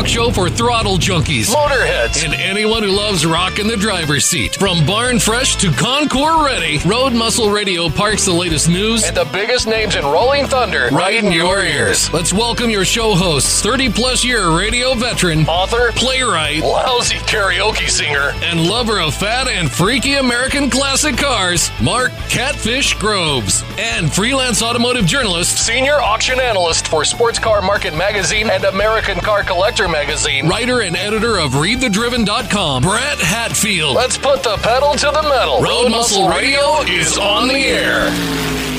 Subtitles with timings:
[0.00, 2.24] talk show for throttle junkies, Motorheads.
[2.24, 4.54] and anyone who loves rock in the driver's seat.
[4.56, 9.28] From barn fresh to Concours ready, Road Muscle Radio parks the latest news And the
[9.30, 10.88] biggest names in Rolling Thunder.
[10.90, 12.10] right in your ears.
[12.14, 15.92] Let's welcome your show hosts, 30 plus year radio veteran, Author.
[15.92, 18.32] playwright, Lousy karaoke singer.
[18.42, 25.04] and lover of fat and freaky American classic cars, Mark Catfish Groves, and freelance automotive
[25.04, 30.48] journalist, Senior auction analyst for Sports Car Market Magazine and American Car Collector Magazine.
[30.48, 33.94] writer and editor of ReadTheDriven.com, Brett Hatfield.
[33.96, 35.62] Let's put the pedal to the metal.
[35.62, 38.10] Road Muscle Radio is on the air.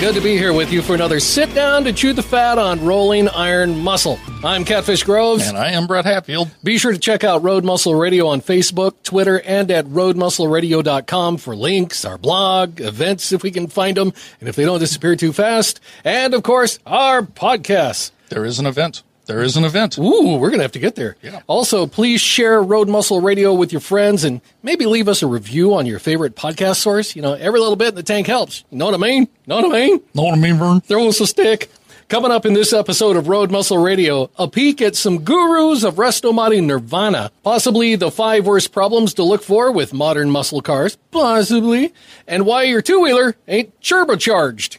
[0.02, 2.84] Good to be here with you for another sit down to chew the fat on
[2.84, 4.18] rolling iron muscle.
[4.44, 5.48] I'm Catfish Groves.
[5.48, 6.50] And I am Brett Hatfield.
[6.64, 11.56] Be sure to check out Road Muscle Radio on Facebook, Twitter, and at roadmuscleradio.com for
[11.56, 15.34] links, our blog, events if we can find them, and if they don't disappear too
[15.34, 18.10] fast, and of course, our podcasts.
[18.30, 19.04] There is an event.
[19.32, 19.98] There is an event.
[19.98, 21.16] Ooh, we're going to have to get there.
[21.22, 21.40] Yeah.
[21.48, 25.74] Also, please share Road Muscle Radio with your friends and maybe leave us a review
[25.74, 27.16] on your favorite podcast source.
[27.16, 28.66] You know, every little bit in the tank helps.
[28.72, 29.30] You know what I mean?
[29.48, 30.02] Know what I mean?
[30.14, 30.82] Know what I mean, Vern?
[30.82, 31.72] Throw us a stick.
[32.10, 35.96] Coming up in this episode of Road Muscle Radio, a peek at some gurus of
[35.96, 41.94] restomod Nirvana, possibly the five worst problems to look for with modern muscle cars, possibly,
[42.28, 44.78] and why your two wheeler ain't turbocharged.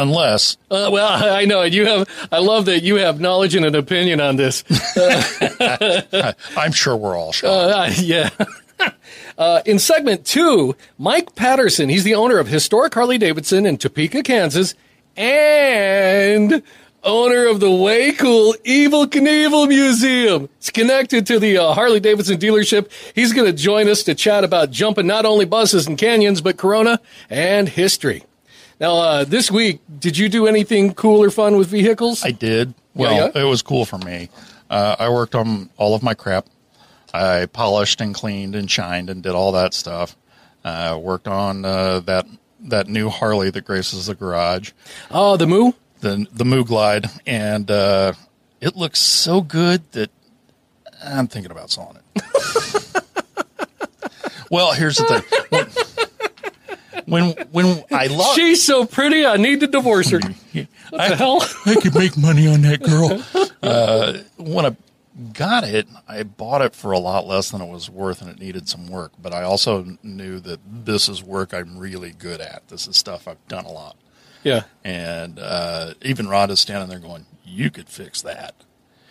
[0.00, 2.08] Unless Uh, well, I know you have.
[2.32, 4.64] I love that you have knowledge and an opinion on this.
[6.56, 7.52] I'm sure we're all shocked.
[7.52, 8.30] Uh, yeah.
[9.36, 14.22] Uh, in segment two, Mike Patterson, he's the owner of Historic Harley Davidson in Topeka,
[14.22, 14.74] Kansas,
[15.16, 16.62] and
[17.02, 20.48] owner of the way cool Evel Knievel Museum.
[20.56, 22.90] It's connected to the uh, Harley Davidson dealership.
[23.14, 26.56] He's going to join us to chat about jumping not only buses and canyons, but
[26.56, 28.24] Corona and history.
[28.80, 32.24] Now, uh, this week, did you do anything cool or fun with vehicles?
[32.24, 32.72] I did.
[32.94, 33.42] Well, yeah?
[33.42, 34.30] it was cool for me.
[34.70, 36.46] Uh, I worked on all of my crap.
[37.12, 40.16] I polished and cleaned and shined and did all that stuff.
[40.64, 42.26] Uh, worked on uh, that
[42.62, 44.72] that new Harley that graces the garage,
[45.10, 45.72] oh, the Moo?
[46.00, 48.12] the the Moo Glide, and uh,
[48.60, 50.10] it looks so good that
[51.02, 53.02] I'm thinking about selling it.
[54.50, 55.40] well, here's the thing.
[55.48, 55.66] When
[57.06, 60.20] when, when I love She's so pretty, I need to divorce her.
[60.90, 61.42] What the hell?
[61.66, 63.22] I could make money on that girl.
[63.62, 64.74] Uh, when I
[65.34, 68.40] got it, I bought it for a lot less than it was worth, and it
[68.40, 69.12] needed some work.
[69.20, 72.66] But I also knew that this is work I'm really good at.
[72.68, 73.96] This is stuff I've done a lot.
[74.42, 78.54] Yeah, And uh, even Rhonda's standing there going, "You could fix that."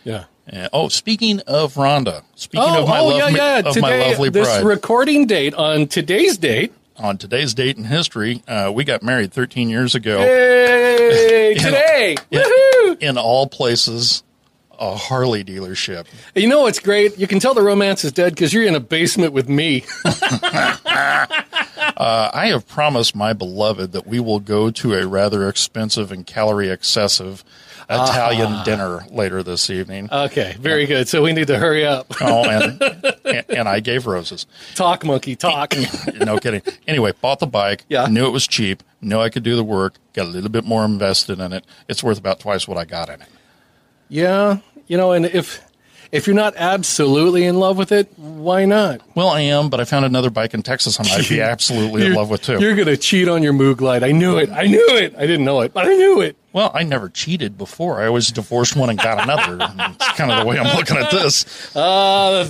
[0.04, 0.24] yeah.
[0.48, 3.68] And, oh, speaking of Rhonda, speaking Oh, of my, oh love, yeah, yeah.
[3.68, 4.46] of Today, my lovely bride.
[4.46, 6.74] this recording date on today's date.
[7.00, 10.20] On today's date in history, uh, we got married 13 years ago.
[10.20, 12.16] Hey, today.
[12.32, 13.02] in, Woohoo!
[13.02, 14.24] in all places,
[14.78, 16.06] a Harley dealership.
[16.36, 17.18] You know what's great?
[17.18, 19.84] You can tell the romance is dead because you're in a basement with me.
[21.98, 26.26] Uh, I have promised my beloved that we will go to a rather expensive and
[26.26, 27.44] calorie excessive
[27.90, 28.64] Italian ah.
[28.64, 30.10] dinner later this evening.
[30.12, 31.08] Okay, very good.
[31.08, 32.08] So we need to hurry up.
[32.22, 32.82] oh, and,
[33.26, 34.46] and and I gave roses.
[34.76, 35.74] Talk, monkey, talk.
[36.20, 36.62] No kidding.
[36.88, 37.86] Anyway, bought the bike.
[37.90, 38.08] Yeah.
[38.08, 38.84] Knew it was cheap.
[39.02, 39.96] Knew I could do the work.
[40.14, 41.66] Got a little bit more invested in it.
[41.88, 43.28] It's worth about twice what I got in it.
[44.10, 44.58] yeah,
[44.88, 45.62] you know, and if
[46.12, 49.02] if you're not absolutely in love with it, why not?
[49.16, 52.14] Well, I am, but I found another bike in Texas I might be absolutely in
[52.14, 52.60] love with too.
[52.60, 54.04] You're gonna cheat on your Moog Glide.
[54.04, 54.50] I knew it.
[54.50, 55.14] I knew it.
[55.18, 56.36] I didn't know it, but I knew it.
[56.52, 58.02] Well, I never cheated before.
[58.02, 59.58] I always divorced one and got another.
[60.00, 61.76] It's kind of the way I'm looking at this.
[61.76, 62.48] Uh,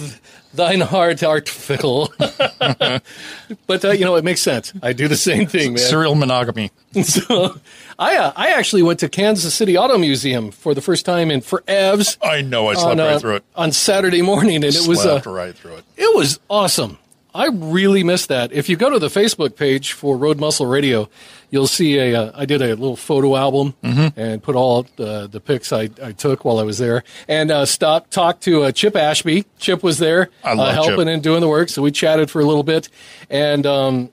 [0.54, 2.14] thine heart art fickle.
[2.20, 4.74] but uh, you know, it makes sense.
[4.82, 5.78] I do the same thing, man.
[5.80, 6.72] Serial monogamy.
[7.04, 7.60] So,
[8.00, 11.42] I uh, I actually went to Kansas City Auto Museum for the first time in
[11.42, 12.68] forevs I know.
[12.68, 13.44] I slept on, uh, right through it.
[13.56, 15.84] on Saturday morning, and it was uh, Slept right through it.
[15.98, 16.98] it was awesome.
[17.34, 18.52] I really miss that.
[18.52, 21.10] If you go to the Facebook page for Road Muscle Radio,
[21.52, 22.16] you'll see a.
[22.20, 24.20] Uh, I did a little photo album Mm-hmm.
[24.20, 27.66] and put all uh, the pics I, I took while I was there, and uh,
[27.66, 29.46] stopped talked to uh, Chip Ashby.
[29.60, 31.08] Chip was there uh, helping Chip.
[31.08, 32.90] and doing the work, so we chatted for a little bit,
[33.30, 33.66] and.
[33.66, 34.10] Um,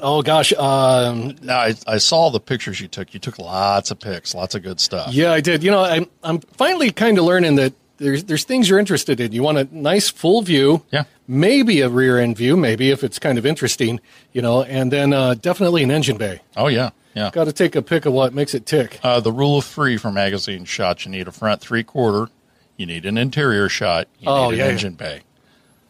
[0.00, 3.12] Oh gosh, um, Now I, I saw the pictures you took.
[3.14, 5.12] You took lots of pics, lots of good stuff.
[5.12, 5.64] Yeah, I did.
[5.64, 9.32] You know, I'm I'm finally kind of learning that there's there's things you're interested in.
[9.32, 11.04] You want a nice full view, Yeah.
[11.28, 14.00] maybe a rear end view, maybe if it's kind of interesting,
[14.32, 16.40] you know, and then uh, definitely an engine bay.
[16.56, 17.30] Oh yeah, yeah.
[17.32, 18.98] Got to take a pick of what makes it tick.
[19.02, 22.30] Uh, the rule of three for magazine shots: you need a front three quarter,
[22.76, 24.72] you need an interior shot, you Oh, need an yeah.
[24.72, 25.20] engine bay.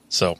[0.08, 0.38] So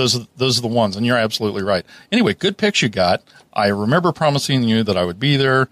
[0.00, 1.84] those are, those are the ones, and you're absolutely right.
[2.10, 3.22] Anyway, good picks you got.
[3.52, 5.68] I remember promising you that I would be there.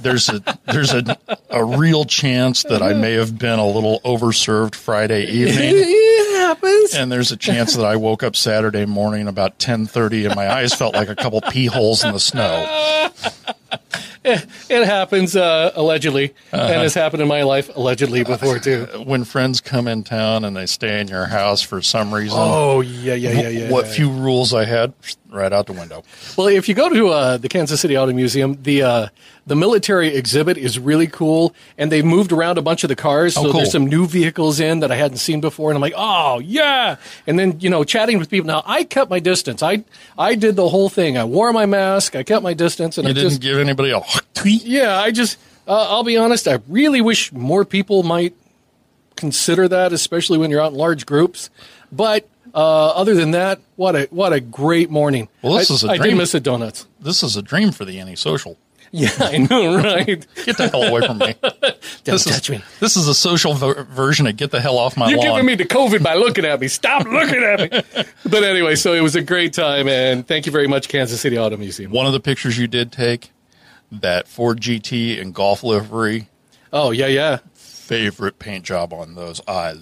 [0.00, 1.16] There's a there's a
[1.50, 5.74] a real chance that I may have been a little overserved Friday evening.
[5.76, 6.94] it happens.
[6.94, 10.74] And there's a chance that I woke up Saturday morning about 10:30 and my eyes
[10.74, 13.10] felt like a couple pee holes in the snow.
[14.22, 16.62] It happens uh, allegedly, Uh-huh.
[16.72, 18.86] and has happened in my life allegedly before too.
[19.04, 22.80] When friends come in town and they stay in your house for some reason, Oh
[22.82, 23.70] yeah, yeah, yeah, yeah.
[23.70, 23.92] what yeah.
[23.92, 24.92] few rules I had
[25.30, 26.02] right out the window.
[26.36, 29.08] Well, if you go to uh, the Kansas City Auto Museum, the uh,
[29.46, 33.36] the military exhibit is really cool, and they've moved around a bunch of the cars.
[33.36, 33.60] Oh, so cool.
[33.60, 36.96] there's some new vehicles in that I hadn't seen before, and I'm like, oh yeah.
[37.26, 38.46] And then you know, chatting with people.
[38.48, 39.62] Now I kept my distance.
[39.62, 39.84] I
[40.18, 41.16] I did the whole thing.
[41.16, 42.16] I wore my mask.
[42.16, 44.00] I kept my distance, and You I didn't just give anybody a
[44.34, 44.64] tweet.
[44.64, 44.98] yeah.
[44.98, 46.48] I just uh, I'll be honest.
[46.48, 48.34] I really wish more people might
[49.16, 51.50] consider that, especially when you're out in large groups.
[51.92, 55.28] But uh, other than that, what a what a great morning.
[55.42, 56.16] Well, this I, is a I dream.
[56.18, 56.86] miss the donuts.
[57.00, 58.56] This is a dream for the antisocial.
[58.92, 60.26] Yeah, I know, right?
[60.44, 61.34] Get the hell away from me.
[61.42, 61.74] Don't
[62.04, 62.60] This is, touch me.
[62.80, 65.26] this is a social ver- version of get the hell off my You're lawn.
[65.28, 66.66] giving me the COVID by looking at me.
[66.66, 68.04] Stop looking at me.
[68.28, 71.38] but anyway, so it was a great time, and thank you very much, Kansas City
[71.38, 71.92] Auto Museum.
[71.92, 73.30] One of the pictures you did take,
[73.92, 76.28] that Ford GT and Gulf livery,
[76.72, 77.38] Oh yeah, yeah.
[77.54, 79.40] favorite paint job on those.
[79.46, 79.72] I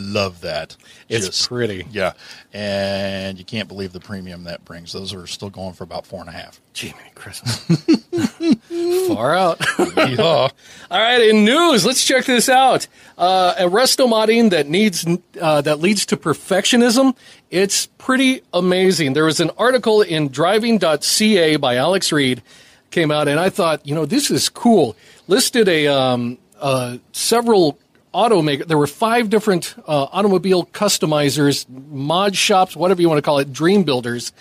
[0.00, 0.76] love that.
[1.08, 1.86] It's pretty.
[1.90, 2.12] Yeah,
[2.52, 4.92] and you can't believe the premium that brings.
[4.92, 6.60] Those are still going for about four and a half.
[6.72, 7.64] Gee, man, Christmas.
[9.08, 9.60] Far out.
[10.18, 10.50] All
[10.90, 12.86] right, in news, let's check this out.
[13.18, 15.06] Uh, a resto modding that needs
[15.40, 17.16] uh, that leads to perfectionism.
[17.50, 19.12] It's pretty amazing.
[19.12, 22.42] There was an article in Driving.ca by Alex Reed
[22.90, 24.96] came out, and I thought, you know, this is cool.
[25.26, 27.78] Listed a um, uh, several
[28.14, 28.66] automaker.
[28.66, 33.52] There were five different uh, automobile customizers, mod shops, whatever you want to call it,
[33.52, 34.32] dream builders,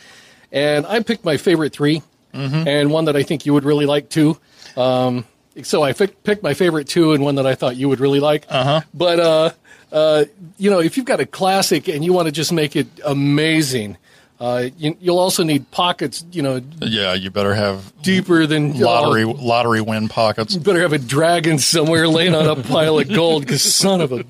[0.52, 2.02] and I picked my favorite 3
[2.34, 4.38] and one that I think you would really like too.
[4.78, 5.26] Um,
[5.64, 8.46] so I picked my favorite two and one that I thought you would really like.
[8.50, 8.82] Uh-huh.
[8.94, 9.52] But uh,
[9.92, 10.26] uh,
[10.58, 13.98] you know, if you've got a classic and you want to just make it amazing,
[14.40, 16.24] uh, you, you'll also need pockets.
[16.32, 20.54] You know, Yeah, you better have deeper than lottery lottery win pockets.
[20.56, 24.12] You better have a dragon somewhere laying on a pile of gold, because son of
[24.12, 24.24] a.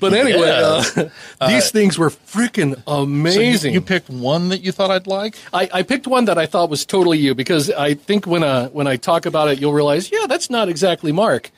[0.00, 1.08] But anyway, uh,
[1.48, 3.72] these things were freaking So you, amazing.
[3.74, 5.36] you picked one that you thought I'd like.
[5.52, 8.68] I, I picked one that I thought was totally you because I think when uh,
[8.68, 11.50] when I talk about it, you'll realize, yeah, that's not exactly Mark.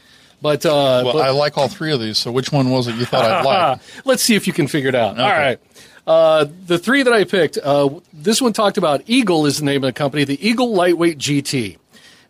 [0.43, 2.19] But, uh, Well, but- I like all three of these.
[2.19, 3.81] So which one was it you thought I'd like?
[4.07, 5.19] let's see if you can figure it out.
[5.19, 5.39] All Okay.
[5.39, 5.61] right.
[6.07, 9.85] Uh, the three that I picked, uh, this one talked about Eagle is the name
[9.85, 11.77] of the company, the Eagle Lightweight GT.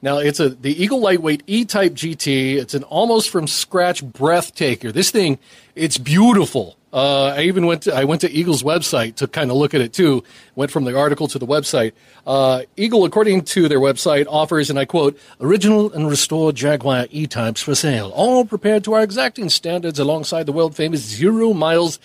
[0.02, 2.56] Now it's a the Eagle Lightweight E-Type GT.
[2.56, 4.92] It's an almost from scratch breathtaker.
[4.92, 5.38] This thing,
[5.74, 6.76] it's beautiful.
[6.92, 9.80] Uh, I even went to I went to Eagle's website to kind of look at
[9.80, 10.24] it too.
[10.56, 11.92] Went from the article to the website.
[12.26, 17.62] Uh, Eagle, according to their website, offers, and I quote, original and restored Jaguar E-Types
[17.62, 22.00] for sale, all prepared to our exacting standards alongside the world famous zero miles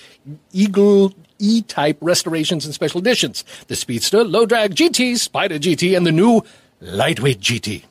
[0.51, 3.43] Eagle E-Type restorations and special editions.
[3.67, 6.43] The Speedster, Low Drag GT, Spider GT, and the new
[6.81, 7.83] Lightweight GT.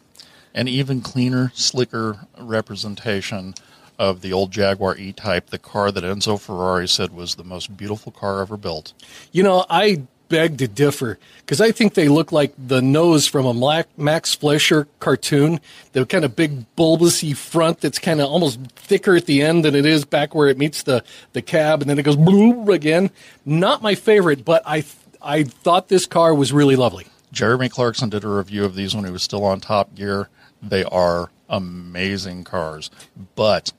[0.54, 3.54] An even cleaner, slicker representation
[3.98, 8.12] of the old Jaguar E-Type, the car that Enzo Ferrari said was the most beautiful
[8.12, 8.92] car ever built.
[9.32, 13.46] You know, I beg to differ because I think they look like the nose from
[13.46, 15.60] a Max Fleischer cartoon.
[15.92, 19.74] The kind of big bulbousy front that's kind of almost thicker at the end than
[19.74, 23.10] it is back where it meets the, the cab, and then it goes boom again.
[23.44, 24.84] Not my favorite, but I
[25.22, 27.06] I thought this car was really lovely.
[27.32, 30.28] Jeremy Clarkson did a review of these when he was still on Top Gear.
[30.62, 32.90] They are amazing cars,
[33.34, 33.72] but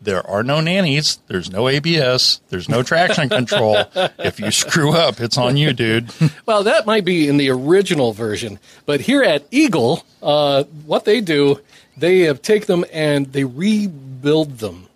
[0.00, 1.18] there are no nannies.
[1.26, 2.40] There's no ABS.
[2.48, 3.82] There's no traction control.
[4.18, 6.10] If you screw up, it's on you, dude.
[6.46, 11.20] Well, that might be in the original version, but here at Eagle, uh, what they
[11.20, 11.60] do,
[11.96, 14.88] they have take them and they rebuild them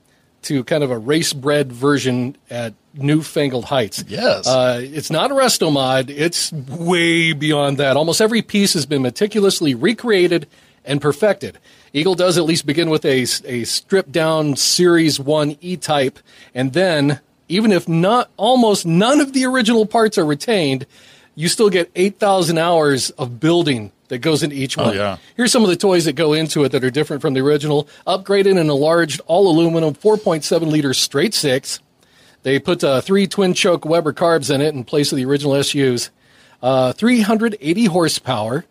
[0.42, 4.02] to kind of a race bred version at newfangled heights.
[4.08, 4.46] Yes.
[4.46, 6.08] Uh, it's not a resto mod.
[6.10, 7.96] It's way beyond that.
[7.96, 10.48] Almost every piece has been meticulously recreated
[10.84, 11.58] and perfected.
[11.92, 16.18] Eagle does at least begin with a, a stripped down Series 1 E type,
[16.54, 20.86] and then, even if not almost none of the original parts are retained,
[21.34, 24.94] you still get 8,000 hours of building that goes into each one.
[24.94, 25.16] yeah.
[25.36, 27.88] Here's some of the toys that go into it that are different from the original.
[28.06, 31.80] Upgraded and enlarged all aluminum 4.7 liter straight six.
[32.42, 35.62] They put uh, three twin choke Weber carbs in it in place of the original
[35.62, 36.10] SUs.
[36.60, 38.64] Uh, 380 horsepower,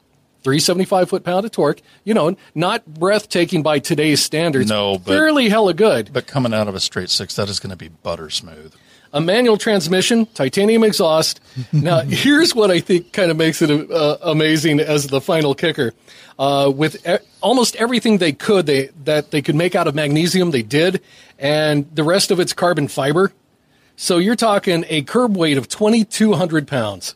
[0.44, 1.82] 375 foot pound of torque.
[2.04, 4.70] You know, not breathtaking by today's standards.
[4.70, 6.12] No, but- fairly hella good.
[6.14, 8.74] But coming out of a straight six, that is going to be butter smooth.
[9.14, 11.42] a manual transmission, titanium exhaust.
[11.74, 15.94] Now, here's what I think kind of makes it uh, amazing as the final kicker.
[16.40, 20.52] Uh, with e- almost everything they could, they that they could make out of magnesium,
[20.52, 21.02] they did,
[21.38, 23.32] and the rest of it's carbon fiber.
[23.98, 27.16] So you're talking a curb weight of 2,200 pounds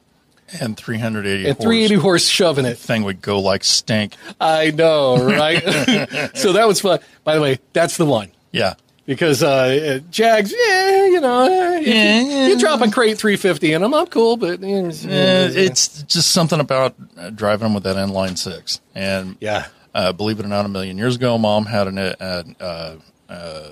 [0.60, 1.64] And 380 and horse.
[1.66, 2.78] 380 horse shoving it.
[2.78, 4.16] thing would go like stink.
[4.40, 5.62] I know, right?
[6.36, 7.00] so that was fun.
[7.24, 8.32] By the way, that's the one.
[8.52, 8.76] Yeah.
[9.06, 13.82] because uh, Jags, yeah, you know, uh, if you, you drop a crate 350 in
[13.82, 17.96] them, I'm cool, but uh, Uh, it's just something about uh, driving them with that
[17.98, 18.80] inline six.
[18.94, 22.44] And yeah, uh, believe it or not, a million years ago, mom had an uh,
[22.60, 22.96] uh,
[23.30, 23.70] uh,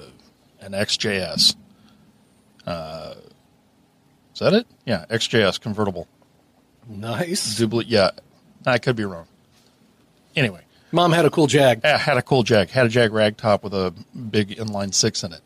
[0.61, 1.55] an XJS.
[2.65, 3.13] Uh,
[4.33, 4.65] is that it?
[4.85, 6.07] Yeah, XJS convertible.
[6.87, 7.59] Nice.
[7.59, 8.11] Dubli- yeah,
[8.65, 9.27] I could be wrong.
[10.35, 10.61] Anyway,
[10.91, 11.85] Mom had a cool Jag.
[11.85, 13.93] I had a cool Jag, had a Jag ragtop with a
[14.29, 15.41] big inline six in it,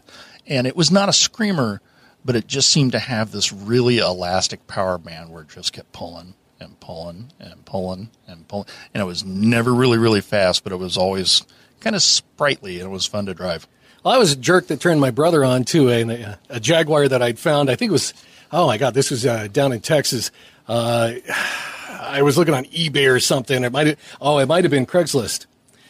[0.46, 1.82] and it was not a screamer,
[2.24, 5.92] but it just seemed to have this really elastic power band where it just kept
[5.92, 10.72] pulling and pulling and pulling and pulling, and it was never really really fast, but
[10.74, 11.44] it was always
[11.80, 13.68] kind of sprightly and it was fun to drive.
[14.04, 17.22] Well, I was a jerk that turned my brother on to a, a Jaguar that
[17.22, 17.70] I'd found.
[17.70, 18.14] I think it was,
[18.52, 20.32] oh my God, this was uh, down in Texas.
[20.68, 21.14] Uh,
[22.00, 23.64] I was looking on eBay or something.
[23.64, 25.46] It might have, oh, it might have been Craigslist.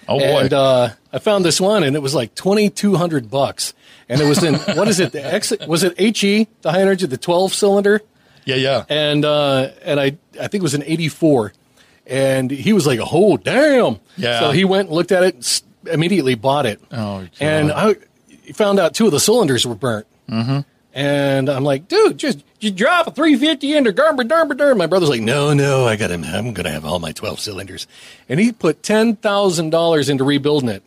[0.08, 3.30] Oh boy, And uh, I found this one, and it was like twenty two hundred
[3.30, 3.74] bucks.
[4.08, 5.12] And it was in what is it?
[5.12, 8.02] The X was it HE the high energy the twelve cylinder?
[8.46, 8.86] yeah, yeah.
[8.88, 11.52] and uh, and I I think it was an '84,
[12.06, 14.40] and he was like, "Oh damn!" Yeah.
[14.40, 15.62] So he went and looked at it, and
[15.94, 16.82] immediately bought it.
[16.92, 17.30] Oh, God.
[17.42, 17.96] and I
[18.54, 20.08] found out two of the cylinders were burnt.
[20.30, 20.60] Mm-hmm.
[20.98, 24.80] And I'm like, dude, just just drop a 350 into Garber Darber Darn.
[24.80, 26.24] My brother's like, no, no, I got him.
[26.24, 27.86] I'm gonna have all my 12 cylinders,
[28.27, 30.82] and he put ten thousand dollars into rebuilding it,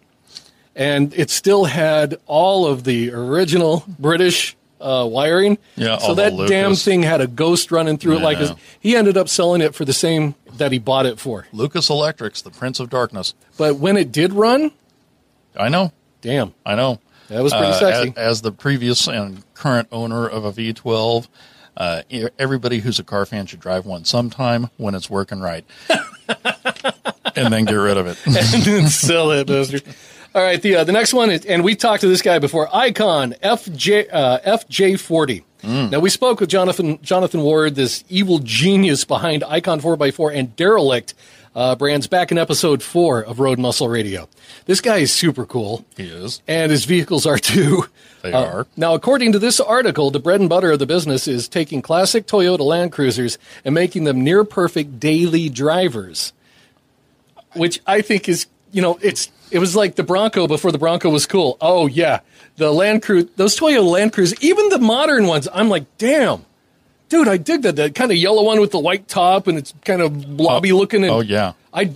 [0.74, 4.56] and it still had all of the original British.
[4.80, 8.22] Uh, wiring, Yeah, So that damn thing had a ghost running through it.
[8.22, 11.46] Like his, he ended up selling it for the same that he bought it for.
[11.52, 13.34] Lucas Electrics, the Prince of Darkness.
[13.58, 14.72] But when it did run,
[15.54, 16.98] I know, damn, I know.
[17.30, 18.08] That was pretty Uh, sexy.
[18.10, 21.28] As, as the previous and current owner of a V12,
[21.76, 22.02] uh,
[22.38, 25.64] everybody who's a car fan should drive one sometime when it's working right,
[27.36, 28.18] and then get rid of it.
[28.26, 29.82] and then sell it, bastard.
[30.34, 32.68] All right, the uh, the next one is, and we talked to this guy before.
[32.74, 35.44] Icon FJ uh, FJ40.
[35.62, 41.14] Now we spoke with Jonathan Jonathan Ward, this evil genius behind Icon 4x4 and Derelict
[41.54, 44.28] uh, brands, back in episode four of Road Muscle Radio.
[44.66, 45.84] This guy is super cool.
[45.96, 46.42] He is.
[46.46, 47.84] and his vehicles are too.
[48.22, 48.66] They Uh, are.
[48.76, 52.26] Now, according to this article, the bread and butter of the business is taking classic
[52.26, 56.32] Toyota Land Cruisers and making them near perfect daily drivers,
[57.54, 61.10] which I think is, you know, it's it was like the Bronco before the Bronco
[61.10, 61.56] was cool.
[61.60, 62.20] Oh yeah,
[62.56, 65.48] the Land Cruiser, those Toyota Land Cruisers, even the modern ones.
[65.52, 66.44] I'm like, damn.
[67.10, 67.74] Dude, I dig that.
[67.76, 71.02] That kind of yellow one with the white top and it's kind of blobby looking.
[71.02, 71.52] And oh, yeah.
[71.74, 71.92] I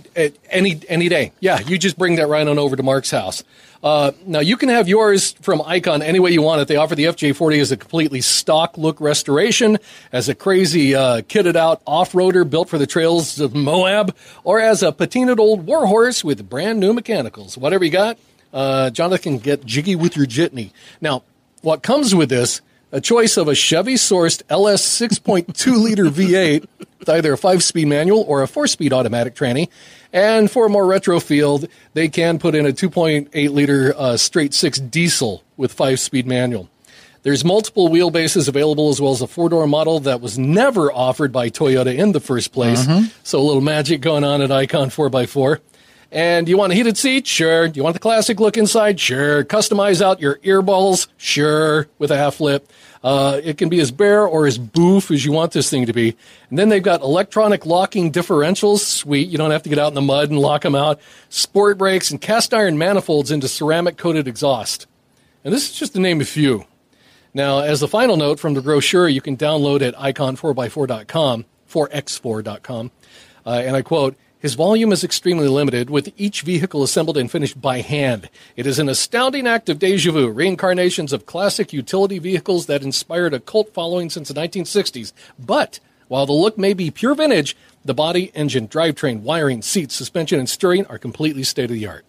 [0.49, 1.31] any any day.
[1.39, 3.43] Yeah, you just bring that right on over to Mark's house.
[3.81, 6.67] Uh, now you can have yours from Icon any way you want it.
[6.67, 9.77] They offer the FJ40 as a completely stock look restoration,
[10.11, 14.59] as a crazy uh, kitted out off roader built for the trails of Moab, or
[14.59, 17.57] as a patinaed old warhorse with brand new mechanicals.
[17.57, 18.17] Whatever you got,
[18.53, 20.71] uh, Jonathan, get jiggy with your jitney.
[20.99, 21.23] Now,
[21.61, 22.61] what comes with this?
[22.91, 26.65] A choice of a Chevy sourced LS 6.2 liter V8
[26.99, 29.69] with either a five speed manual or a four speed automatic tranny.
[30.13, 34.53] And for a more retro field, they can put in a 2.8 liter uh, straight
[34.53, 36.69] six diesel with five speed manual.
[37.23, 41.31] There's multiple wheelbases available as well as a four door model that was never offered
[41.31, 42.85] by Toyota in the first place.
[43.23, 45.59] So a little magic going on at Icon 4x4.
[46.15, 47.27] And you want a heated seat?
[47.27, 47.67] Sure.
[47.67, 49.01] Do you want the classic look inside?
[49.01, 49.43] Sure.
[49.43, 51.09] Customize out your earballs?
[51.17, 51.89] Sure.
[51.99, 52.71] With a half lip.
[53.03, 55.91] Uh, it can be as bare or as boof as you want this thing to
[55.91, 56.15] be.
[56.49, 58.79] And then they've got electronic locking differentials.
[58.79, 59.27] Sweet.
[59.27, 61.01] You don't have to get out in the mud and lock them out.
[61.27, 64.87] Sport brakes and cast iron manifolds into ceramic coated exhaust.
[65.43, 66.63] And this is just to name a few.
[67.33, 72.91] Now, as the final note from the brochure, you can download at icon4x4.com, 4x4.com,
[73.45, 74.15] uh, and I quote,
[74.45, 78.29] his volume is extremely limited, with each vehicle assembled and finished by hand.
[78.55, 83.33] It is an astounding act of deja vu, reincarnations of classic utility vehicles that inspired
[83.33, 85.13] a cult following since the 1960s.
[85.39, 90.37] But while the look may be pure vintage, the body, engine, drivetrain, wiring, seats, suspension,
[90.37, 92.05] and steering are completely state of the art.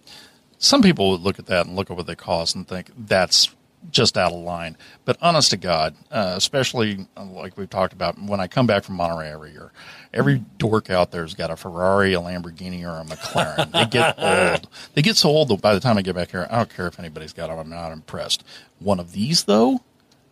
[0.59, 3.49] Some people would look at that and look at what they cost and think that's
[3.91, 4.77] just out of line.
[5.07, 8.85] But honest to God, uh, especially uh, like we've talked about, when I come back
[8.85, 9.73] from Monterey every year,
[10.13, 13.71] every dork out there's got a Ferrari, a Lamborghini, or a McLaren.
[13.73, 14.69] they get old.
[14.95, 16.87] They get so old that by the time I get back here, I don't care
[16.87, 17.59] if anybody's got them.
[17.59, 18.45] I'm not impressed.
[18.79, 19.81] One of these, though,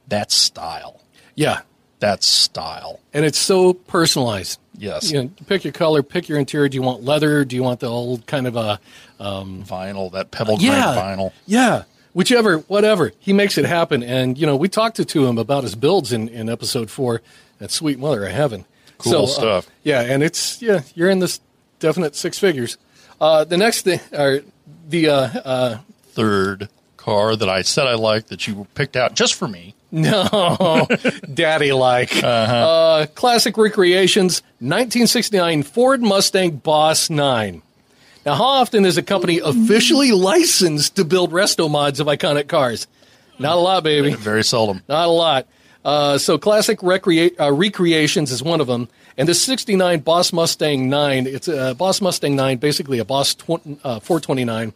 [0.08, 1.00] that's style.
[1.34, 1.60] Yeah,
[1.98, 3.00] That's style.
[3.12, 4.60] and it's so personalized.
[4.76, 5.10] Yes.
[5.10, 6.68] You know, pick your color, pick your interior.
[6.68, 7.44] Do you want leather?
[7.44, 8.78] Do you want the old kind of a
[9.20, 11.32] um, Vinyl, that pebble yeah grain vinyl.
[11.46, 13.12] Yeah, whichever, whatever.
[13.20, 16.12] He makes it happen, and you know we talked to, to him about his builds
[16.12, 17.22] in, in episode four.
[17.58, 18.64] That sweet mother of heaven.
[19.04, 19.26] Cool So, uh,
[19.60, 19.70] stuff.
[19.84, 21.40] yeah, and it's yeah, you're in this
[21.78, 22.76] definite six figures.
[23.20, 24.40] Uh, the next thing, or
[24.88, 25.78] the uh, uh,
[26.12, 29.74] Third car that I said I liked that you picked out just for me.
[29.94, 30.88] No,
[31.34, 32.10] daddy like.
[32.24, 37.62] uh classic recreations, 1969 Ford Mustang Boss 9.
[38.26, 42.88] Now, how often is a company officially licensed to build resto mods of iconic cars?
[43.38, 44.14] Not a lot, baby.
[44.14, 44.82] Very seldom.
[44.88, 45.46] Not a lot.
[45.84, 48.88] Uh, so, classic recrea- uh, recreations is one of them.
[49.16, 53.60] And the 69 Boss Mustang 9, it's a Boss Mustang 9, basically a Boss tw-
[53.84, 54.72] uh, 429.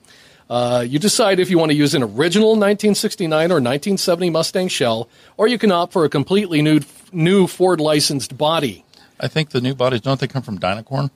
[0.50, 5.08] Uh, you decide if you want to use an original 1969 or 1970 Mustang shell,
[5.36, 6.80] or you can opt for a completely new,
[7.12, 8.84] new Ford licensed body.
[9.20, 11.10] I think the new bodies, don't they come from Dynacorn?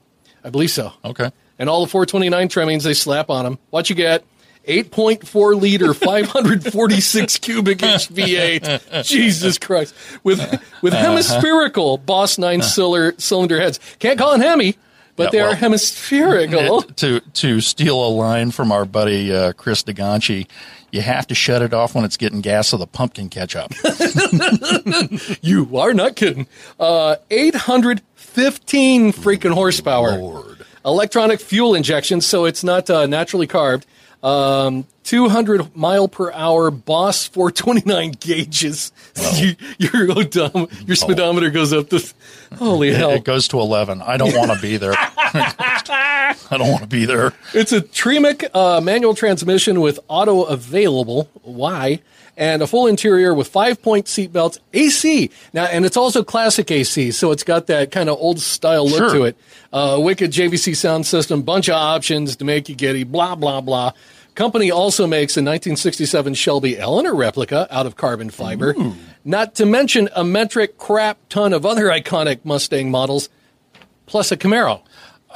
[0.44, 0.92] I believe so.
[1.04, 1.30] Okay.
[1.58, 3.58] And all the 429 trimmings they slap on them.
[3.70, 4.24] What you get?
[4.66, 9.04] 8.4 liter, 546 cubic inch V8.
[9.04, 9.94] Jesus Christ.
[10.22, 10.38] With
[10.82, 13.80] with hemispherical Boss 9 cylinder, cylinder heads.
[13.98, 14.76] Can't call them Hemi,
[15.16, 16.80] but Yeah, they are hemispherical.
[16.82, 20.46] It- to to steal a line from our buddy uh, Chris DeGanchi,
[20.90, 23.72] you have to shut it off when it's getting gas of the pumpkin ketchup.
[23.84, 25.10] Up.
[25.42, 26.46] You are not kidding.
[26.78, 30.18] Uh, 815 freaking horsepower.
[30.18, 30.64] Lord.
[30.84, 33.86] Electronic fuel injection, so it's not uh, naturally carved.
[34.22, 38.92] Um, 200 mile per hour Boss 429 gauges.
[39.34, 40.68] you, you're so dumb.
[40.86, 42.14] Your speedometer goes up to.
[42.56, 43.10] Holy hell.
[43.10, 44.00] It goes to eleven.
[44.00, 44.94] I don't want to be there.
[44.96, 47.32] I don't want to be there.
[47.54, 51.28] It's a Tremec uh, manual transmission with auto available.
[51.42, 52.00] Why?
[52.36, 55.30] And a full interior with five point seat belts, AC.
[55.52, 58.98] Now, and it's also classic AC, so it's got that kind of old style look
[58.98, 59.14] Sure.
[59.14, 59.36] to it.
[59.70, 63.92] Uh, wicked JVC sound system, bunch of options to make you giddy, blah, blah, blah.
[64.34, 68.74] Company also makes a 1967 Shelby Eleanor replica out of carbon fiber.
[69.26, 73.28] Not to mention a metric crap ton of other iconic Mustang models,
[74.06, 74.80] plus a Camaro.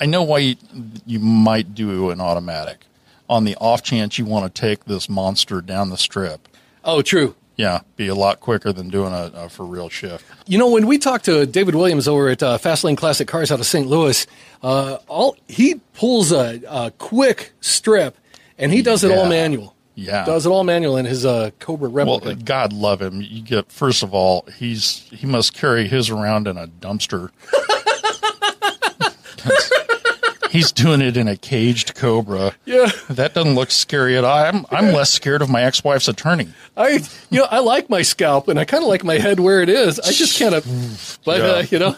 [0.00, 0.56] I know why you,
[1.04, 2.86] you might do an automatic.
[3.28, 6.48] On the off chance you want to take this monster down the strip,
[6.86, 7.34] Oh, true.
[7.56, 10.24] yeah, be a lot quicker than doing a, a for real shift.
[10.46, 13.58] You know, when we talked to David Williams over at uh, Fastlane Classic Cars out
[13.60, 13.86] of St.
[13.86, 14.26] Louis,
[14.62, 18.16] uh, all he pulls a, a quick strip,
[18.56, 19.74] and he does it all manual.
[19.98, 20.26] Yeah.
[20.26, 22.26] does it all manual in his uh, Cobra replica.
[22.26, 22.36] Well.
[22.36, 23.22] God love him.
[23.22, 27.30] You get first of all, he's he must carry his around in a dumpster.
[30.56, 32.54] he's doing it in a caged Cobra.
[32.64, 34.36] yeah, That doesn't look scary at all.
[34.36, 36.48] I'm I'm less scared of my ex-wife's attorney.
[36.76, 39.60] I you know I like my scalp, and I kind of like my head where
[39.62, 40.00] it is.
[40.00, 41.94] I just kind of, but uh, you know,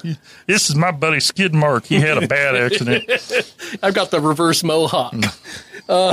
[0.47, 1.87] This is my buddy Skid Mark.
[1.87, 3.05] He had a bad accident.
[3.83, 5.15] I've got the reverse mohawk.
[5.91, 6.13] oh,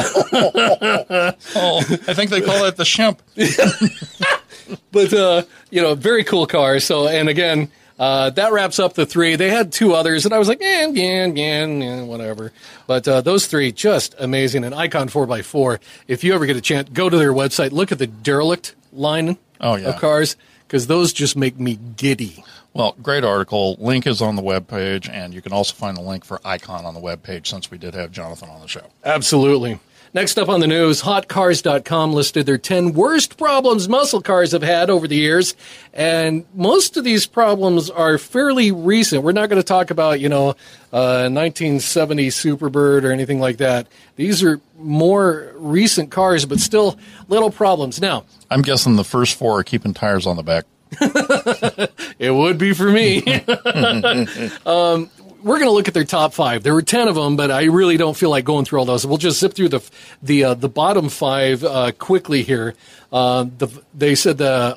[2.08, 3.19] I think they call that the shemp.
[4.91, 6.79] but uh, you know, very cool car.
[6.79, 9.36] So, and again, uh, that wraps up the three.
[9.36, 12.51] They had two others, and I was like, eh, yeah, yeah, yeah, whatever.
[12.88, 14.63] But uh, those three, just amazing.
[14.63, 15.79] And Icon Four x Four.
[16.08, 19.38] If you ever get a chance, go to their website, look at the derelict line
[19.62, 19.89] Oh, yeah.
[19.89, 20.36] of cars,
[20.67, 22.43] because those just make me giddy.
[22.73, 23.77] Well, great article.
[23.79, 26.93] Link is on the webpage, and you can also find the link for Icon on
[26.93, 28.86] the webpage since we did have Jonathan on the show.
[29.05, 29.79] Absolutely.
[30.15, 34.89] Next up on the news, hotcars.com listed their 10 worst problems muscle cars have had
[34.89, 35.56] over the years.
[35.93, 39.23] And most of these problems are fairly recent.
[39.23, 40.51] We're not going to talk about, you know,
[40.93, 43.88] uh, 1970 Superbird or anything like that.
[44.15, 46.97] These are more recent cars, but still
[47.28, 47.99] little problems.
[47.99, 50.63] Now, I'm guessing the first four are keeping tires on the back.
[52.17, 53.21] It would be for me.
[54.65, 55.10] um,
[55.45, 56.63] we're going to look at their top five.
[56.63, 59.05] There were ten of them, but I really don't feel like going through all those.
[59.05, 59.89] We'll just zip through the
[60.21, 62.73] the uh, the bottom five uh, quickly here.
[63.13, 64.75] Uh, the, they said the,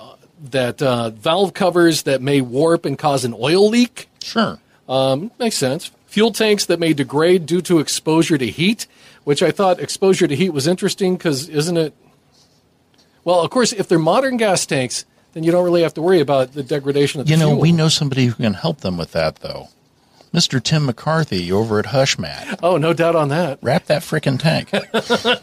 [0.50, 4.09] that uh, valve covers that may warp and cause an oil leak.
[4.22, 4.59] Sure.
[4.88, 5.90] Um, makes sense.
[6.07, 8.87] Fuel tanks that may degrade due to exposure to heat,
[9.24, 11.94] which I thought exposure to heat was interesting because isn't it?
[13.24, 16.20] Well, of course, if they're modern gas tanks, then you don't really have to worry
[16.20, 17.61] about the degradation of the You know, fuel.
[17.61, 19.68] we know somebody who can help them with that, though.
[20.38, 20.62] Mr.
[20.62, 22.61] Tim McCarthy over at Hushmat.
[22.62, 23.59] Oh, no doubt on that.
[23.61, 24.70] Wrap that frickin' tank.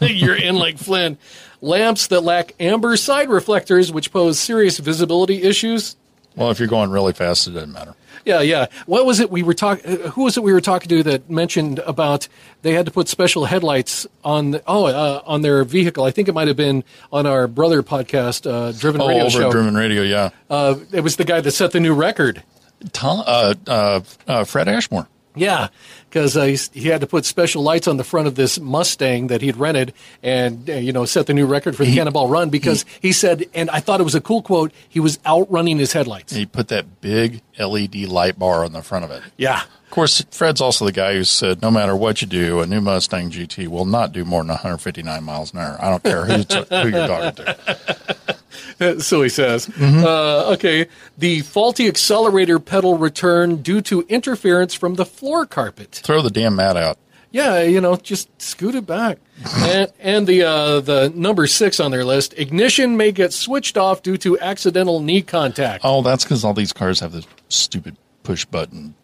[0.00, 1.18] You're in like Flynn.
[1.60, 5.96] Lamps that lack amber side reflectors, which pose serious visibility issues.
[6.34, 7.94] well, if you're going really fast, it doesn't matter.
[8.24, 8.66] Yeah, yeah.
[8.86, 9.98] What was it we were talking?
[10.12, 12.26] Who was it we were talking to that mentioned about
[12.62, 14.52] they had to put special headlights on?
[14.52, 16.04] The, oh, uh, on their vehicle.
[16.04, 19.30] I think it might have been on our brother podcast, uh, Driven Oh, Radio over
[19.30, 19.50] Show.
[19.52, 20.30] Driven Radio, yeah.
[20.48, 22.42] Uh, it was the guy that set the new record.
[22.92, 25.08] Tom, uh, uh, uh, Fred Ashmore.
[25.36, 25.68] Yeah,
[26.08, 29.42] because uh, he had to put special lights on the front of this Mustang that
[29.42, 32.86] he'd rented, and uh, you know set the new record for the Cannonball Run because
[33.02, 34.72] he said, and I thought it was a cool quote.
[34.88, 36.34] He was outrunning his headlights.
[36.34, 39.22] He put that big LED light bar on the front of it.
[39.36, 42.66] Yeah, Of course, Fred's also the guy who said, no matter what you do, a
[42.66, 45.78] new Mustang GT will not do more than 159 miles an hour.
[45.80, 49.00] I don't care who, who you're talking to.
[49.00, 49.68] so he says.
[49.68, 50.04] Mm-hmm.
[50.04, 55.92] Uh, okay, the faulty accelerator pedal return due to interference from the floor carpet.
[55.92, 56.98] Throw the damn mat out.
[57.30, 59.18] Yeah, you know, just scoot it back.
[59.56, 64.02] and and the uh, the number six on their list, ignition may get switched off
[64.02, 65.84] due to accidental knee contact.
[65.84, 68.94] Oh, that's because all these cars have this stupid push button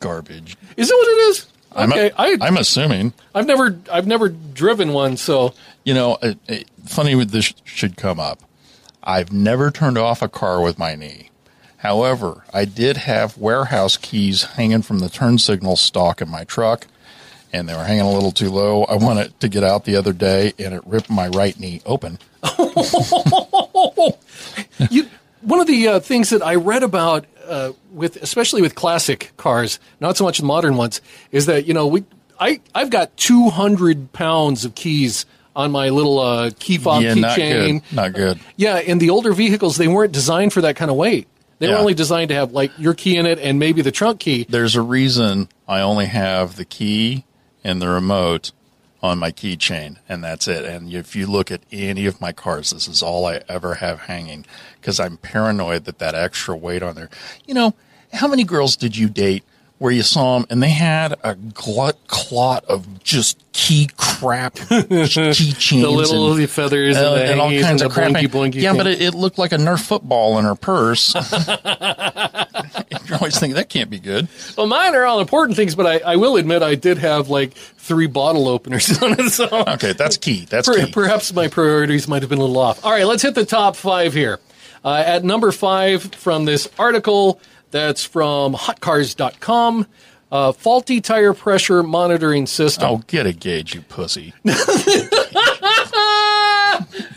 [0.00, 0.56] garbage.
[0.76, 1.46] Is that what it is?
[1.72, 3.12] I'm, Okay, I, I'm assuming.
[3.34, 5.54] I've never I've never driven one, so
[5.84, 8.40] You know, it, it, funny this should come up.
[9.02, 11.30] I've never turned off a car with my knee.
[11.78, 16.86] However, I did have warehouse keys hanging from the turn signal stalk in my truck,
[17.52, 18.82] and they were hanging a little too low.
[18.84, 22.18] I wanted to get out the other day, and it ripped my right knee open.
[24.90, 25.06] you,
[25.42, 29.78] one of the uh, things that I read about uh, with especially with classic cars,
[30.00, 31.00] not so much the modern ones,
[31.32, 32.04] is that you know we
[32.38, 37.14] I I've got two hundred pounds of keys on my little uh, key fob yeah,
[37.14, 37.80] not keychain.
[37.80, 37.96] good.
[37.96, 38.40] Not good.
[38.56, 41.28] Yeah, in the older vehicles, they weren't designed for that kind of weight.
[41.58, 44.20] They were only designed to have like your key in it and maybe the trunk
[44.20, 44.44] key.
[44.48, 47.24] There's a reason I only have the key
[47.64, 48.52] and the remote
[49.06, 50.64] on my keychain, and that's it.
[50.64, 54.00] And if you look at any of my cars, this is all I ever have
[54.00, 54.44] hanging
[54.80, 57.10] because I'm paranoid that that extra weight on there.
[57.46, 57.74] You know,
[58.12, 59.44] how many girls did you date
[59.78, 65.80] where you saw them and they had a glut clot of just key crap keychains,
[65.82, 68.12] The little and, feathers uh, and and all kinds and of crap.
[68.12, 68.78] blinky blinky yeah, thing.
[68.78, 71.14] but it, it looked like a Nerf football in her purse.
[73.08, 74.28] You're always thinking that can't be good.
[74.56, 77.52] Well, mine are all important things, but I, I will admit I did have like
[77.54, 79.30] three bottle openers on it.
[79.30, 80.46] So Okay, that's key.
[80.48, 80.92] That's per- key.
[80.92, 82.84] perhaps my priorities might have been a little off.
[82.84, 84.38] All right, let's hit the top five here.
[84.84, 89.86] Uh, at number five from this article that's from hotcars.com,
[90.32, 92.88] uh, faulty tire pressure monitoring system.
[92.88, 94.34] Oh, get a gauge, you pussy.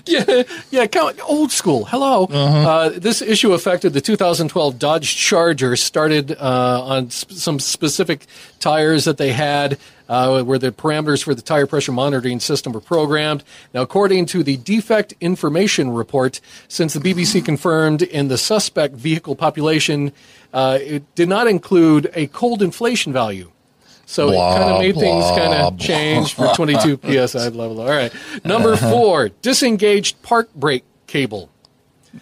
[0.09, 1.85] yeah, yeah, come, old school.
[1.85, 2.25] Hello.
[2.25, 5.75] Uh, this issue affected the 2012 Dodge Charger.
[5.75, 8.25] Started uh, on sp- some specific
[8.59, 12.81] tires that they had, uh, where the parameters for the tire pressure monitoring system were
[12.81, 13.43] programmed.
[13.73, 19.35] Now, according to the defect information report, since the BBC confirmed in the suspect vehicle
[19.35, 20.11] population,
[20.53, 23.51] uh, it did not include a cold inflation value.
[24.09, 27.79] So Blah, it kind of made things kind of change for 22 psi level.
[27.79, 28.11] All right.
[28.43, 28.89] Number uh-huh.
[28.89, 31.51] four, disengaged park brake cable.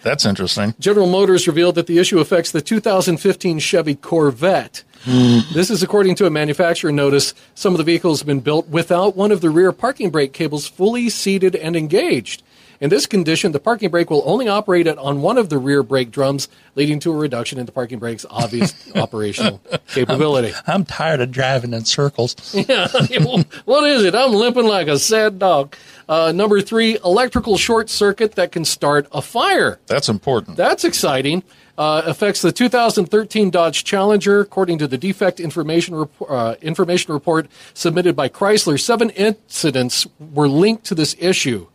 [0.02, 0.74] That's interesting.
[0.78, 4.84] General Motors revealed that the issue affects the 2015 Chevy Corvette.
[5.04, 5.38] Hmm.
[5.54, 7.32] this is according to a manufacturer notice.
[7.54, 10.66] Some of the vehicles have been built without one of the rear parking brake cables
[10.66, 12.42] fully seated and engaged.
[12.80, 15.82] In this condition, the parking brake will only operate it on one of the rear
[15.82, 20.54] brake drums, leading to a reduction in the parking brake's obvious operational capability.
[20.66, 22.36] I'm tired of driving in circles.
[22.68, 22.88] Yeah,
[23.64, 24.14] what is it?
[24.14, 25.74] I'm limping like a sad dog.
[26.08, 29.78] Uh, number three, electrical short circuit that can start a fire.
[29.86, 30.56] That's important.
[30.56, 31.42] That's exciting.
[31.78, 37.48] Uh, affects the 2013 Dodge Challenger, according to the defect information report, uh, information report
[37.72, 38.78] submitted by Chrysler.
[38.78, 41.68] Seven incidents were linked to this issue.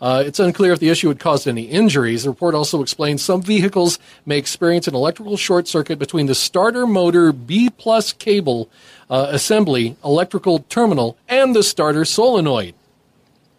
[0.00, 2.22] Uh, it's unclear if the issue had caused any injuries.
[2.22, 6.86] The report also explains some vehicles may experience an electrical short circuit between the starter
[6.86, 8.70] motor B plus cable
[9.10, 12.74] uh, assembly, electrical terminal, and the starter solenoid.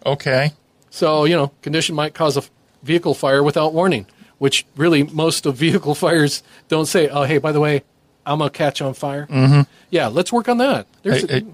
[0.05, 0.53] okay.
[0.93, 2.43] So, you know, condition might cause a
[2.83, 4.07] vehicle fire without warning,
[4.39, 7.83] which really most of vehicle fires don't say, oh, hey, by the way,
[8.25, 9.25] I'm going to catch on fire.
[9.27, 9.61] Mm-hmm.
[9.89, 10.87] Yeah, let's work on that.
[11.03, 11.45] There's Hey,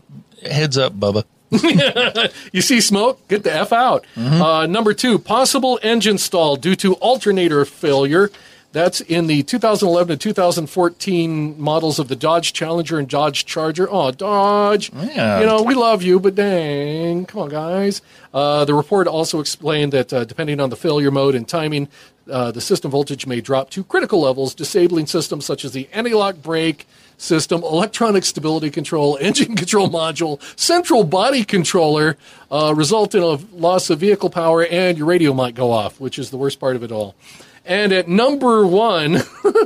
[0.41, 1.23] hey, heads up, Bubba.
[2.51, 3.25] you see smoke?
[3.27, 4.05] Get the F out.
[4.15, 8.29] Uh, number two, possible engine stall due to alternator failure.
[8.73, 13.87] That's in the 2011 to 2014 models of the Dodge Challenger and Dodge Charger.
[13.89, 14.91] Oh, Dodge.
[14.93, 15.39] Yeah.
[15.39, 17.25] You know, we love you, but dang.
[17.25, 18.01] Come on, guys.
[18.33, 21.87] Uh, the report also explained that uh, depending on the failure mode and timing,
[22.29, 26.13] uh, the system voltage may drop to critical levels, disabling systems such as the anti
[26.13, 26.85] lock brake
[27.17, 32.17] system, electronic stability control, engine control module, central body controller,
[32.51, 36.17] uh, result in a loss of vehicle power, and your radio might go off, which
[36.17, 37.15] is the worst part of it all.
[37.65, 39.17] And at number one,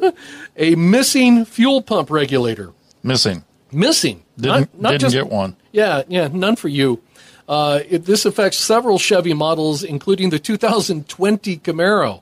[0.58, 2.74] a missing fuel pump regulator.
[3.04, 3.44] Missing.
[3.72, 4.24] Missing.
[4.38, 5.56] Didn't, not, not didn't just get one.
[5.72, 7.02] Yeah, yeah, none for you.
[7.48, 12.22] Uh, it, this affects several Chevy models, including the 2020 Camaro.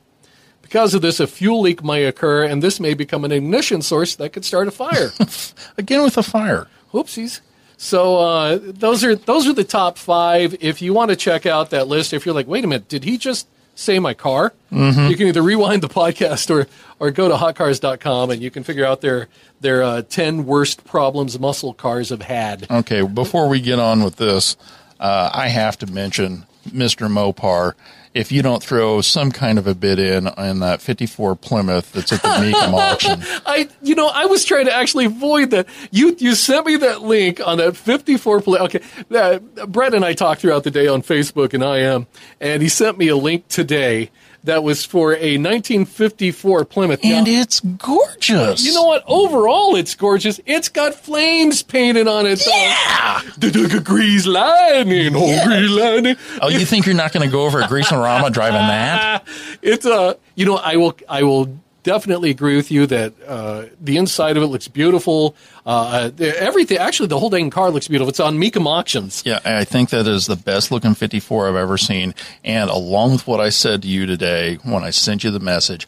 [0.69, 4.15] Because of this, a fuel leak may occur, and this may become an ignition source
[4.17, 5.11] that could start a fire.
[5.79, 6.67] Again with a fire.
[6.93, 7.39] Whoopsies.
[7.77, 10.55] So uh, those are those are the top five.
[10.59, 13.03] If you want to check out that list, if you're like, wait a minute, did
[13.03, 14.53] he just say my car?
[14.71, 15.07] Mm-hmm.
[15.07, 16.67] You can either rewind the podcast or
[16.99, 19.27] or go to hotcars.com and you can figure out their
[19.61, 22.69] their uh, ten worst problems muscle cars have had.
[22.69, 24.55] Okay, before we get on with this,
[24.99, 27.09] uh, I have to mention Mr.
[27.09, 27.73] Mopar.
[28.13, 32.11] If you don't throw some kind of a bid in on that 54 Plymouth that's
[32.11, 35.67] at the Mecum auction, I, you know, I was trying to actually avoid that.
[35.91, 38.75] You, you sent me that link on that 54 Plymouth.
[38.75, 38.83] Okay.
[39.11, 42.07] Uh, Brett and I talked throughout the day on Facebook and I am,
[42.41, 44.09] and he sent me a link today
[44.43, 46.99] that was for a 1954 Plymouth.
[47.03, 48.65] and Now, it's gorgeous.
[48.65, 49.03] you know what?
[49.07, 50.39] Overall, it's gorgeous.
[50.45, 52.41] It's got flames painted on it.
[52.45, 53.21] Yeah.
[53.37, 56.15] The grease lining, oh, grease lining.
[56.41, 59.27] Oh, you think you're not going to go over a Greaserama driving that?
[59.61, 61.47] it's a, you know i will i will
[61.83, 67.07] definitely agree with you that uh, the inside of it looks beautiful uh, everything actually
[67.07, 70.27] the whole dang car looks beautiful it's on Mecum auctions Yeah, I think that is
[70.27, 72.13] the best looking 54 I've ever seen.
[72.43, 75.87] And along with what I said to you today when I sent you the message,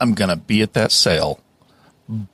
[0.00, 1.40] I'm going to be at that sale.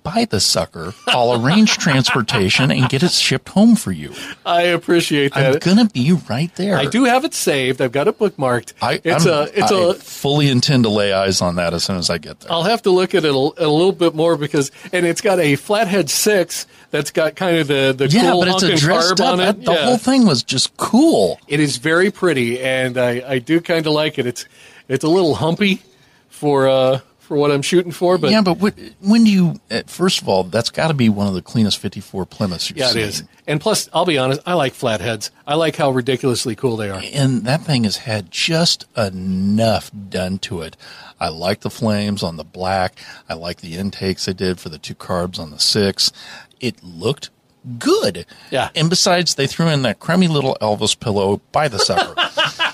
[0.03, 0.95] Buy the sucker.
[1.07, 4.15] I'll arrange transportation and get it shipped home for you.
[4.47, 5.55] i appreciate that.
[5.55, 6.77] I'm going to be right there.
[6.79, 9.77] i do have it saved i've got it bookmarked I, it's I'm- a it's I
[9.91, 12.51] a fully intend to lay eyes on that as soon as I get there.
[12.53, 15.39] I'll have to look at it a, a little bit more because, and it's got
[15.41, 19.21] a flathead six that's got kind of the the yeah, cool but it's a dressed
[19.21, 19.35] up.
[19.35, 19.65] on it.
[19.65, 19.85] The Yeah.
[19.85, 21.39] whole thing was just cool.
[21.49, 24.27] It is very pretty, and I, I do kind of like it.
[24.27, 24.47] It's
[24.89, 25.83] it's a little humpy
[26.29, 29.61] for uh for what I'm shooting for, but yeah, but what, when do you?
[29.71, 32.79] uh, First of all, that's got to be one of the cleanest 54 Plymouths you've
[32.79, 33.03] yeah, it seen.
[33.03, 33.25] is.
[33.47, 35.31] And plus, I'll be honest, I like flatheads.
[35.47, 37.01] I like how ridiculously cool they are.
[37.13, 40.77] and that thing has had just enough done to it.
[41.21, 42.99] I like the flames on the black.
[43.29, 46.13] I like the intakes they did for the two carbs on the six.
[46.61, 47.31] It looked
[47.79, 48.27] good.
[48.51, 48.69] Yeah.
[48.77, 52.15] And besides, they threw in that crummy little Elvis pillow by the sucker.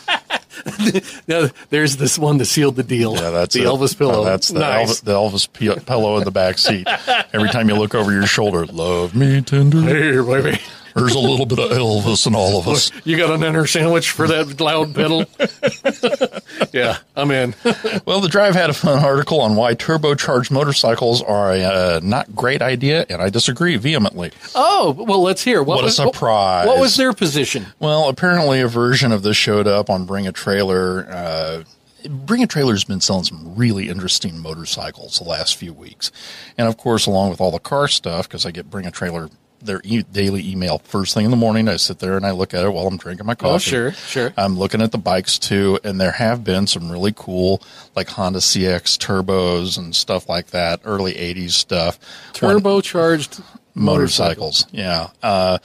[1.28, 3.14] Now, there's this one that sealed the deal.
[3.14, 3.66] Yeah, that's the it.
[3.66, 4.20] Elvis pillow.
[4.20, 5.00] Oh, that's the nice.
[5.00, 6.86] Elvis, the Elvis p- pillow in the back seat.
[7.32, 9.80] Every time you look over your shoulder, love me tender.
[9.80, 10.58] Hey, baby.
[10.94, 12.90] There's a little bit of Elvis in all of us.
[13.04, 15.24] You got an inner sandwich for that loud pedal?
[16.72, 17.54] yeah, I'm in.
[18.04, 22.34] Well, the drive had a fun article on why turbocharged motorcycles are a uh, not
[22.34, 24.32] great idea, and I disagree vehemently.
[24.54, 25.62] Oh, well, let's hear.
[25.62, 26.66] What a was- surprise.
[26.66, 27.66] What, was their position?
[27.78, 31.06] Well, apparently a version of this showed up on Bring a Trailer.
[31.08, 31.64] Uh,
[32.08, 36.10] Bring a Trailer's been selling some really interesting motorcycles the last few weeks.
[36.58, 39.28] And of course, along with all the car stuff, because I get Bring a Trailer
[39.64, 41.68] their e- daily email first thing in the morning.
[41.68, 43.54] I sit there and I look at it while I'm drinking my coffee.
[43.54, 44.32] Oh, sure, sure.
[44.36, 47.62] I'm looking at the bikes too, and there have been some really cool,
[47.94, 51.98] like Honda CX turbos and stuff like that, early 80s stuff.
[52.40, 53.42] When- Turbocharged
[53.74, 54.66] motorcycles.
[54.70, 55.08] Yeah.
[55.22, 55.58] Uh,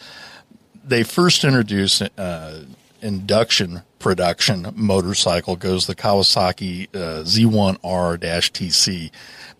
[0.86, 2.60] they first introduced uh,
[3.02, 9.12] induction production motorcycle goes the Kawasaki uh, Z1R-TC,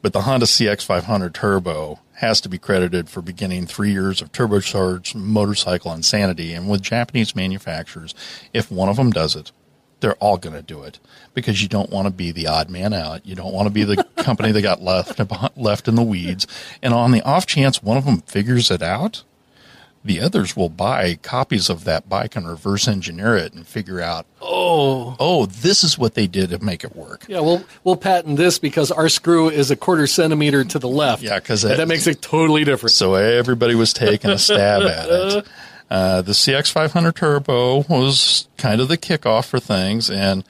[0.08, 5.16] but the Honda CX500 Turbo has to be credited for beginning three years of turbocharged
[5.16, 6.54] motorcycle insanity.
[6.54, 8.16] And with Japanese manufacturers,
[8.54, 9.52] if one of them does it,
[10.00, 11.02] they're all going to do it
[11.34, 13.26] because you don't want to be the odd man out.
[13.26, 15.20] You don't want to be the company that got left
[15.58, 16.48] left in the weeds.
[16.82, 19.26] And on the off chance one of them figures it out,
[20.08, 24.26] the others will buy copies of that bike and reverse engineer it and figure out,
[24.42, 27.26] oh, oh, this is what they did to make it work.
[27.28, 31.22] Yeah, we'll we'll patent this because our screw is a quarter centimeter to the left.
[31.22, 32.94] yeah because that- that makes it totally different.
[32.94, 35.48] So everybody was taking a stab at it.
[35.90, 40.44] Uh, the CX500 Turbo was kind of the kickoff for things, and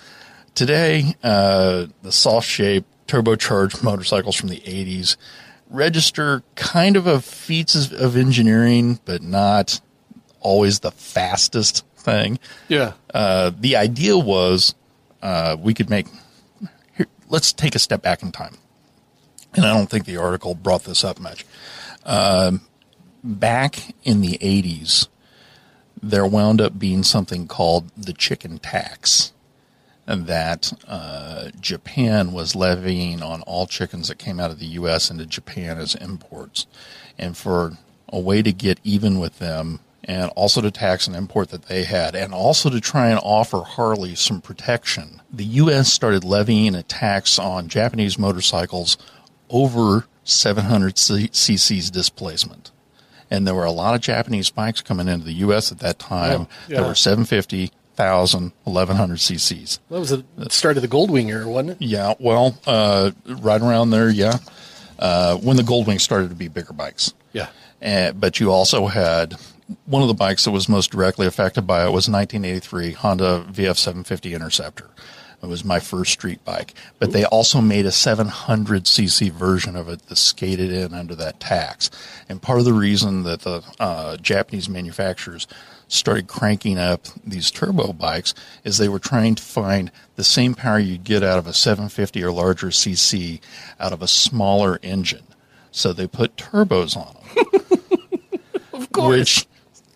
[0.56, 5.16] today uh, the soft shape turbocharged motorcycles from the 80s
[5.70, 9.80] register kind of a feats of- of engineering, but not
[10.40, 12.40] always the fastest thing.
[12.68, 12.94] Yeah.
[13.14, 14.76] Uh, the idea was
[15.22, 16.08] uh, we could make.
[16.96, 18.58] Here, let's take a step back in time,
[19.56, 21.46] and I don't think the article brought this up much.
[22.06, 22.62] Um,
[23.24, 25.08] back in the '80s,
[26.02, 29.34] there wound up being something called the chicken tax,
[30.08, 35.12] that uh, Japan was levying on all chickens that came out of the U.S.
[35.12, 36.66] into Japan as imports,
[37.18, 37.78] and for
[38.10, 41.84] a way to get even with them and also to tax an import that they
[41.84, 45.22] had, and also to try and offer Harley some protection.
[45.34, 45.92] The U.S.
[45.92, 48.98] started levying a tax on Japanese motorcycles
[49.50, 52.72] over 700 cc's displacement.
[53.30, 55.74] And there were a lot of Japanese bikes coming into the U.S.
[55.74, 56.80] at that time Oh, yeah.
[56.80, 59.80] that were 750, 1,000, 1,100 cc's.
[59.90, 61.78] That was the start of the Goldwing era, wasn't it?
[61.86, 64.38] Yeah, well, uh, right around there, yeah.
[65.00, 67.14] Uh, when the Goldwing started to be bigger bikes.
[67.34, 67.50] Yeah.
[67.82, 69.36] And, but you also had
[69.86, 74.34] one of the bikes that was most directly affected by it was 1983 Honda VF750
[74.34, 74.90] Interceptor.
[75.42, 80.08] It was my first street bike, but they also made a 700cc version of it
[80.08, 81.92] that skated in under that tax.
[82.28, 85.46] And part of the reason that the uh, Japanese manufacturers
[85.88, 90.80] started cranking up these turbo bikes is they were trying to find the same power
[90.80, 93.40] you'd get out of a 750 or larger cc
[93.80, 95.24] out of a smaller engine.
[95.72, 97.62] So they put turbos on them
[98.74, 99.18] Of course.
[99.18, 99.48] which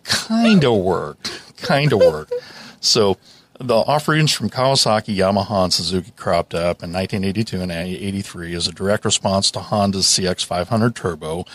[0.04, 1.58] kind of worked.
[1.58, 2.34] Kind of worked.
[2.80, 3.17] So
[3.60, 8.71] the offerings from Kawasaki, Yamaha, and Suzuki cropped up in 1982 and 83 as a
[8.71, 11.45] direct response to Honda's CX500 Turbo,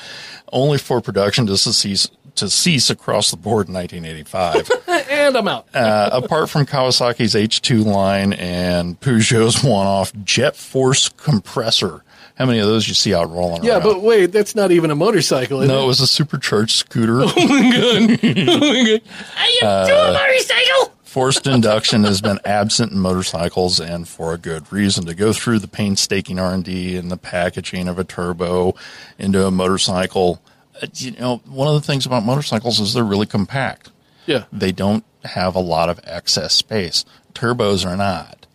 [0.53, 4.70] only for production to cease, to cease across the board in 1985.
[5.11, 5.66] and I'm out.
[5.75, 12.03] uh, apart from Kawasaki's H2 line and Peugeot's one-off Jet Force compressor.
[12.37, 13.64] How many of those you see out rolling around?
[13.64, 13.83] yeah, around?
[13.85, 15.62] but wait, that's not even a motorcycle.
[15.62, 15.87] Is no, it it?
[15.87, 17.20] was a supercharged scooter.
[17.22, 18.18] Oh my god!
[18.49, 19.03] Oh my god!
[19.37, 20.92] I am a motorcycle.
[21.03, 25.07] Forced induction has been absent in motorcycles, and for a good reason.
[25.07, 28.75] To go through the painstaking R and D and the packaging of a turbo
[29.18, 30.56] into a motorcycle, uh,
[30.95, 33.91] you know, one of the things about motorcycles is they're really compact.
[34.27, 34.45] Yeah.
[34.53, 37.05] They don't have a lot of excess space.
[37.33, 38.47] Turbos are not.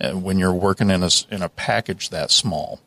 [0.00, 2.80] Uh, when you're working in a in a package that small,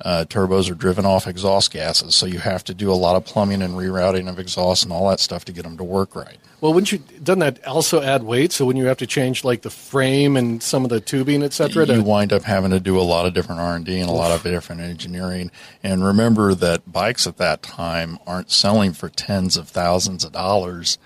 [0.00, 3.24] uh, turbos are driven off exhaust gases, so you have to do a lot of
[3.24, 6.38] plumbing and rerouting of exhaust and all that stuff to get them to work right.
[6.60, 6.98] Well, wouldn't you?
[7.22, 8.50] Doesn't that also add weight?
[8.50, 11.52] So when you have to change like the frame and some of the tubing, et
[11.52, 13.98] cetera, you to, wind up having to do a lot of different R and D
[13.98, 15.50] and a lot of different engineering.
[15.82, 20.96] And remember that bikes at that time aren't selling for tens of thousands of dollars.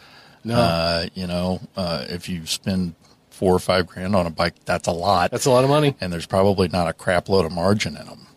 [0.44, 0.54] No.
[0.54, 2.94] Uh, you know, uh, if you spend
[3.30, 5.32] four or five grand on a bike, that's a lot.
[5.32, 5.96] that's a lot of money.
[6.00, 8.27] and there's probably not a crap load of margin in them.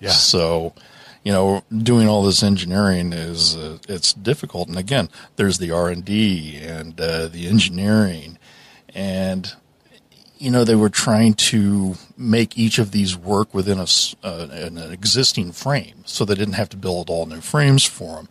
[0.00, 0.10] Yeah.
[0.10, 0.74] So,
[1.22, 4.68] you know, doing all this engineering is uh, it's difficult.
[4.68, 8.38] And again, there's the R and D and uh, the engineering,
[8.94, 9.54] and
[10.38, 13.86] you know they were trying to make each of these work within a
[14.24, 18.28] uh, an existing frame, so they didn't have to build all new frames for them,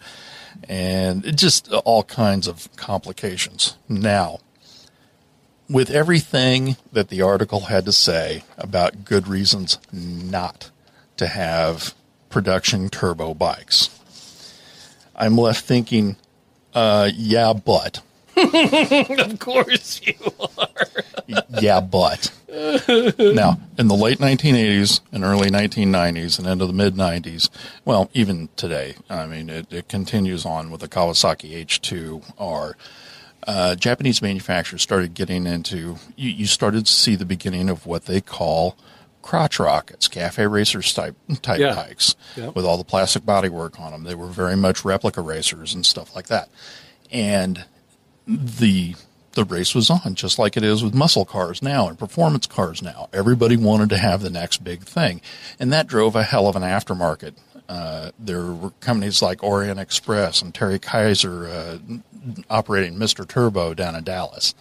[0.67, 3.77] and it just all kinds of complications.
[3.88, 4.39] Now,
[5.69, 10.71] with everything that the article had to say about good reasons not
[11.19, 11.93] to have
[12.29, 13.89] production turbo bikes,
[15.15, 16.17] I'm left thinking,
[16.73, 18.01] uh, yeah, but,
[18.38, 20.13] Of course you
[20.58, 20.88] are.
[21.60, 22.32] yeah, but.
[22.47, 27.49] now, in the late 1980s and early 1990s and into the mid 90s,
[27.86, 32.73] well, even today, I mean, it, it continues on with the Kawasaki H2R.
[33.45, 38.05] Uh, Japanese manufacturers started getting into, you, you started to see the beginning of what
[38.05, 38.77] they call
[39.30, 41.76] crotch rockets, cafe racers type type Yeah.
[41.76, 42.48] bikes Yeah.
[42.50, 44.04] with all the plastic bodywork on them.
[44.04, 46.50] They were very much replica racers and stuff like that.
[47.12, 47.65] And
[48.28, 48.96] the
[49.34, 52.82] the race was on, just like it is with muscle cars now and performance cars
[52.82, 53.08] now.
[53.13, 55.22] Everybody wanted to have the next big thing,
[55.60, 57.36] and that drove a hell of an aftermarket.
[57.70, 63.26] Uh, there were companies like Orient Express and Terry Kizer uh, operating Mr.
[63.28, 64.56] Turbo down in Dallas.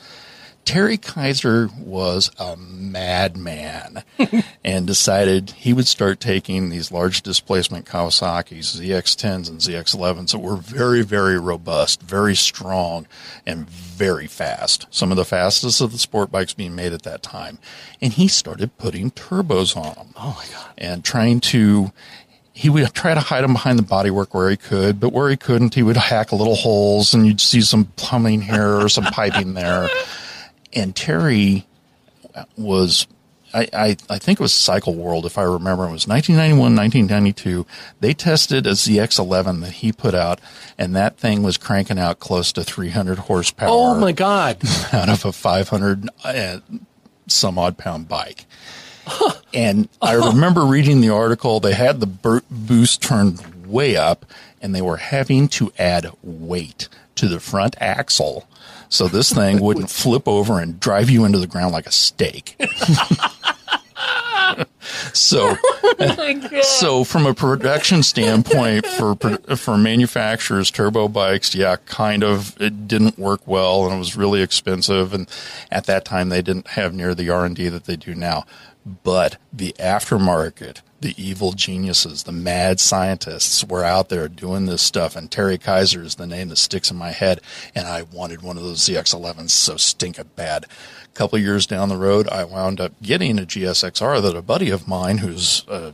[0.69, 4.05] Terry Kizer was a madman
[4.63, 10.57] and decided he would start taking these large displacement Kawasaki's ZX10s and ZX11s that were
[10.57, 13.07] very, very robust, very strong,
[13.47, 14.87] and very fast.
[14.91, 17.59] Some of the fastest of the sport bikes being made at that time.
[18.03, 20.13] And he started putting turbos on them.
[20.17, 20.75] Oh my god.
[20.77, 21.93] And trying to
[22.53, 25.37] he would try to hide them behind the bodywork where he could, but where he
[25.39, 29.55] couldn't, he would hack little holes and you'd see some plumbing here or some piping
[29.55, 29.89] there.
[30.73, 31.67] And Terry
[32.57, 33.07] was,
[33.55, 35.85] I, I, I think it was Cycle World, if I remember.
[35.85, 37.67] It was 1991, 1992.
[38.01, 40.41] They tested a ZX11 that he put out,
[40.77, 44.59] and that thing was cranking out close to 300 horsepower Oh my god.
[44.93, 46.59] out of a 500 uh,
[47.27, 48.47] some odd pound bike.
[49.55, 51.61] And I remember reading the article.
[51.61, 54.27] They had the boost turned way up,
[54.61, 58.47] and they were having to add weight to the front axle
[58.89, 62.57] so this thing wouldn't flip over and drive you into the ground like a steak.
[65.12, 65.57] so,
[66.01, 69.14] oh so from a production standpoint, for
[69.57, 74.43] for manufacturers, turbo bikes, yeah, kind of it didn't work well, and it was really
[74.43, 75.12] expensive.
[75.12, 75.28] And
[75.70, 78.45] at that time, they didn't have near the R and D that they do now.
[79.03, 85.14] But the aftermarket, the evil geniuses, the mad scientists were out there doing this stuff.
[85.14, 87.40] And Terry Kizer is the name that sticks in my head.
[87.74, 90.64] And I wanted one of those ZX11s so stinking bad.
[91.05, 94.70] A couple years down the road, I wound up getting a GSXR that a buddy
[94.70, 95.92] of mine who's, uh,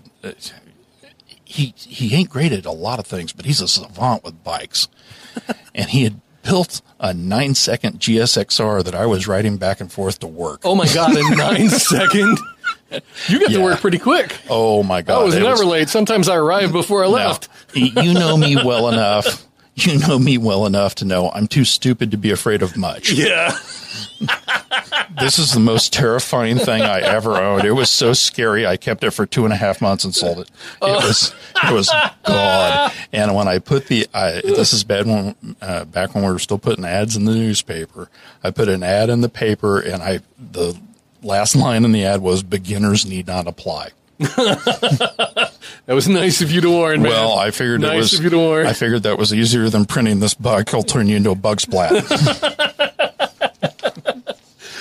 [1.44, 4.88] he, he ain't great at a lot of things, but he's a savant with bikes.
[5.74, 10.20] and he had built a nine second GSXR that I was riding back and forth
[10.20, 10.60] to work.
[10.64, 12.38] Oh my God, a nine second?
[13.28, 13.58] You got Yeah.
[13.58, 14.36] to work pretty quick.
[14.50, 15.20] Oh my God.
[15.20, 15.88] I was never late.
[15.88, 17.12] Sometimes I arrived before I No.
[17.12, 17.48] left.
[17.74, 19.44] you know me well enough.
[19.76, 23.10] You know me well enough to know I'm too stupid to be afraid of much.
[23.12, 23.56] Yeah.
[25.20, 27.64] This is the most terrifying thing I ever owned.
[27.64, 28.66] It was so scary.
[28.66, 30.50] I kept it for two and a half months and sold it.
[30.82, 31.32] It was,
[31.62, 31.88] it was
[32.24, 32.92] God.
[33.12, 36.38] And when I put the, I, this is bad when, uh, back when we were
[36.40, 38.10] still putting ads in the newspaper.
[38.42, 40.76] I put an ad in the paper and I, the
[41.24, 43.90] last line in the ad was beginners need not apply.
[45.86, 47.10] That was nice of you to warn, man.
[47.10, 48.14] Well, I figured nice it was.
[48.14, 48.66] of you to warn.
[48.66, 50.70] I figured that was easier than printing this bug.
[50.72, 51.92] I'll turn you into a bug splat.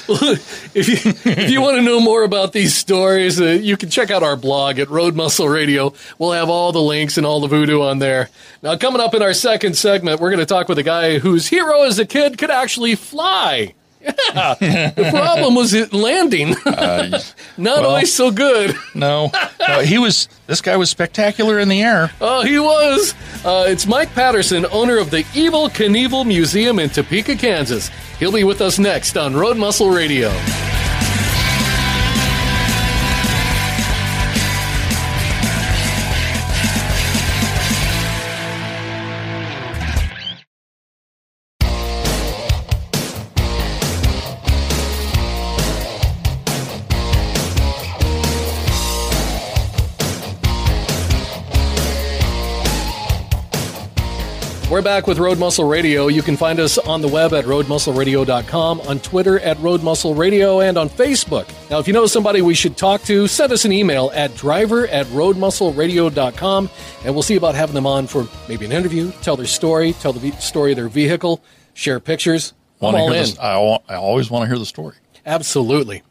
[0.09, 4.11] if you if you want to know more about these stories, uh, you can check
[4.11, 5.93] out our blog at Road Muscle Radio.
[6.19, 8.29] We'll have all the links and all the voodoo on there.
[8.61, 11.47] Now, coming up in our second segment, we're going to talk with a guy whose
[11.47, 13.73] hero as a kid could actually fly.
[14.05, 16.49] Yeah, the problem was it landing.
[16.65, 17.23] Not
[17.57, 18.75] well- always so good.
[18.95, 19.31] no,
[19.67, 20.27] no, he was.
[20.47, 22.11] This guy was spectacular in the air.
[22.19, 23.13] Oh, he was.
[23.45, 27.89] Uh, it's Mike Patterson, owner of the Evel Knievel Museum in Topeka, Kansas.
[28.19, 30.29] He'll be with us next on Road Muscle Radio.
[54.83, 56.07] Back with Road Muscle Radio.
[56.07, 60.59] You can find us on the web at roadmuscleradio.com, on Twitter at Road Muscle Radio,
[60.61, 61.47] and on Facebook.
[61.69, 64.87] Now, if you know somebody we should talk to, send us an email at driver
[64.87, 66.69] at roadmuscleradio.com,
[67.05, 70.13] and we'll see about having them on for maybe an interview, tell their story, tell
[70.13, 71.41] the story of their vehicle,
[71.73, 72.53] share pictures.
[72.81, 73.23] I'm all hear in.
[73.23, 73.53] this- I,
[73.89, 74.95] I always want to hear the story.
[75.25, 76.03] Absolutely.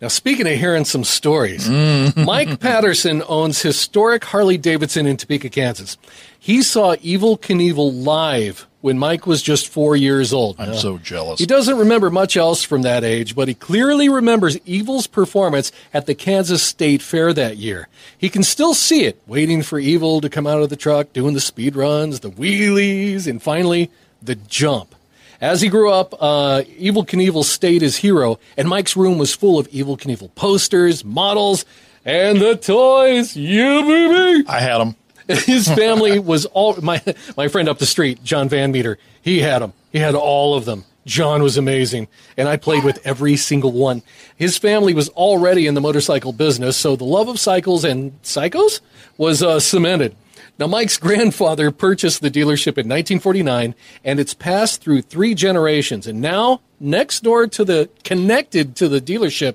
[0.00, 2.24] Now, speaking of hearing some stories, Mm.
[2.24, 5.98] Mike Patterson owns historic Harley Davidson in Topeka, Kansas.
[6.38, 10.56] He saw Evel Knievel live when Mike was just four years old.
[10.58, 11.38] I'm Now, so jealous.
[11.38, 16.06] He doesn't remember much else from that age, but he clearly remembers Evel's performance at
[16.06, 17.88] the Kansas State Fair that year.
[18.16, 21.34] He can still see it, waiting for Evel to come out of the truck, doing
[21.34, 23.90] the speed runs, the wheelies, and finally
[24.22, 24.94] the jump.
[25.40, 29.58] As he grew up, uh, Evel Knievel stayed his hero, and Mike's room was full
[29.58, 31.64] of Evel Knievel posters, models,
[32.04, 33.36] and the toys.
[33.36, 34.46] Yeah, baby!
[34.46, 34.96] I had him.
[35.46, 37.00] His family was all my
[37.36, 38.98] my friend up the street, John Van Meter.
[39.22, 39.72] He had them.
[39.92, 40.84] He had all of them.
[41.06, 44.02] John was amazing, and I played with every single one.
[44.36, 48.80] His family was already in the motorcycle business, so the love of cycles and psychos
[49.16, 50.14] was uh, cemented.
[50.60, 56.06] Now, Mike's grandfather purchased the dealership in 1949, and it's passed through three generations.
[56.06, 59.54] And now, next door to the connected to the dealership,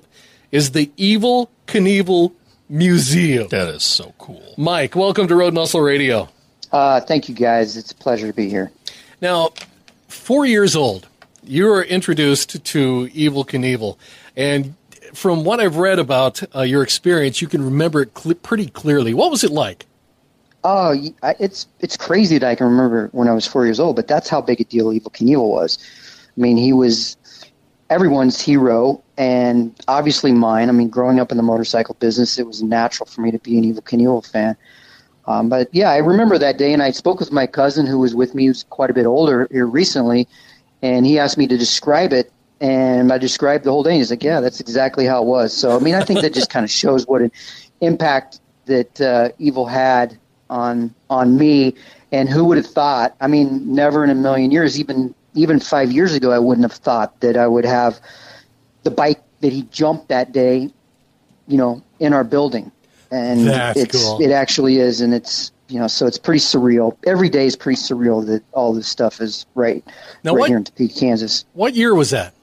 [0.50, 2.32] is the Evel Knievel
[2.68, 3.46] Museum.
[3.50, 4.54] That is so cool.
[4.56, 6.28] Mike, welcome to Road Muscle Radio.
[6.72, 7.76] Uh, thank you, guys.
[7.76, 8.72] It's a pleasure to be here.
[9.20, 9.50] Now,
[10.08, 11.06] four years old,
[11.44, 13.96] you were introduced to Evel Knievel,
[14.36, 14.74] and
[15.14, 19.14] from what I've read about uh, your experience, you can remember it cl- pretty clearly.
[19.14, 19.85] What was it like?
[20.68, 21.00] Oh,
[21.38, 24.28] it's it's crazy that I can remember when I was four years old, but that's
[24.28, 25.78] how big a deal Evel Knievel was.
[26.36, 27.16] I mean, he was
[27.88, 30.68] everyone's hero, and obviously mine.
[30.68, 33.56] I mean, growing up in the motorcycle business, it was natural for me to be
[33.58, 34.56] an Evel Knievel fan.
[35.26, 38.16] Um, but yeah, I remember that day, and I spoke with my cousin who was
[38.16, 40.26] with me, who's quite a bit older here recently,
[40.82, 43.98] and he asked me to describe it, and I described the whole day.
[43.98, 46.50] He's like, "Yeah, that's exactly how it was." So, I mean, I think that just
[46.50, 47.30] kind of shows what an
[47.80, 50.18] impact that uh, Evel had
[50.50, 51.74] on on me,
[52.12, 53.14] and who would have thought?
[53.20, 56.78] I mean, never in a million years, even even five years ago, I wouldn't have
[56.78, 58.00] thought that I would have
[58.84, 60.70] the bike that he jumped that day,
[61.48, 62.70] you know, in our building.
[63.10, 64.20] And That's it's cool.
[64.20, 66.96] it actually is, and it's you know, so it's pretty surreal.
[67.06, 69.84] Every day is pretty surreal that all this stuff is right
[70.24, 71.44] Now, right what- here in Topeka, Kansas.
[71.54, 72.34] What year was that?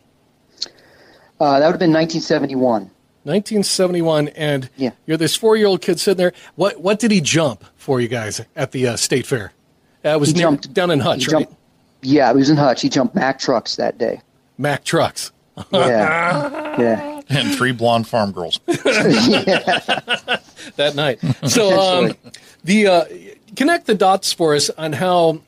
[1.39, 2.89] Uh, that would have been 1971.
[3.24, 4.91] 1971, and Yeah.
[5.05, 6.34] you're this four-year-old kid sitting there.
[6.55, 9.53] What what did he jump for you guys at the uh, state fair?
[10.01, 11.45] That was He near, jumped- down in Hutch, He right?
[11.47, 11.59] jumped,
[12.01, 12.82] yeah, he was in Hutch.
[12.82, 14.21] He jumped Mack trucks that day.
[14.57, 15.32] Mack trucks.
[15.71, 17.21] Yeah, yeah.
[17.30, 18.59] and three blonde farm girls.
[18.67, 20.41] that
[20.95, 21.19] night.
[21.47, 22.13] So um,
[22.63, 23.05] the uh,
[23.55, 25.41] connect the dots for us on how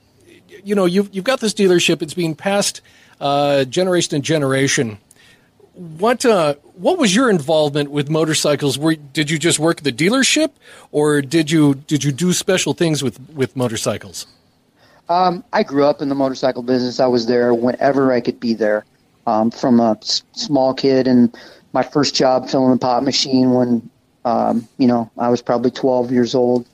[0.64, 2.02] you know you've you've got this dealership.
[2.02, 2.82] It's being passed
[3.20, 4.98] uh, generation to generation.
[5.76, 8.78] What uh, what was your involvement with motorcycles?
[8.78, 10.52] Were, did you just work at the dealership,
[10.92, 14.26] or did you did you do special things with with motorcycles?
[15.52, 17.00] I grew up in the motorcycle business.
[17.00, 18.86] I was there whenever I could be there.
[19.28, 21.36] Um, from a s- small kid, and
[21.74, 23.90] my first job filling the pop machine when
[24.24, 26.66] um, you know I was probably 12 years old,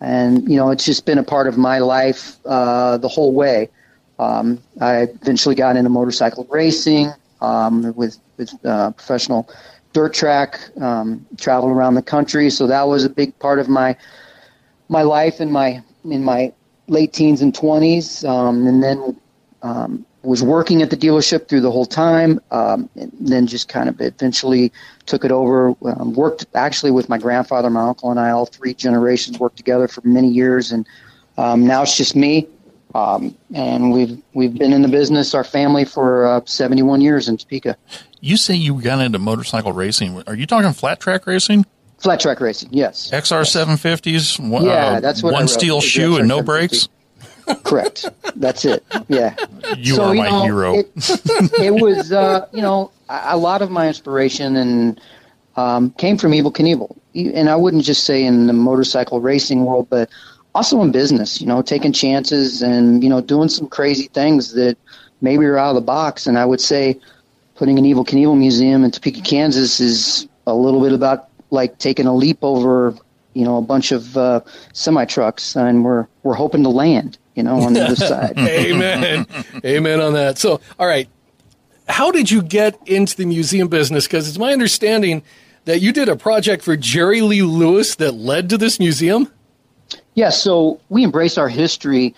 [0.00, 3.70] and you know it's just been a part of my life uh, the whole way.
[4.18, 8.18] Um, I eventually got into motorcycle racing um, with
[8.64, 9.48] uh, professional
[9.92, 10.60] dirt track.
[10.80, 13.96] Um, traveled around the country, so that was a big part of my
[14.88, 16.52] my life in my in my
[16.88, 19.16] late teens and 20s, um, and then
[19.62, 22.40] um, was working at the dealership through the whole time.
[22.50, 24.72] Um, and then just kind of eventually
[25.06, 25.74] took it over.
[25.84, 28.30] Um, worked actually with my grandfather, my uncle, and I.
[28.30, 30.86] All three generations worked together for many years, and
[31.38, 32.48] um, now it's just me.
[32.94, 37.36] Um, and we've we've been in the business, our family, for uh, 71 years in
[37.36, 37.76] Topeka.
[38.20, 40.22] You say you got into motorcycle racing.
[40.26, 41.66] Are you talking flat track racing?
[41.98, 43.10] Flat track racing, yes.
[43.10, 44.38] XR 750s?
[44.38, 46.88] one- Yeah, uh, that's what One steel shoe and no brakes?
[47.62, 48.06] Correct.
[48.34, 48.84] That's it.
[49.08, 49.34] Yeah.
[49.76, 50.74] You so, are you my know, hero.
[50.74, 50.90] It,
[51.60, 55.00] it was, uh, you know, a lot of my inspiration and
[55.56, 56.96] um, came from Evel Knievel.
[57.34, 60.10] And I wouldn't just say in the motorcycle racing world, but
[60.54, 64.76] also in business, you know, taking chances and, you know, doing some crazy things that
[65.20, 66.26] maybe are out of the box.
[66.26, 66.98] And I would say
[67.56, 72.06] putting an Evel Knievel museum in Topeka, Kansas is a little bit about like taking
[72.06, 72.94] a leap over,
[73.34, 74.40] you know, a bunch of uh,
[74.72, 78.38] semi trucks, and we're we're hoping to land, you know, on the other side.
[78.38, 79.26] Amen.
[79.64, 80.38] Amen on that.
[80.38, 81.08] So, all right.
[81.88, 84.06] How did you get into the museum business?
[84.06, 85.22] Because it's my understanding
[85.66, 89.30] that you did a project for Jerry Lee Lewis that led to this museum.
[90.14, 92.12] Yeah, so we embrace our history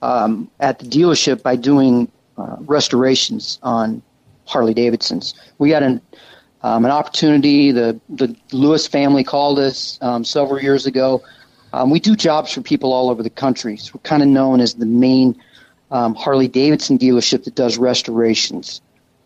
[0.00, 4.02] um, at the dealership by doing uh, restorations on
[4.46, 5.34] Harley Davidsons.
[5.58, 6.00] We got an
[6.62, 7.72] um, an opportunity.
[7.72, 11.22] The the Lewis family called us um, several years ago.
[11.72, 13.76] Um, we do jobs for people all over the country.
[13.76, 15.40] So we're kind of known as the main
[15.90, 18.80] um, Harley Davidson dealership that does restorations.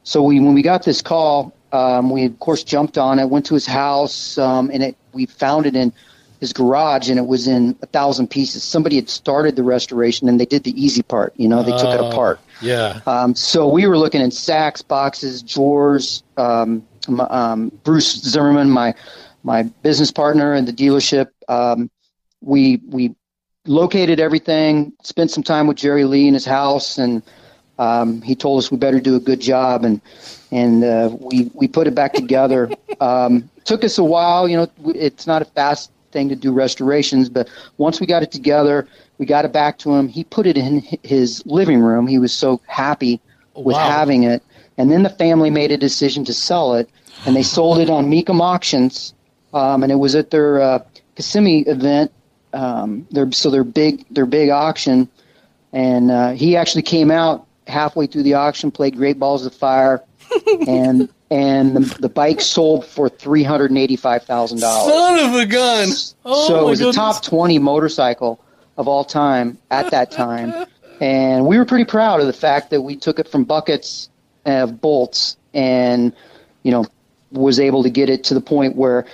[0.05, 3.47] So we when we got this call, um, we of course jumped on it, went
[3.47, 5.93] to his house, um, and it we found it in
[6.41, 8.63] his garage, and it was in a thousand pieces.
[8.63, 11.33] Somebody had started the restoration, and they did the easy part.
[11.37, 12.11] You know, they took it Oh.
[12.11, 12.41] apart.
[12.61, 13.01] Yeah.
[13.07, 16.23] Um, so we were looking in sacks, boxes, drawers.
[16.37, 16.83] Um,
[17.31, 18.95] um, Bruce Zimmerman, my
[19.45, 21.89] my business partner in the dealership, um,
[22.41, 23.15] we we
[23.67, 24.93] located everything.
[25.03, 27.23] Spent some time with Jerry Lee in his house, and
[27.79, 30.01] um, he told us we better do a good job, and
[30.51, 32.71] and uh, we we put it back together.
[33.01, 34.69] um, took us a while, you know.
[34.95, 38.89] It's not a fast thing to do restorations, but once we got it together,
[39.19, 40.09] we got it back to him.
[40.09, 42.07] He put it in his living room.
[42.07, 43.21] He was so happy
[43.55, 43.89] with Wow.
[43.99, 44.43] having it,
[44.79, 46.89] and then the family made a decision to sell it,
[47.27, 49.15] and they sold it on Mecum Auctions,
[49.53, 50.79] um, and it was at their uh,
[51.17, 52.11] Kissimmee event.
[52.53, 55.09] Um, their so their big their big auction,
[55.73, 60.03] and uh, he actually came out halfway through the auction, played Great Balls of Fire,
[60.67, 64.93] and and the, the bike sold for three hundred and eighty five thousand dollars.
[64.93, 65.89] Son of a gun.
[66.25, 66.97] Oh, so it was goodness.
[66.97, 68.41] a top twenty motorcycle
[68.77, 70.53] of all time at that time,
[71.01, 74.09] and we were pretty proud of the fact that we took it from buckets
[74.45, 76.13] of bolts and
[76.63, 76.85] you know
[77.33, 79.05] was able to get it to the point where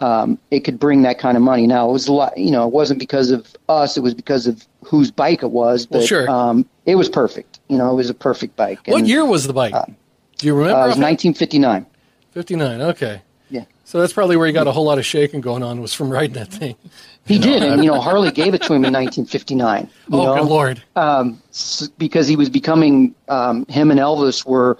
[0.00, 1.66] um, it could bring that kind of money.
[1.66, 4.46] Now it was a lot, you know, it wasn't because of us; it was because
[4.46, 5.86] of whose bike it was.
[5.86, 6.30] But Well, sure.
[6.30, 7.60] um, it was perfect.
[7.68, 8.80] You know, it was a perfect bike.
[8.86, 9.74] What And, year was the bike?
[10.40, 10.78] Do you Uh, remember?
[10.84, 11.86] it was 1959.
[12.32, 12.80] 59.
[12.82, 13.22] Okay.
[13.50, 13.64] Yeah.
[13.84, 16.10] So that's probably where he got a whole lot of shaking going on was from
[16.10, 16.76] riding that thing.
[17.26, 19.88] He did, and you know Harley gave it to him in 1959.
[20.08, 20.42] You Oh, know?
[20.42, 20.82] good lord.
[20.96, 21.40] um,
[21.98, 24.78] because he was becoming um, him and Elvis were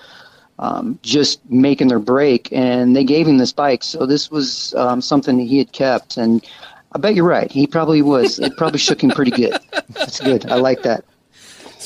[0.58, 3.82] um, just making their break, and they gave him this bike.
[3.82, 6.44] So this was um, something that he had kept, and
[6.92, 7.50] I bet you're right.
[7.50, 8.38] He probably was.
[8.38, 9.58] It probably shook him pretty good.
[9.90, 10.50] That's good.
[10.50, 11.04] I like that.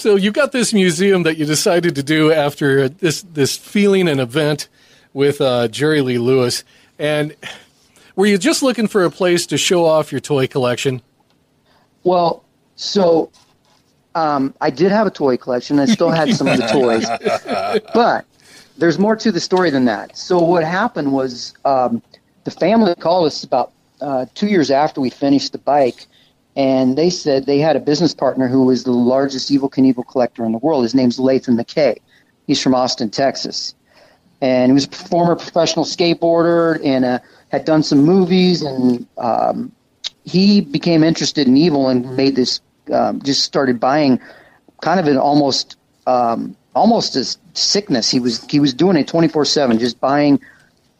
[0.04, 4.20] So you got this museum that you decided to do after this this feeling and
[4.20, 4.68] event
[5.14, 6.62] with uh, Jerry Lee Lewis,
[6.98, 7.34] and
[8.14, 11.00] were you just looking for a place to show off your toy collection?
[12.02, 12.44] Well,
[12.76, 13.30] so
[14.14, 15.78] um, I did have a toy collection.
[15.78, 17.06] I still had some of the toys,
[17.94, 18.26] but
[18.76, 20.18] there's more to the story than that.
[20.18, 22.02] So what happened was um,
[22.44, 26.04] the family called us about uh, two years after we finished the bike,
[26.56, 30.44] and they said they had a business partner who was the largest Evel Knievel collector
[30.44, 30.84] in the world.
[30.84, 31.98] His name's Lathan McKay.
[32.46, 33.74] He's from Austin, Texas,
[34.40, 38.62] and he was a former professional skateboarder and uh, had done some movies.
[38.62, 39.72] And um,
[40.24, 42.60] he became interested in Evel and made this.
[42.92, 44.20] Um, just started buying,
[44.82, 47.24] kind of an almost um, almost a
[47.54, 48.10] sickness.
[48.10, 50.38] He was he was doing it twenty four seven, just buying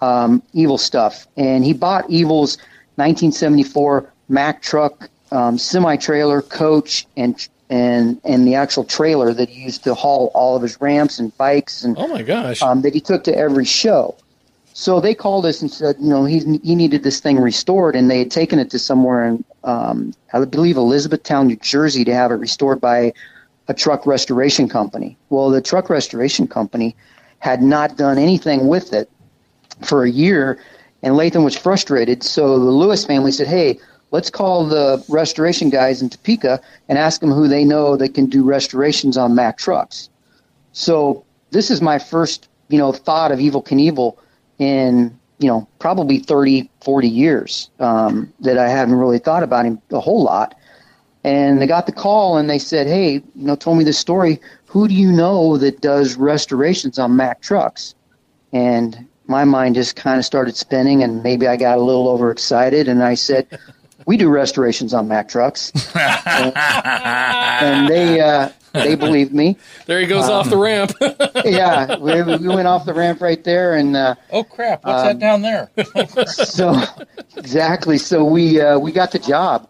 [0.01, 2.57] um, Evel stuff, and he bought Evel's
[2.97, 9.63] 1974 Mack truck, um, semi trailer, coach, and and and the actual trailer that he
[9.63, 12.61] used to haul all of his ramps and bikes and Oh my gosh.
[12.63, 14.15] um, that he took to every show.
[14.77, 18.11] So they called us and said, you know, he he needed this thing restored, and
[18.11, 22.31] they had taken it to somewhere in, um, I believe, Elizabethtown, New Jersey, to have
[22.33, 23.13] it restored by
[23.69, 25.17] a truck restoration company.
[25.31, 26.95] Well, the truck restoration company
[27.39, 29.09] had not done anything with it
[29.83, 30.59] for a year,
[31.03, 32.23] and Lathan was frustrated.
[32.23, 33.79] So the Lewis family said, "Hey,
[34.15, 38.27] let's call the restoration guys in Topeka and ask them who they know that can
[38.27, 40.09] do restorations on Mack trucks."
[40.73, 44.17] So this is my first, you know, thought of Evel Knievel
[44.59, 49.81] in, you know, probably 30, 40 years um, that I haven't really thought about him
[49.91, 50.55] a whole lot.
[51.23, 54.41] And they got the call and they said, hey, you know, told me this story.
[54.67, 57.95] Who do you know that does restorations on Mack trucks?
[58.53, 62.89] And my mind just kind of started spinning and maybe I got a little overexcited
[62.89, 63.47] and I said,
[64.07, 65.71] we do restorations on Mack trucks.
[65.95, 69.57] and, and they, uh, they believed me.
[69.87, 70.93] there he goes off the ramp.
[71.45, 74.83] Yeah, we, we went off the ramp right there and, uh, Oh crap!
[74.85, 75.71] What's that down there?
[76.27, 76.75] so
[77.37, 77.99] exactly.
[77.99, 79.69] So we uh, we got the job,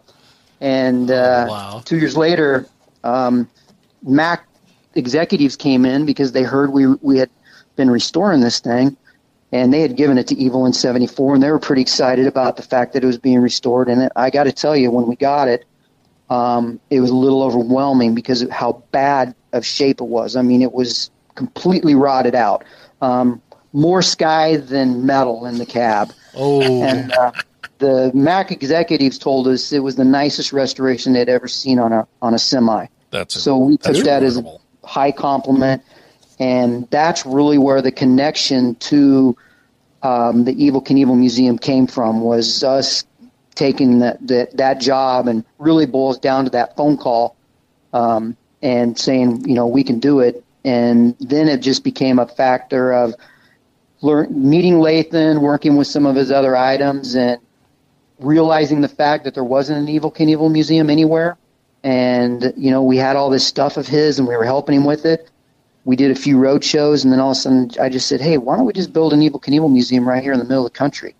[0.61, 1.81] and uh, Wow.
[1.83, 2.65] two years later,
[3.03, 3.49] um,
[4.03, 4.47] Mack
[4.95, 7.29] executives came in because they heard we we had
[7.75, 8.95] been restoring this thing,
[9.55, 12.57] and they had given it to Evel in '74, and they were pretty excited about
[12.57, 13.87] the fact that it was being restored.
[13.87, 15.63] And I got to tell you, when we got it,
[16.29, 20.35] um, it was a little overwhelming because of how bad of shape it was.
[20.35, 22.65] I mean, it was completely rotted out.
[23.01, 23.41] Um,
[23.71, 26.11] more sky than metal in the cab.
[26.35, 27.31] oh, And uh,
[27.77, 32.05] the Mack executives told us it was the nicest restoration they'd ever seen on a
[32.21, 32.87] on a semi.
[33.11, 35.81] That's So we took that as a high compliment,
[36.39, 39.37] and that's really where the connection to
[40.05, 42.21] um, the Evel Knievel Museum came from.
[42.21, 43.05] Was us
[43.55, 47.35] taking that that, that job and really boils down to that phone call
[47.91, 50.43] um, and saying, you know, we can do it.
[50.63, 53.15] And then it just became a factor of
[54.01, 57.39] learn, meeting Lathan, working with some of his other items, and
[58.19, 61.37] realizing the fact that there wasn't an Evel Knievel museum anywhere.
[61.83, 64.85] And, you know, we had all this stuff of his and we were helping him
[64.85, 65.29] with it.
[65.85, 68.19] We did a few road shows, and then all of a sudden I just said,
[68.19, 70.65] hey, why don't we just build an Evel Knievel museum right here in the middle
[70.65, 71.15] of the country?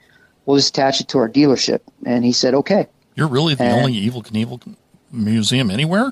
[0.45, 1.81] We'll just attach it to our dealership.
[2.05, 2.87] And he said, okay.
[3.15, 4.75] You're really the and- only Evel Knievel
[5.11, 6.11] museum anywhere.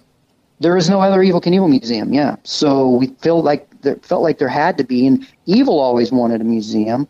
[0.59, 2.37] There is no other Evel Knievel museum, yeah.
[2.43, 6.39] So we felt like there felt like there had to be, and Evel always wanted
[6.39, 7.07] a museum.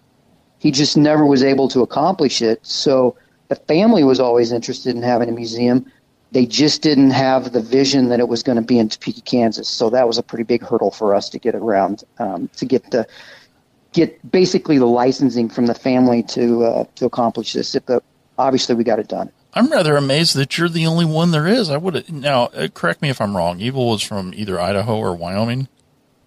[0.60, 2.66] He just never was able to accomplish it.
[2.66, 3.16] So
[3.50, 5.86] the family was always interested in having a museum.
[6.34, 9.70] They just didn't have the vision that it was going to be in Topeka, Kansas.
[9.70, 12.90] So that was a pretty big hurdle for us to get around um, to get
[12.90, 13.08] the
[13.94, 17.76] get basically the licensing from the family to uh, to accomplish this.
[17.76, 18.02] If the,
[18.38, 19.32] obviously we got it done.
[19.54, 21.70] I'm rather amazed that you're the only one there is.
[21.70, 23.60] I would now uh, correct me if I'm wrong.
[23.60, 25.68] Evel was from either Idaho or Wyoming.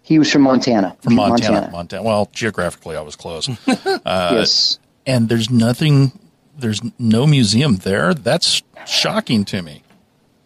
[0.03, 0.97] He was from Montana.
[1.03, 2.05] From Montana, Montana.
[2.05, 3.49] Well, geographically, I was close.
[3.67, 4.79] yes.
[5.05, 6.13] and there's nothing.
[6.57, 8.15] There's no museum there.
[8.15, 9.83] That's shocking to me.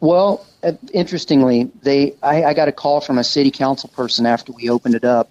[0.01, 4.53] Well, uh, interestingly, they I, I got a call from a city council person after
[4.53, 5.31] we opened it up,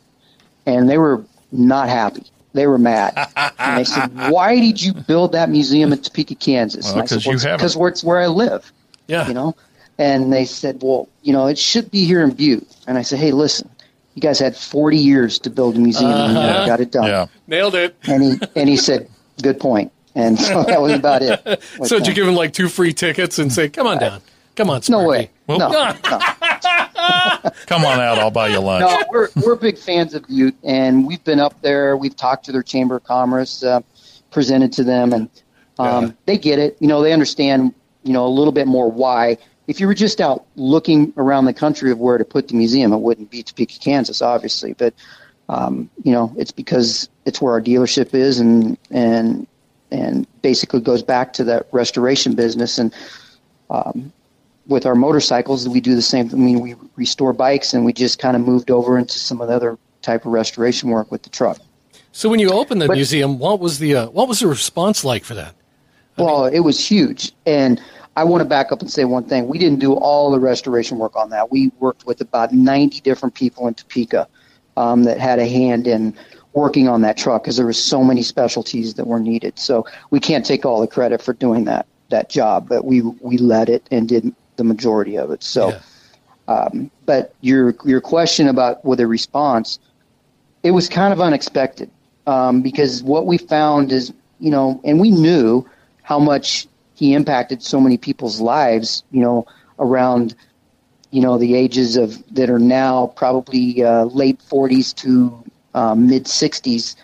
[0.65, 2.23] and they were not happy.
[2.53, 3.13] They were mad.
[3.59, 7.23] and they said, "Why did you build that museum in Topeka, Kansas?" Well, I said,
[7.23, 8.71] 'cause "Well, because where it's where I live."
[9.07, 9.27] yeah.
[9.27, 9.55] You know,
[9.97, 13.19] and they said, "Well, you know, it should be here in Butte." And I said,
[13.19, 13.69] "Hey, listen,
[14.15, 17.05] you guys had 40 years to build a museum, and you never got it done."
[17.07, 17.25] Yeah.
[17.47, 17.95] Nailed it.
[18.07, 19.07] And he and he said,
[19.41, 21.63] "Good point." And so that was about it.
[21.85, 24.21] So did you give him like two free tickets and say, "Come on down,
[24.59, 24.81] come on"?
[24.89, 25.29] No way.
[25.47, 25.93] Well- no, no.
[27.67, 28.19] Come on out.
[28.19, 28.81] I'll buy you lunch.
[28.81, 31.95] No, we're we're big fans of Butte, and we've been up there.
[31.95, 33.79] We've talked to their chamber of commerce, uh,
[34.31, 35.29] presented to them, and
[35.79, 36.11] um, Yeah.
[36.25, 36.75] they get it.
[36.79, 37.73] You know, they understand.
[38.03, 39.37] You know, a little bit more why.
[39.67, 42.91] If you were just out looking around the country of where to put the museum,
[42.91, 44.73] it wouldn't be Topeka, Kansas, obviously.
[44.73, 44.93] But
[45.47, 49.47] um, you know, it's because it's where our dealership is, and and
[49.91, 52.77] and basically goes back to that restoration business.
[52.77, 52.93] And
[53.69, 54.11] um,
[54.69, 56.29] with our motorcycles, we do the same.
[56.31, 59.49] I mean, we restore bikes, and we just kind of moved over into some of
[59.49, 61.57] the other type of restoration work with the truck.
[62.11, 65.03] So when you opened the But- museum, what was the uh, what was the response
[65.03, 65.55] like for that?
[66.17, 67.31] Well, it was huge.
[67.45, 67.81] And
[68.17, 69.47] I want to back up and say one thing.
[69.47, 71.51] We didn't do all the restoration work on that.
[71.51, 74.27] We worked with about 90 different people in Topeka
[74.75, 76.13] um, that had a hand in
[76.53, 79.57] working on that truck because there were so many specialties that were needed.
[79.57, 83.37] So we can't take all the credit for doing that that job, but we we
[83.37, 85.43] led it and did the majority of it.
[85.43, 85.69] So,
[86.47, 86.55] Yeah.
[86.55, 89.79] um, but your your question about with a response,
[90.63, 91.89] it was kind of unexpected
[92.27, 95.65] um, because what we found is you know, and we knew
[96.03, 99.45] how much he impacted so many people's lives, you know,
[99.79, 100.35] around,
[101.11, 105.43] you know, the ages of that are now probably uh, late 40s to
[105.73, 106.95] um, mid 60s.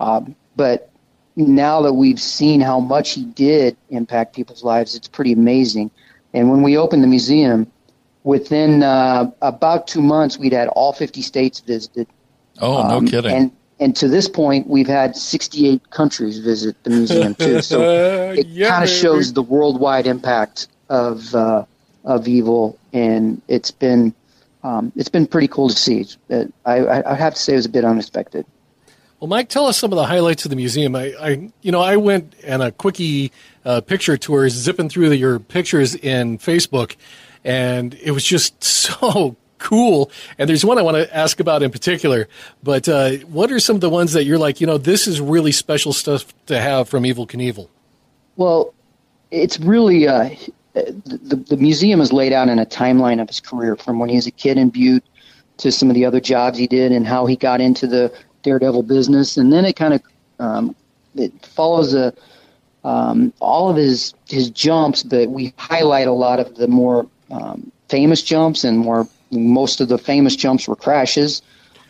[0.00, 0.90] Um, but
[1.36, 5.90] now that we've seen how much he did impact people's lives, it's pretty amazing.
[6.34, 7.66] And when we opened the museum,
[8.24, 12.06] within uh, about two months, we'd had all 50 states visited.
[12.60, 13.32] Oh, no Um, kidding.
[13.32, 13.50] And
[13.80, 17.62] and to this point, we've had 68 countries visit the museum too.
[17.62, 17.80] So
[18.36, 21.64] it Yeah, kind of shows the worldwide impact of uh,
[22.04, 24.14] of Evel, and it's been
[24.62, 26.06] um, it's been pretty cool to see.
[26.30, 28.44] I, I I have to say it was a bit unexpected.
[29.20, 30.96] Well, Mike, tell us some of the highlights of the museum.
[30.96, 33.32] I, I you know, I went on a quickie
[33.66, 36.96] uh, picture tour, zipping through the, your pictures in Facebook,
[37.44, 40.10] and it was just so cool.
[40.38, 42.28] And there's one I want to ask about in particular.
[42.62, 45.20] But uh, what are some of the ones that you're like, you know, this is
[45.20, 47.68] really special stuff to have from Evel Knievel?
[48.36, 48.72] Well,
[49.30, 50.30] it's really uh,
[50.72, 54.16] the the museum is laid out in a timeline of his career from when he
[54.16, 55.04] was a kid in Butte
[55.58, 58.10] to some of the other jobs he did and how he got into the
[58.42, 60.02] daredevil business, and then it kind of
[60.38, 60.74] um,
[61.14, 62.12] it follows a
[62.84, 67.70] um, all of his his jumps, but we highlight a lot of the more um,
[67.88, 71.42] famous jumps and more most of the famous jumps were crashes.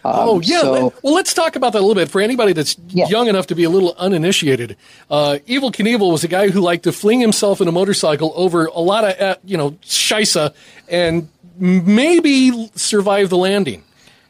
[0.02, 0.60] Um, Oh yeah.
[0.62, 3.06] so- well, let's talk about that a little bit for anybody that's Yeah.
[3.08, 4.76] young enough to be a little uninitiated.
[5.10, 8.66] Uh, Evel Knievel was a guy who liked to fling himself in a motorcycle over
[8.66, 10.54] a lot of uh, you know shisa
[10.88, 11.28] and
[11.58, 13.82] maybe survive the landing.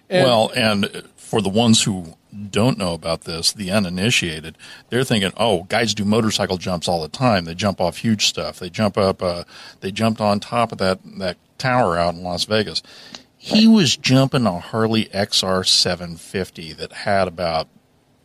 [0.08, 2.16] And- well, and for the ones who
[2.51, 4.59] don't know about this, the uninitiated,
[4.89, 7.45] they're thinking, "Oh, guys do motorcycle jumps all the time.
[7.45, 8.59] They jump off huge stuff.
[8.59, 9.22] They jump up.
[9.22, 9.45] Uh,
[9.78, 12.83] they jumped on top of that that tower out in Las Vegas."
[13.37, 17.68] He was jumping a Harley XR 750 that had about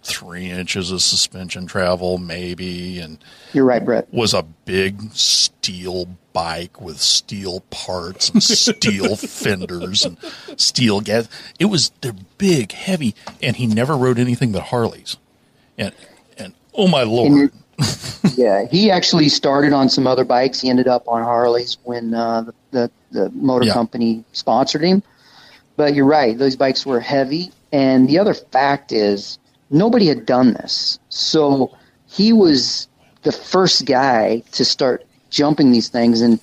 [0.06, 3.18] three inches of suspension travel, maybe, and
[3.53, 4.08] you're right, Brett.
[4.14, 10.18] was a big steel bike with steel parts and steel fenders and
[10.58, 11.28] steel gas.
[11.60, 15.18] It was they're big, heavy, and he never rode anything but Harleys.
[15.78, 15.93] And
[16.38, 17.51] and oh my lord,
[18.38, 20.60] Yeah, he actually started on some other bikes.
[20.62, 23.74] He ended up on Harleys when uh, the, the the motor Yeah.
[23.74, 25.01] company sponsored him.
[25.78, 27.51] But you're right; those bikes were heavy.
[27.74, 29.38] And the other fact is,
[29.70, 31.76] nobody had done this, so
[32.07, 32.88] he was
[33.24, 36.22] the first guy to start jumping these things.
[36.22, 36.39] And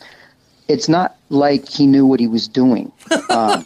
[0.68, 2.92] it's not like he knew what he was doing.
[3.30, 3.64] Um,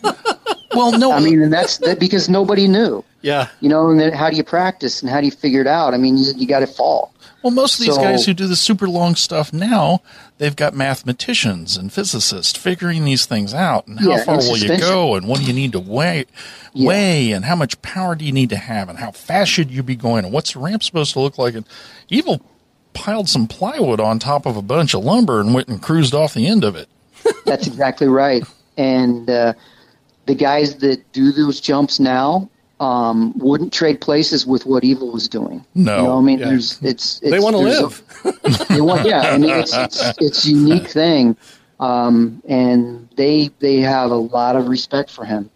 [0.75, 3.03] well, no, I mean, and that's that because nobody knew.
[3.23, 5.67] yeah, You know, and then how do you practice and how do you figure it
[5.67, 5.95] out?
[5.95, 7.13] I mean, you, you got to fall.
[7.47, 10.01] Well, most of these so- guys who do the super long stuff now,
[10.39, 14.77] they've got mathematicians and physicists figuring these things out, and how Yeah, far will you
[14.79, 16.25] go, and what do you need to weigh,
[16.75, 16.89] Yeah.
[16.89, 19.85] weigh, and how much power do you need to have, and how fast should you
[19.85, 21.65] be going, and what's the ramp supposed to look like, and
[22.11, 22.41] Evel
[22.95, 26.35] piled some plywood on top of a bunch of lumber and went and cruised off
[26.35, 26.89] the end of it.
[27.45, 28.43] That's exactly right.
[28.77, 29.53] And uh,
[30.27, 35.29] the guys that do those jumps now um, wouldn't trade places with what Evel was
[35.29, 35.65] doing.
[35.75, 35.97] No.
[35.97, 36.49] you know, I mean, Yeah.
[36.51, 38.69] there's it's, it's they want to there's a- live.
[38.69, 41.37] they want, yeah, I mean, it's it's it's unique thing,
[41.81, 45.51] um, and they they have a lot of respect for him.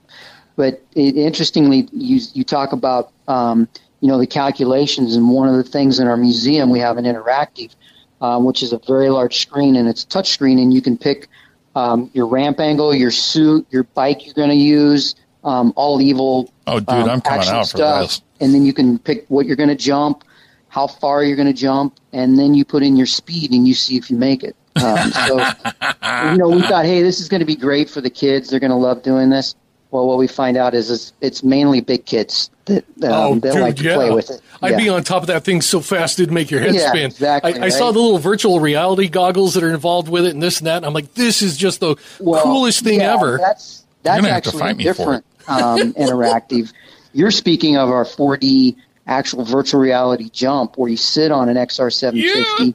[0.57, 3.69] But it, interestingly, you you talk about um,
[4.01, 7.05] you know the calculations, and one of the things in our museum we have an
[7.05, 7.75] interactive,
[8.23, 11.29] um, which is a very large screen, and it's touch screen, and you can pick
[11.75, 15.15] um, your ramp angle, your suit, your bike you're going to use,
[15.45, 16.49] um, all Evel.
[16.67, 18.03] Oh, dude, um, I'm coming out for stuff.
[18.09, 18.23] this.
[18.41, 20.25] And then you can pick what you're going to jump,
[20.69, 23.75] how far you're going to jump, and then you put in your speed and you
[23.75, 24.57] see if you make it.
[24.83, 25.37] Um, so,
[26.31, 28.49] you know, we thought, hey, this is going to be great for the kids.
[28.51, 29.55] They're going to love doing this.
[29.91, 33.53] Well, what we find out is, is it's mainly big kids that um, Oh, that
[33.55, 33.95] dude, like to yeah.
[33.97, 34.41] play with it.
[34.63, 37.07] I'd be on top of that thing so fast it'd make your head Yeah, spin.
[37.07, 40.41] exactly, I, I saw the little virtual reality goggles that are involved with it and
[40.41, 40.77] this and that.
[40.77, 43.39] And I'm like, this is just the Well, coolest thing yeah, ever.
[43.39, 46.73] That's that's gonna have to actually fight me different um, interactive.
[47.13, 48.77] You're speaking of our 4D
[49.07, 52.75] actual virtual reality jump where you sit on an XR750.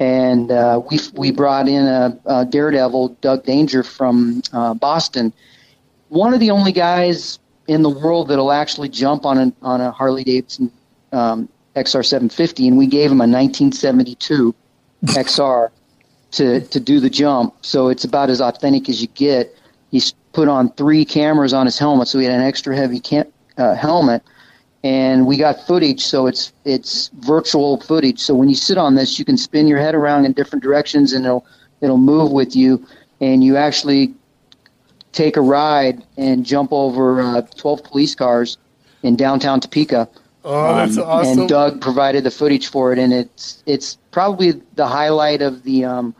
[0.00, 5.32] And uh, we we brought in a, a Daredevil, Doug Danger from uh, Boston.
[6.08, 7.38] One of the only guys
[7.68, 10.72] in the world that'll actually jump on a on a Harley Davidson
[11.12, 14.54] um, XR750, and we gave him a 1972
[15.04, 15.70] XR
[16.32, 17.54] to to do the jump.
[17.62, 19.56] So it's about as authentic as you get.
[19.92, 23.32] He's put on three cameras on his helmet, so he had an extra heavy cam-
[23.56, 24.22] uh, helmet,
[24.82, 26.04] and we got footage.
[26.04, 28.18] So it's it's virtual footage.
[28.20, 31.12] So when you sit on this, you can spin your head around in different directions,
[31.12, 31.46] and it'll
[31.80, 32.84] it'll move with you,
[33.20, 34.12] and you actually
[35.12, 38.58] take a ride and jump over uh, 12 police cars
[39.04, 40.08] in downtown Topeka.
[40.44, 41.38] Oh, that's Um, awesome.
[41.40, 45.84] And Doug provided the footage for it, and it's it's probably the highlight of the
[45.84, 46.14] um,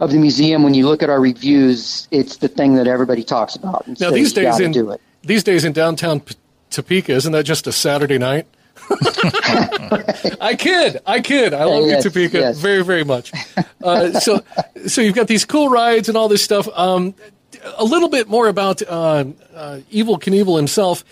[0.00, 0.62] of the museum.
[0.62, 3.86] When you look at our reviews, it's the thing that everybody talks about.
[4.00, 6.34] Now these days in these days in downtown P-
[6.70, 8.46] Topeka, isn't that just a Saturday night?
[10.40, 11.54] I kid, I kid.
[11.54, 12.58] I love Yes, you, Topeka, yes.
[12.58, 13.32] very, very much.
[13.82, 14.42] Uh, so,
[14.86, 16.68] so you've got these cool rides and all this stuff.
[16.74, 17.14] Um,
[17.78, 19.24] a little bit more about uh,
[19.54, 21.04] uh, Evel Knievel himself.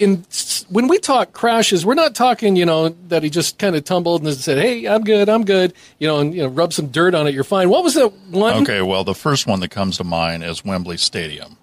[0.00, 0.24] In
[0.70, 4.24] when we talk crashes, we're not talking, you know, that he just kind of tumbled
[4.24, 7.14] and said, "Hey, I'm good, I'm good," you know, and you know, rub some dirt
[7.14, 7.68] on it, you're fine.
[7.68, 8.62] What was that one?
[8.62, 11.58] Okay, well, the first one that comes to mind is Wembley Stadium,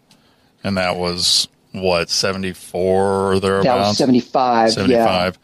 [0.63, 3.65] and that was what seventy four or thereabouts.
[3.65, 4.71] That was 75.
[4.71, 5.39] 75.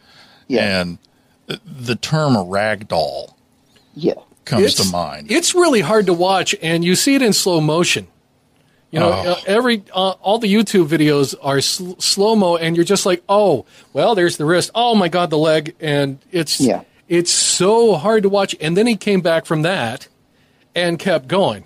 [0.46, 0.80] Yeah.
[0.80, 0.98] And
[1.46, 3.34] the term ragdoll
[3.94, 4.14] Yeah.
[4.44, 5.30] comes it's, to mind.
[5.30, 8.06] It's really hard to watch, and you see it in slow motion.
[8.94, 9.32] You know, Oh.
[9.32, 13.24] uh, every uh, all the YouTube videos are sl- slow mo, and you're just like,
[13.28, 14.70] oh, well, there's the wrist.
[14.72, 16.82] Oh my God, the leg, and it's Yeah.
[17.08, 18.54] it's so hard to watch.
[18.60, 20.06] And then he came back from that
[20.76, 21.64] and kept going.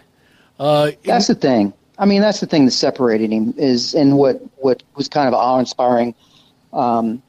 [0.59, 1.75] Uh, That's the thing.
[1.99, 5.35] I mean, that's the thing that separated him is, and what what was kind of
[5.35, 6.15] awe inspiring
[6.73, 7.23] um,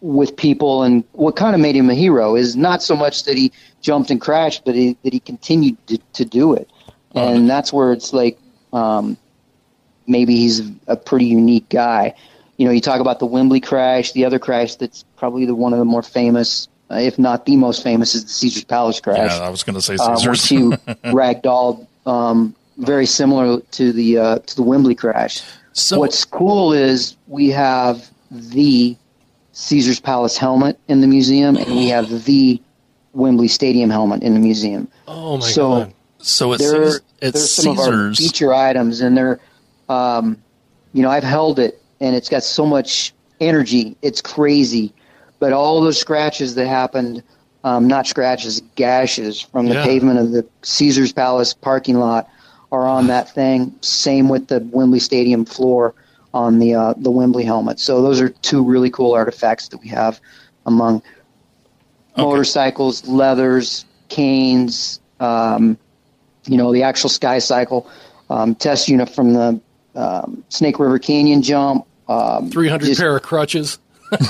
[0.00, 3.36] with people, and what kind of made him a hero is not so much that
[3.36, 6.68] he jumped and crashed, but he, that he continued to, to do it,
[7.14, 8.38] and that's where it's like
[8.72, 9.16] um,
[10.06, 12.14] maybe he's a pretty unique guy.
[12.56, 14.12] You know, you talk about the Wembley crash.
[14.12, 17.56] The other crash that's probably the one of the more famous, uh, if not the
[17.56, 20.28] most famous, is the Caesar's Palace crash yeah, I was going to say uh, Caesars.
[20.28, 20.70] which you
[21.12, 25.42] ragdolled, um, very similar to the uh, to the Wembley crash.
[25.72, 28.96] So- What's cool is we have the
[29.52, 32.60] Caesar's Palace helmet in the museum, and we have the
[33.12, 34.88] Wembley Stadium helmet in the museum.
[35.08, 35.94] oh my so God.
[36.18, 39.40] so they're, Caesar, at they're some of our Caesars, feature items, and they're,
[39.88, 40.42] um,
[40.92, 43.96] you know, I've held it, and it's got so much energy.
[44.02, 44.92] It's crazy,
[45.38, 47.22] but all those scratches that happened,
[47.64, 49.84] um, not scratches, gashes from the Yeah.
[49.84, 52.28] pavement of the Caesar's Palace parking lot,
[52.72, 53.72] are on that thing.
[53.80, 55.94] Same with the Wembley Stadium floor
[56.34, 57.78] on the uh, the Wembley helmet.
[57.80, 60.20] So those are two really cool artifacts that we have
[60.66, 61.02] among
[62.16, 65.78] motorcycles, leathers, canes, um,
[66.46, 67.88] you know, the actual Sky Cycle
[68.30, 69.60] um, test unit from the
[69.96, 71.86] um, Snake River Canyon jump.
[72.08, 73.78] Um, 300 just- pair of crutches.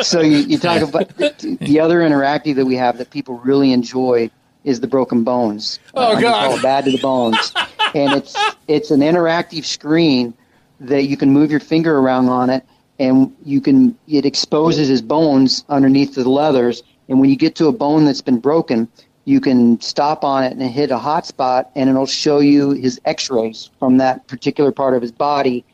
[0.00, 3.72] so you, you talk about the, the other interactive that we have that people really
[3.72, 4.30] enjoy
[4.64, 5.78] is the broken bones.
[5.92, 6.62] Oh, we God.
[6.62, 7.52] bad to the bones,
[7.94, 8.34] and it's
[8.68, 10.32] it's an interactive screen
[10.80, 12.64] that you can move your finger around on it,
[12.98, 17.66] and you can it exposes his bones underneath the leathers, and when you get to
[17.68, 18.88] a bone that's been broken.
[19.24, 23.00] You can stop on it and hit a hot spot, and it'll show you his
[23.04, 25.64] X-rays from that particular part of his body,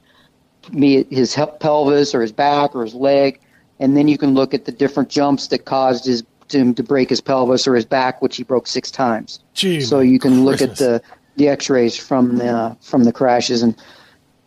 [0.79, 3.41] be it his pelvis or his back or his leg,
[3.81, 6.23] and then you can look at the different jumps that caused his
[6.53, 9.41] him to break his pelvis or his back, which he broke six times.
[9.55, 10.81] Gee, so you can look Christmas.
[10.81, 11.03] at the
[11.37, 13.77] the X-rays from the from the crashes, and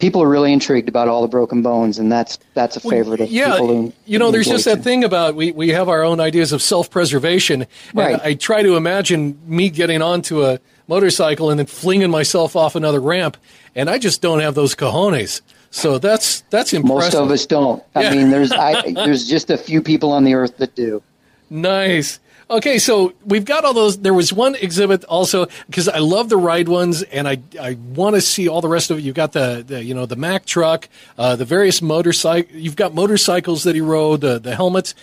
[0.03, 3.31] people are really intrigued about all the broken bones, and that's that's a favorite of
[3.31, 3.67] yeah, people.
[3.67, 6.61] Who, you know, there's just that thing about we, we have our own ideas of
[6.61, 7.65] self preservation.
[7.93, 8.11] Right.
[8.15, 12.75] And I try to imagine me getting onto a motorcycle and then flinging myself off
[12.75, 13.37] another ramp,
[13.75, 15.39] and I just don't have those cojones.
[15.71, 17.13] So that's that's impressive.
[17.13, 17.81] Most of us don't.
[17.95, 18.15] I Yeah.
[18.15, 21.01] mean, there's I, there's just a few people on the earth that do.
[21.49, 22.19] Nice.
[22.53, 23.97] Okay, so we've got all those.
[23.97, 28.15] There was one exhibit also because I love the ride ones, and I I want
[28.15, 29.01] to see all the rest of it.
[29.01, 30.87] You've got the, the you know the Mack truck,
[31.17, 32.55] uh, the various motorcycle.
[32.55, 34.93] You've got motorcycles that he rode, the the helmets,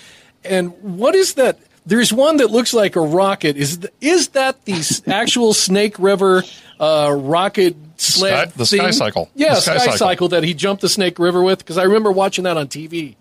[0.44, 1.58] and what is that?
[1.84, 3.56] There's one that looks like a rocket.
[3.56, 6.44] Is th- is that the actual Snake River
[6.78, 8.50] uh, rocket sled?
[8.50, 8.90] Sky- the Sky?
[8.92, 9.28] Cycle.
[9.34, 9.98] Yeah, The Sky Sky Cycle.
[9.98, 11.58] Cycle that he jumped the Snake River with.
[11.58, 13.16] Because I remember watching that on TV.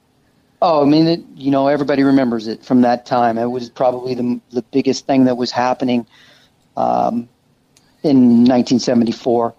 [0.62, 3.38] Oh, I mean, it, you know, everybody remembers it from that time.
[3.38, 6.06] It was probably the the biggest thing that was happening
[6.76, 7.30] um,
[8.04, 9.54] in 1974.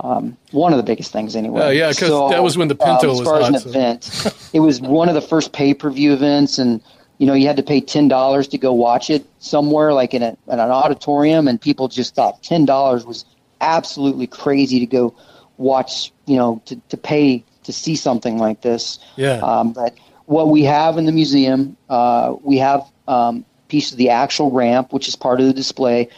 [0.00, 1.62] Um, one of the biggest things, anyway.
[1.62, 3.68] Oh, yeah, 'cause that was when the Pinto uh, as was far hot, as so-
[3.70, 6.80] an event, it was one of the first pay per view events, and
[7.18, 10.22] you know, you had to pay ten dollars to go watch it somewhere, like in,
[10.22, 13.24] a, in an auditorium, and people just thought ten dollars was
[13.60, 15.14] absolutely crazy to go
[15.58, 16.10] watch.
[16.26, 18.98] You know, to to pay to see something like this.
[19.16, 19.34] Yeah.
[19.42, 19.94] Um, but
[20.26, 24.92] what we have in the museum, uh, we have um, piece of the actual ramp,
[24.92, 26.08] which is part of the display.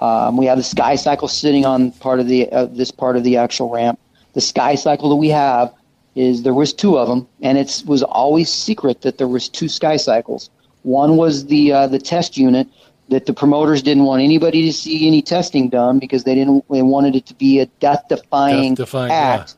[0.00, 3.24] Um, we have the sky cycle sitting on part of the uh, this part of
[3.24, 3.98] the actual ramp.
[4.34, 5.72] The sky cycle that we have
[6.14, 9.68] is there was two of them, and it was always secret that there was two
[9.68, 10.50] sky cycles.
[10.82, 12.68] One was the uh, the test unit
[13.08, 16.82] that the promoters didn't want anybody to see any testing done because they didn't they
[16.82, 18.76] wanted it to be a death defying
[19.10, 19.56] act,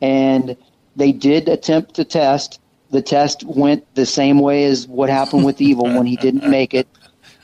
[0.00, 0.56] and
[0.96, 2.60] they did attempt to test.
[2.90, 6.74] The test went the same way as what happened with Evel when he didn't make
[6.74, 6.88] it,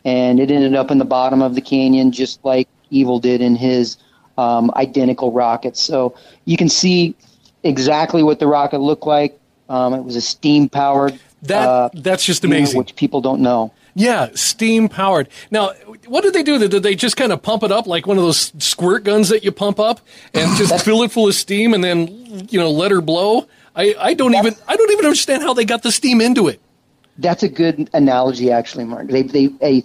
[0.04, 3.56] and it ended up in the bottom of the canyon just like Evel did in
[3.56, 3.96] his
[4.38, 5.76] um, identical rocket.
[5.76, 7.14] So you can see
[7.62, 9.38] exactly what the rocket looked like.
[9.68, 11.18] Um, it was a steam powered.
[11.42, 12.78] That uh, that's just you know, amazing.
[12.78, 13.72] which people don't know.
[13.94, 15.28] Yeah, steam powered.
[15.50, 15.72] Now,
[16.06, 16.58] what did they do?
[16.68, 19.42] Did they just kind of pump it up like one of those squirt guns that
[19.42, 20.00] you pump up
[20.34, 23.46] and just fill it full of steam and then you know let her blow?
[23.76, 26.60] I, I don't even I don't even understand how they got the steam into it.
[27.18, 29.08] That's a good analogy, actually, Mark.
[29.08, 29.84] They they a,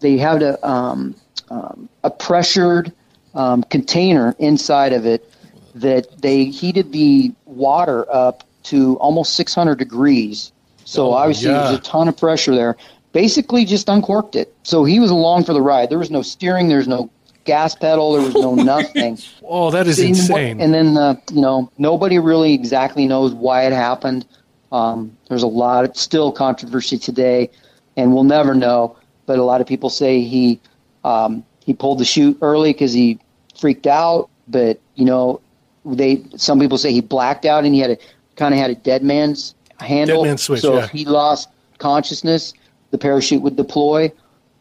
[0.00, 1.14] they had a um,
[1.50, 2.92] um, a pressured
[3.34, 5.32] um, container inside of it
[5.74, 10.52] that they heated the water up to almost 600 degrees.
[10.84, 11.64] So Oh, obviously yeah.
[11.68, 12.76] there's a ton of pressure there.
[13.12, 14.52] Basically, just uncorked it.
[14.64, 15.88] So he was along for the ride.
[15.90, 16.68] There was no steering.
[16.68, 17.10] There was no
[17.48, 18.12] gas pedal.
[18.12, 19.18] There was no nothing.
[19.42, 20.60] Oh, that is And what- insane.
[20.60, 24.26] And then, uh, you know, nobody really exactly knows why it happened.
[24.70, 27.50] Um, there's a lot of still controversy today,
[27.96, 28.96] and we'll never know.
[29.24, 30.60] But a lot of people say he
[31.04, 33.18] um, he pulled the chute early because he
[33.58, 34.28] freaked out.
[34.46, 35.40] But you know,
[35.86, 37.98] they some people say he blacked out and he had a
[38.36, 40.22] kind of had a dead man's handle.
[40.22, 40.84] Dead man's switch, so yeah.
[40.84, 42.52] if he lost consciousness,
[42.90, 44.12] the parachute would deploy,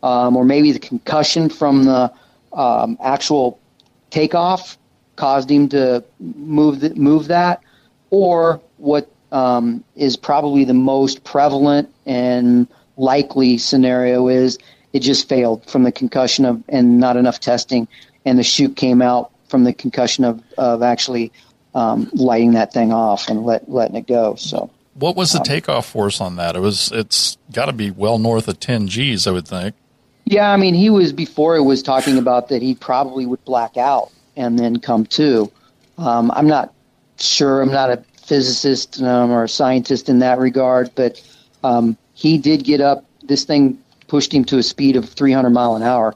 [0.03, 2.11] um, or maybe the concussion from the
[2.57, 3.59] um, actual
[4.09, 4.77] takeoff
[5.15, 7.61] caused him to move the, move that,
[8.09, 14.57] or what um, is probably the most prevalent and likely scenario is
[14.93, 17.87] it just failed from the concussion of and not enough testing,
[18.25, 21.31] and the chute came out from the concussion of of actually
[21.75, 24.35] um, lighting that thing off and let letting it go.
[24.35, 24.69] So.
[24.95, 26.55] What was Um, the takeoff force on that?
[26.55, 26.91] It was.
[26.91, 29.75] It's got to be well north of 10 G's, I would think.
[30.29, 33.77] Yeah, I mean, he was before it was talking about that he probably would black
[33.77, 35.49] out and then come to.
[35.97, 36.73] Um, I'm not
[37.17, 37.61] sure.
[37.61, 41.21] I'm not a physicist um, or a scientist in that regard, but
[41.63, 43.05] um, he did get up.
[43.23, 46.13] This thing pushed him to a speed of 300 mile an hour,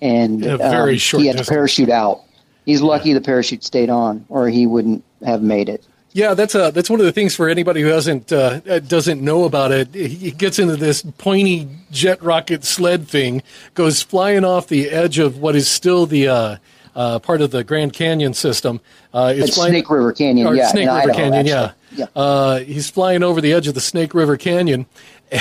[0.00, 1.46] and In a very um, he had distance.
[1.48, 2.20] to parachute out.
[2.64, 5.84] He's lucky the parachute stayed on, or he wouldn't have made it.
[6.18, 9.22] Yeah, that's a that's one of the things for anybody who hasn't uh, uh, doesn't
[9.22, 9.94] know about it.
[9.94, 13.40] He gets into this pointy jet rocket sled thing,
[13.74, 16.56] goes flying off the edge of what is still the uh,
[16.96, 18.80] uh, part of the Grand Canyon system.
[19.14, 21.62] Uh, it's It's flying- Snake River Canyon, yeah, Snake River Idaho, Canyon, yeah.
[21.62, 21.74] actually.
[21.98, 22.06] Yeah.
[22.16, 24.86] Uh, he's flying over the edge of the Snake River Canyon,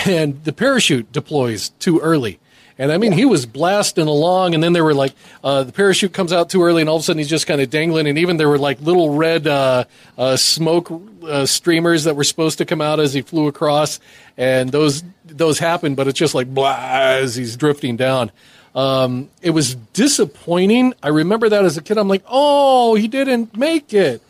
[0.05, 2.39] and the parachute deploys too early.
[2.80, 5.13] And I mean, he was blasting along, and then there were like
[5.43, 7.59] uh, the parachute comes out too early, and all of a sudden he's just kind
[7.61, 8.07] of dangling.
[8.07, 9.86] And even there were like little red uh,
[10.17, 10.91] uh, smoke
[11.23, 13.99] uh, streamers that were supposed to come out as he flew across,
[14.38, 18.32] and those those happened, but it's just like blah as he's drifting down.
[18.75, 20.93] Um, it was disappointing.
[21.01, 21.97] I remember that as a kid.
[21.97, 24.21] I'm like, oh, he didn't make it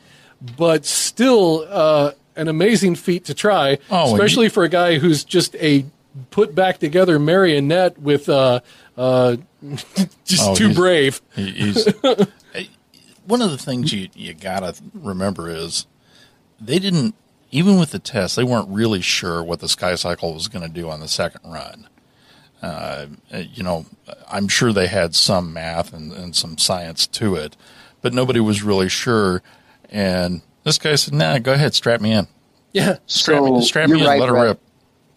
[0.55, 5.55] but still uh, an amazing feat to try, Oh, especially for a guy who's just
[5.55, 5.85] a
[6.31, 8.59] put back together marionette with uh,
[8.97, 9.37] uh,
[10.25, 11.21] just Oh, too he's- brave.
[11.35, 11.85] He's
[13.25, 15.85] one of the things you you gotta remember is
[16.59, 17.15] they didn't
[17.51, 20.73] even with the test they weren't really sure what the sky cycle was going to
[20.73, 21.87] do on the second run.
[22.61, 23.85] Uh, you know,
[24.27, 27.55] I'm sure they had some math and, and some science to it,
[28.01, 29.43] but nobody was really sure.
[29.91, 32.27] And this guy said, "Nah, go ahead, strap me in,
[32.73, 34.47] Yeah, strap So, me, strap me in, right, let her Brett.
[34.47, 34.61] rip."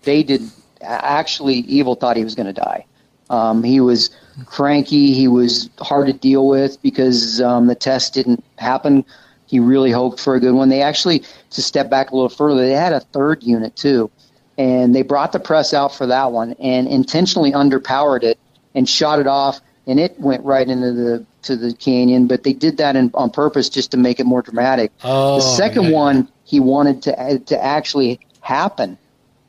[0.02, 0.42] they did
[0.82, 2.86] actually Evel thought he was going to die.
[3.28, 4.10] Um, he was
[4.46, 9.04] cranky he was hard to deal with because um, the test didn't happen.
[9.46, 10.68] He really hoped for a good one.
[10.68, 14.10] They actually to step back a little further they had a third unit too
[14.58, 18.38] and they brought the press out for that one and intentionally underpowered it
[18.74, 22.52] and shot it off and it went right into the to the canyon but they
[22.52, 24.92] did that in, on purpose just to make it more dramatic.
[25.04, 28.98] Oh, the second one he wanted to to actually happen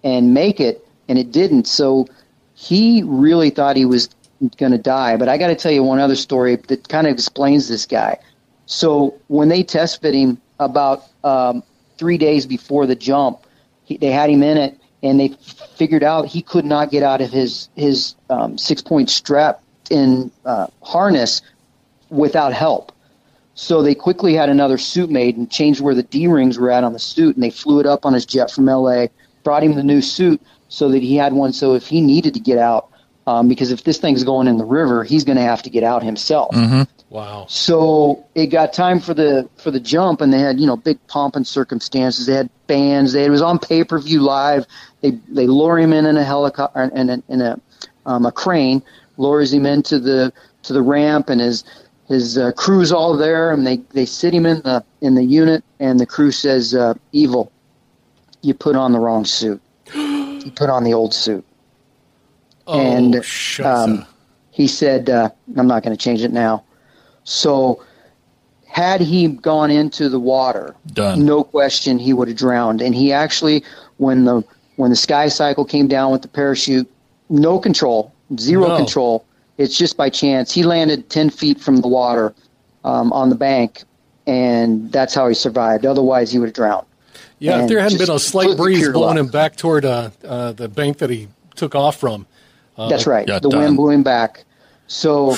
[0.03, 1.67] and make it, and it didn't.
[1.67, 2.07] So
[2.53, 4.09] he really thought he was
[4.57, 5.17] going to die.
[5.17, 8.17] But I got to tell you one other story that kind of explains this guy.
[8.65, 11.63] So when they test fit him about um,
[11.97, 13.39] three days before the jump,
[13.83, 15.29] he, they had him in it, and they
[15.75, 20.31] figured out he could not get out of his his um, six point strap in
[20.45, 21.41] uh, harness
[22.09, 22.91] without help.
[23.55, 26.83] So they quickly had another suit made and changed where the D rings were at
[26.83, 29.07] on the suit, and they flew it up on his jet from LA
[29.43, 30.41] brought him the new suit
[30.71, 31.51] so that he had one.
[31.51, 32.89] So if he needed to get out,
[33.27, 35.83] um, because if this thing's going in the river, he's going to have to get
[35.83, 36.55] out himself.
[37.09, 37.45] Wow.
[37.49, 40.97] So it got time for the for the jump, and they had you know big
[41.07, 42.25] pomp and circumstances.
[42.25, 43.11] They had bands.
[43.11, 44.65] They, it was on pay per view live.
[45.01, 47.59] They they lower him in in a helicopter in a, in a
[48.05, 48.81] um, a crane,
[49.17, 50.31] lowers him into the
[50.63, 51.65] to the ramp, and his
[52.07, 55.65] his uh, crew's all there, and they they sit him in the in the unit,
[55.81, 57.51] and the crew says, uh, "Evel,
[58.41, 59.61] you put on the wrong suit.
[60.45, 61.45] You put on the old suit."
[62.67, 63.25] Oh, and
[63.63, 64.05] um,
[64.51, 66.63] he said, uh, "I'm not going to change it now."
[67.23, 67.83] So,
[68.67, 71.25] had he gone into the water, Done.
[71.25, 72.81] no question, he would have drowned.
[72.81, 73.63] And he actually,
[73.97, 74.43] when the
[74.77, 76.89] when the sky cycle came down with the parachute,
[77.29, 78.75] no control, zero No.
[78.77, 79.25] control.
[79.57, 80.51] It's just by chance.
[80.51, 82.33] He landed ten feet from the water
[82.83, 83.83] um, on the bank,
[84.25, 85.85] and that's how he survived.
[85.85, 86.87] Otherwise, he would have drowned.
[87.41, 89.25] Yeah, if there hadn't been a slight breeze blowing luck.
[89.25, 92.25] him back toward uh, uh, the bank that he took off from.
[92.77, 93.27] That's right.
[93.27, 93.59] The done.
[93.59, 94.43] wind blew him back.
[94.87, 95.35] So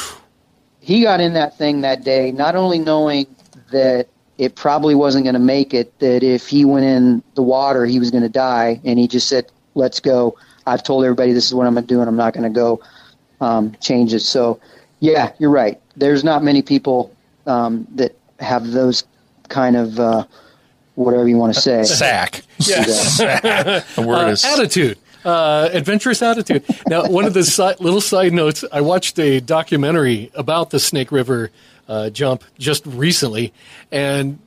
[0.80, 3.28] he got in that thing that day, not only knowing
[3.72, 7.86] that it probably wasn't going to make it, that if he went in the water,
[7.86, 11.46] he was going to die, and he just said, "Let's go." I've told everybody this
[11.46, 12.82] is what I'm going to do, and I'm not going to go
[13.42, 14.22] um, change it.
[14.22, 14.60] So,
[15.00, 15.80] yeah, you're right.
[15.98, 17.14] There's not many people
[17.46, 19.04] um, that have those
[19.50, 20.26] kind of uh,
[20.96, 21.84] whatever you want to say.
[21.84, 22.44] Sack.
[22.60, 22.84] Yeah.
[22.84, 26.64] the word Uh, is attitude, uh, adventurous attitude.
[26.88, 31.12] Now, one of the si- little side notes, I watched a documentary about the Snake
[31.12, 31.52] River
[31.90, 33.52] uh, jump just recently,
[33.92, 34.40] and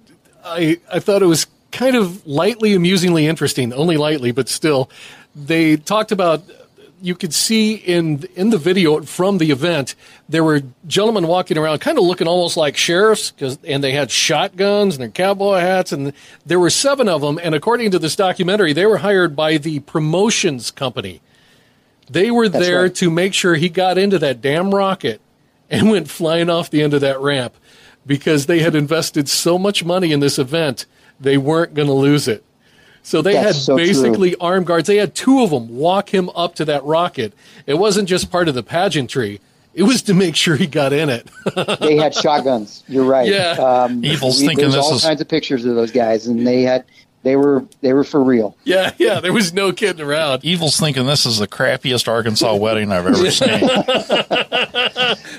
[0.44, 4.88] I I thought it was kind of lightly amusingly interesting, only lightly, but still.
[5.34, 6.42] They talked about
[7.06, 9.94] you could see in in the video from the event
[10.28, 14.10] there were gentlemen walking around kind of looking almost like sheriffs 'cause- and they had
[14.10, 16.12] shotguns and their cowboy hats and
[16.44, 19.78] there were seven of them and according to this documentary they were hired by the
[19.80, 21.20] promotions company
[22.10, 22.94] they were That's there right.
[22.96, 25.20] to make sure he got into that damn rocket
[25.70, 27.54] and went flying off the end of that ramp
[28.04, 30.86] because they had invested so much money in this event
[31.20, 32.42] they weren't going to lose it
[33.06, 33.86] so they That's had so true.
[33.86, 34.88] basically armed guards.
[34.88, 37.32] They had two of them walk him up to that rocket.
[37.64, 39.40] It wasn't just part of the pageantry.
[39.74, 41.28] It was to make sure he got in it.
[41.80, 42.82] they had shotguns.
[42.88, 43.28] You're right.
[43.28, 43.50] Yeah.
[43.52, 46.44] Um, Evel's we- thinking there's this all is- kinds of pictures of those guys, and
[46.46, 46.84] they had
[47.22, 48.56] they were they were for real.
[48.64, 49.20] yeah, yeah.
[49.20, 50.44] There was no kidding around.
[50.44, 53.48] Evel's thinking this is the crappiest Arkansas wedding I've ever seen.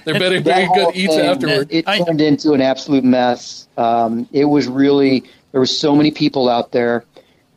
[0.05, 1.67] There better be That good whole eats thing, afterward.
[1.71, 3.67] It I- turned into an absolute mess.
[3.77, 7.03] Um, it was really there were so many people out there,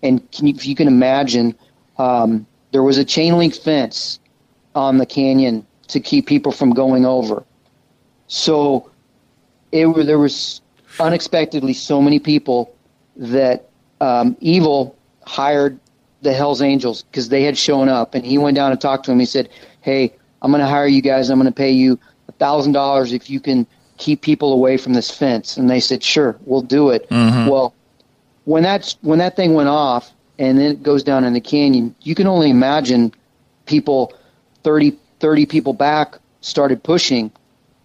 [0.02, 1.54] and can you, if you can imagine,
[1.98, 4.18] um, there was a chain link fence
[4.74, 7.44] on the canyon to keep people from going over.
[8.28, 8.90] So
[9.72, 10.60] it were, there was
[10.98, 12.74] unexpectedly so many people
[13.16, 13.68] that
[14.00, 14.94] um, Evel
[15.26, 15.78] hired
[16.22, 19.12] the Hell's Angels because they had shown up, and he went down and talked to
[19.12, 19.18] him.
[19.18, 19.48] He said,
[19.80, 21.30] "Hey, I'm going to hire you guys.
[21.30, 21.98] I'm going to pay you
[22.28, 23.66] a thousand dollars if you can
[23.98, 27.06] keep people away from this fence." And they said, "Sure, we'll do it."
[27.48, 27.74] Well,
[28.44, 31.94] when that when that thing went off and then it goes down in the canyon,
[32.02, 33.12] you can only imagine
[33.66, 34.12] people
[34.64, 37.30] 30, 30 people back started pushing.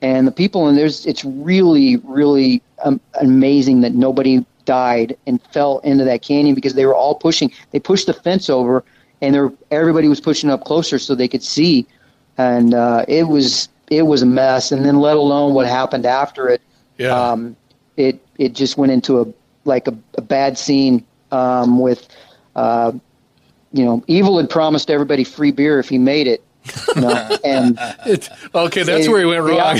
[0.01, 5.80] And the people in there's it's really really um, amazing that nobody died and fell
[5.80, 7.51] into that canyon because they were all pushing.
[7.72, 8.84] They pushed the fence over
[9.22, 11.88] and there everybody was pushing up closer so they could see.
[12.38, 14.72] And uh, it was it was a mess.
[14.72, 16.62] And then let alone what happened after it
[16.97, 17.32] Yeah.
[17.32, 17.56] um,
[17.97, 19.26] it it just went into a
[19.66, 22.07] like a, a bad scene um, with
[22.55, 22.91] uh,
[23.74, 26.43] you know Evel had promised everybody free beer if he made it
[26.95, 29.80] know, and It- okay, that's they- where he went wrong.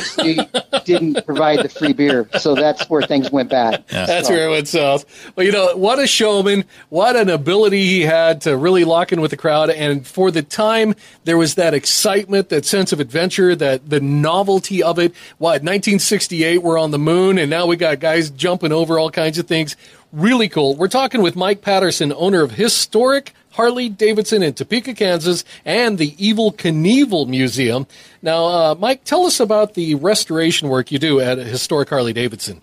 [0.86, 3.84] didn't provide the free beer, so that's where things went bad.
[3.90, 5.06] That's where it went south.
[5.36, 6.66] Well, you know, what a showman.
[6.90, 9.70] What an ability he had to really lock in with the crowd.
[9.70, 14.84] And for the time, there was that excitement, that sense of adventure, that the novelty
[14.84, 15.14] of it.
[15.38, 19.38] What, 1968, we're on the moon, and now we got guys jumping over all kinds
[19.40, 19.76] of things.
[20.12, 20.76] Really cool.
[20.76, 26.12] We're talking with Mike Patterson, owner of historic Harley Davidson in Topeka, Kansas, and the
[26.12, 27.88] Evel Knievel Museum.
[28.22, 32.62] Now, uh, Mike, tell us about the restoration work you do at historic Harley Davidson.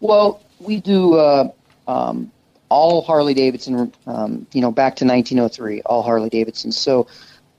[0.00, 1.50] Well, we do uh,
[1.86, 2.32] um,
[2.70, 6.72] all Harley Davidson, um, you know, back to 1903, all Harley Davidson.
[6.72, 7.06] So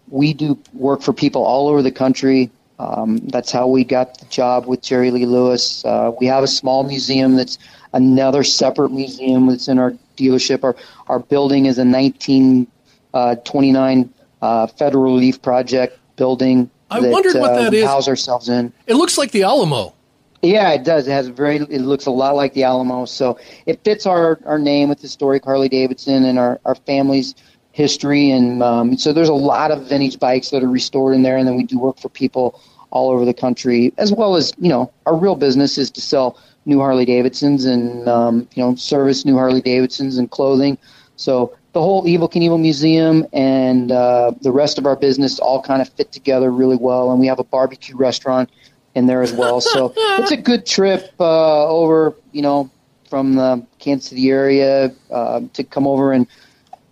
[0.09, 2.49] we do work for people all over the country.
[2.79, 5.85] Um, that's how we got the job with Jerry Lee Lewis.
[5.85, 7.59] Uh, we have a small museum that's
[7.93, 10.63] another separate museum that's in our dealership.
[10.63, 10.75] Our
[11.07, 16.69] our building is a 1929 uh, Federal Relief Project building.
[16.89, 17.81] I wondered what uh, that we.
[17.81, 18.71] House ourselves in.
[18.87, 19.93] It looks like the Alamo.
[20.41, 21.07] Yeah, it does.
[21.07, 21.57] It has a very.
[21.57, 25.45] It looks a lot like the Alamo, so it fits our our name with historic
[25.45, 27.35] Harley Davidson and our our family's
[27.71, 31.37] history, and um, so there's a lot of vintage bikes that are restored in there,
[31.37, 32.59] and then we do work for people
[32.91, 36.37] all over the country, as well as you know our real business is to sell
[36.65, 40.77] new Harley Davidsons and um, you know service new Harley Davidsons and clothing.
[41.15, 45.81] So the whole Evel Knievel Museum and uh, the rest of our business all kind
[45.81, 48.49] of fit together really well, and we have a barbecue restaurant
[48.95, 49.59] in there as well.
[49.59, 52.69] So it's a good trip uh, over, you know,
[53.09, 56.27] from the Kansas City area uh, to come over and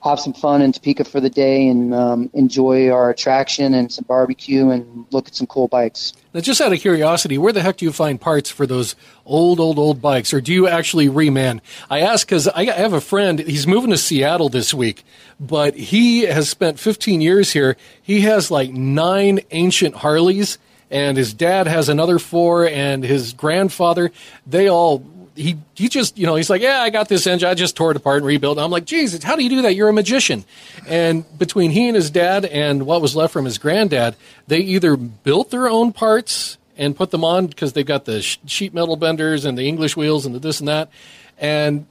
[0.03, 4.05] have some fun in Topeka for the day and um, enjoy our attraction and some
[4.07, 6.13] barbecue and look at some cool bikes.
[6.33, 8.95] Now, just out of curiosity, where the heck do you find parts for those
[9.25, 11.61] old, old, old bikes, or do you actually reman?
[11.89, 13.39] I ask because I have a friend.
[13.39, 15.03] He's moving to Seattle this week,
[15.39, 17.77] but he has spent 15 years here.
[18.01, 20.57] He has like nine ancient Harleys,
[20.89, 24.11] and his dad has another four, and his grandfather.
[24.47, 25.05] They all
[25.35, 27.49] he he just you know he's like yeah I got this engine.
[27.49, 28.57] I just tore it apart and rebuilt.
[28.57, 29.75] I'm like Jesus how do you do that?
[29.75, 30.45] You're a magician.
[30.87, 34.15] And between he and his dad and what was left from his granddad
[34.47, 38.73] they either built their own parts and put them on because they've got the sheet
[38.73, 40.89] metal benders and the English wheels and the this and that.
[41.37, 41.87] And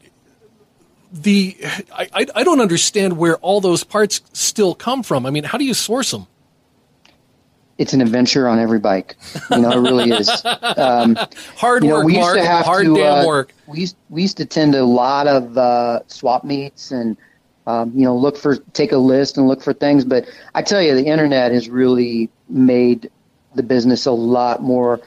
[1.12, 1.56] the
[1.92, 5.26] I, I don't understand where all those parts still come from.
[5.26, 6.26] I mean how do you source them
[7.80, 9.16] it's an adventure on every bike.
[9.50, 10.30] You know, it really is.
[10.76, 11.16] Um,
[11.56, 12.36] hard you know, work, we used Mark.
[12.36, 13.52] To have hard to, damn uh, work.
[13.66, 17.16] We used, we used to attend a lot of uh, swap meets and
[17.66, 20.04] um, you know look for take a list and look for things.
[20.04, 23.10] But I tell you, the internet has really made
[23.54, 25.00] the business a lot more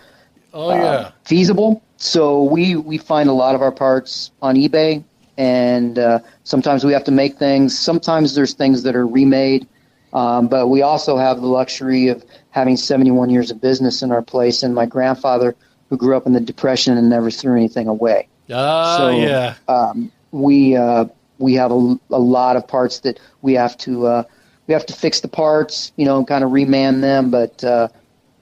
[0.53, 0.83] oh, yeah.
[0.83, 1.83] uh, feasible.
[1.97, 5.03] So we we find a lot of our parts on eBay,
[5.37, 7.77] and uh, sometimes we have to make things.
[7.77, 9.67] Sometimes there's things that are remade.
[10.13, 14.21] Um, but we also have the luxury of having 71 years of business in our
[14.21, 15.55] place, and my grandfather,
[15.89, 18.27] who grew up in the Depression and never threw anything away.
[18.51, 19.55] Ah, so, yeah.
[19.67, 21.05] Um, we uh,
[21.39, 24.23] we have a, a lot of parts that we have to uh,
[24.67, 27.63] we have to fix the parts, you know, kind of reman them, but.
[27.63, 27.87] Uh,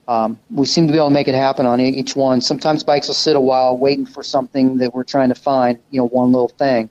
[0.08, 2.40] um, we seem to be able to make it happen on each one.
[2.40, 6.00] Sometimes bikes will sit a while waiting for something that we're trying to find, you
[6.00, 6.90] know, one little thing.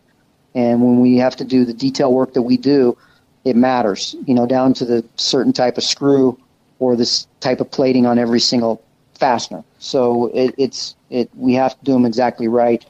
[0.55, 2.97] And when we have to do the detail work that we do,
[3.45, 6.37] it matters, you know, down to the certain type of screw
[6.79, 8.83] or this type of plating on every single
[9.15, 9.63] fastener.
[9.79, 12.85] So it, it's it we have to do them exactly right,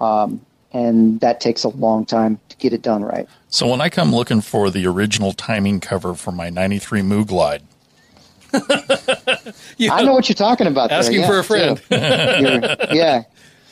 [0.00, 3.28] um, and that takes a long time to get it done right.
[3.48, 7.62] So when I come looking for the original timing cover for my '93 Moo Glide.
[9.76, 10.90] you know, I know what you're talking about.
[10.90, 11.28] Asking there.
[11.28, 11.82] for a friend.
[11.90, 13.24] yeah,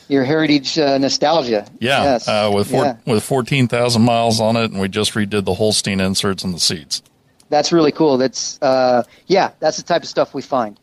[0.07, 1.67] your heritage uh, nostalgia.
[1.79, 2.27] Yeah, yes.
[2.27, 2.97] uh, with four, yeah.
[3.05, 6.59] with fourteen thousand miles on it, and we just redid the Holstein inserts and the
[6.59, 7.01] seats.
[7.49, 8.17] That's really cool.
[8.17, 10.79] That's uh, yeah, that's the type of stuff we find.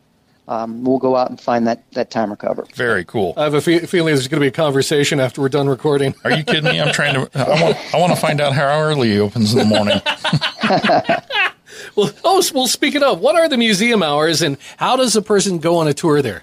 [0.48, 2.66] Um, we'll go out and find that that timer cover.
[2.74, 3.34] Very cool.
[3.36, 6.14] I have a fe- feeling there's going to be a conversation after we're done recording.
[6.24, 6.80] Are you kidding me?
[6.80, 7.30] I'm trying to.
[7.34, 7.94] I want.
[7.94, 10.00] I want to find out how early he opens in the morning.
[11.96, 12.66] well, oh, well.
[12.66, 15.94] Speaking of, what are the museum hours, and how does a person go on a
[15.94, 16.42] tour there?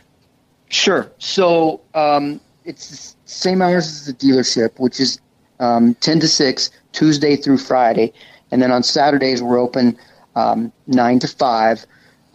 [0.70, 1.12] Sure.
[1.18, 2.40] So um,
[2.70, 5.20] it's the same hours as the dealership, which is
[5.60, 8.14] um, 10 to 6, Tuesday through Friday.
[8.52, 9.98] And then on Saturdays, we're open
[10.36, 11.86] um, 9 to 5.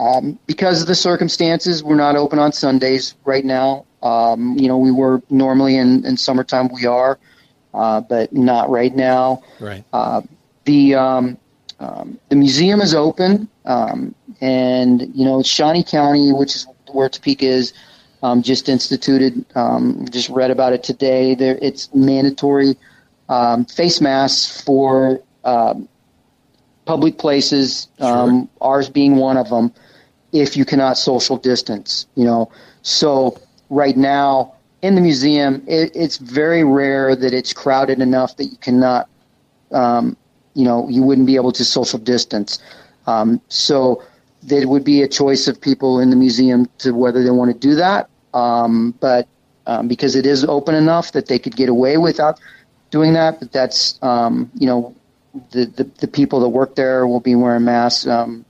[0.01, 3.86] Um, because of the circumstances, we're not open on Sundays right now.
[4.02, 7.19] Um, you know, we were normally in, in summertime, we are,
[7.73, 9.43] uh, but not right now.
[9.61, 9.85] Right.
[9.93, 10.23] Uh,
[10.65, 11.39] the um,
[11.78, 17.47] um, the museum is open, um, and you know, Shawnee County, which is where Topeka
[17.47, 17.73] is,
[18.25, 19.45] um, just instituted.
[19.55, 21.35] Um, just read about it today.
[21.35, 22.75] There, it's mandatory
[23.29, 25.87] um, face masks for um,
[26.87, 27.89] public places.
[28.01, 28.49] Um, sure.
[28.63, 29.73] Ours being one of them.
[30.33, 32.51] If you cannot social distance, you know.
[32.81, 33.39] So
[33.69, 38.57] right now in the museum, it, it's very rare that it's crowded enough that you
[38.57, 39.07] cannot,
[39.71, 40.17] um,
[40.55, 42.59] you know, you wouldn't be able to social distance.
[43.49, 44.03] so
[44.43, 47.59] there would be a choice of people in the museum to whether they want to
[47.59, 49.28] do that um, but
[49.66, 52.39] um, because it is open enough that they could get away without
[52.90, 54.94] doing that, but that's um, you know
[55.51, 58.44] the, the, the people that work there will be wearing masks um,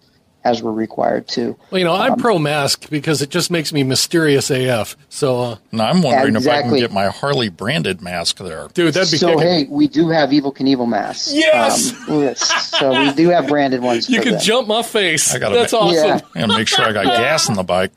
[0.44, 1.56] as we're required to.
[1.70, 4.96] Well, you know, I'm um, pro mask because it just makes me mysterious AF.
[5.08, 6.58] So uh, now I'm wondering exactly.
[6.60, 8.92] if I can get my Harley branded mask there, dude.
[8.92, 9.28] That'd be so.
[9.28, 9.40] Kicking.
[9.40, 11.32] Hey, we do have Evel Knievel masks.
[11.32, 11.94] Yes.
[12.08, 12.70] Um, yes.
[12.78, 14.10] So we do have branded ones.
[14.10, 14.42] You can them.
[14.42, 15.34] jump my face.
[15.34, 15.94] I gotta That's awesome.
[15.94, 16.20] Yeah.
[16.34, 17.92] I gotta make sure I got gas in the bike.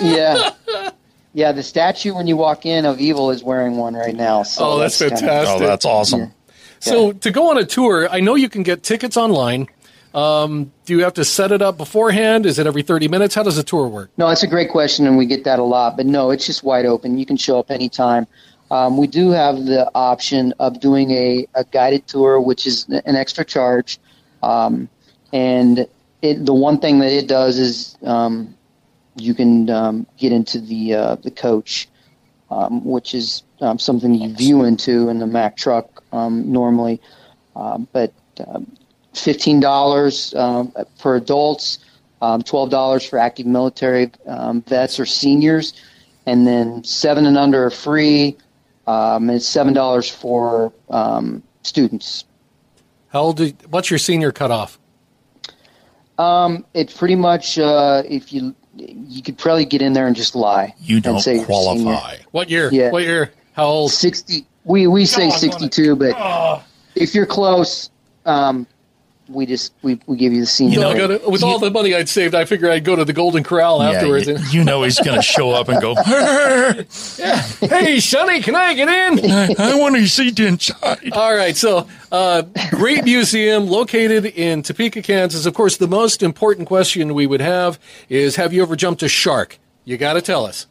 [0.00, 0.50] Yeah.
[1.32, 4.42] Yeah, the statue when you walk in of Evel is wearing one right now.
[4.42, 5.46] So oh, that's, that's fantastic!
[5.46, 6.20] Kind of, oh, that's awesome.
[6.20, 6.28] Yeah.
[6.80, 7.12] So yeah.
[7.20, 9.68] to go on a tour, I know you can get tickets online.
[10.12, 12.44] Um, do you have to set it up beforehand?
[12.44, 13.34] Is it every 30 minutes?
[13.34, 14.10] How does a tour work?
[14.16, 15.96] No, it's a great question, and we get that a lot.
[15.96, 17.16] But no, it's just wide open.
[17.16, 18.26] You can show up anytime.
[18.70, 23.16] Um, we do have the option of doing a, a guided tour, which is an
[23.16, 23.98] extra charge.
[24.42, 24.88] Um,
[25.32, 25.86] and
[26.22, 28.56] it, the one thing that it does is um,
[29.16, 31.88] you can um, get into the uh, the coach,
[32.50, 37.00] um, which is um, something you view into in the Mack truck um, normally.
[37.56, 38.12] Um, but
[38.46, 38.70] um,
[39.14, 41.78] fifteen dollars um, for adults,
[42.22, 45.74] um, twelve dollars for active military um, vets or seniors,
[46.26, 48.36] and then seven and under are free.
[48.86, 52.24] Um, and it's seven dollars for um, students.
[53.08, 53.36] How old?
[53.36, 54.78] Did, what's your senior cutoff?
[56.18, 58.54] Um, it's pretty much uh, if you
[58.88, 60.74] you could probably get in there and just lie.
[60.80, 61.84] You don't say you're a senior.
[61.84, 62.16] qualify.
[62.30, 62.70] What year?
[62.72, 62.90] Yeah.
[62.90, 63.32] What year?
[63.52, 63.92] How old?
[63.92, 64.46] Sixty.
[64.64, 66.62] We we say God, sixty-two, but
[66.94, 67.90] if you're close,
[68.26, 68.66] um,
[69.30, 70.70] we just we, we give you the scene.
[70.72, 72.96] You know, I gotta- with You- all the money I'd saved, I figured I'd go
[72.96, 74.26] to the Golden Corral afterwards.
[74.28, 75.94] you, and, you know he's going to show up and go,
[77.66, 79.30] hey, Sonny, can I get in?
[79.58, 81.12] I want to see inside.
[81.12, 85.46] All right, so uh, great museum located in Topeka, Kansas.
[85.46, 87.78] Of course, the most important question we would have
[88.08, 89.58] is: Have you ever jumped a shark?
[89.84, 90.66] You got to tell us.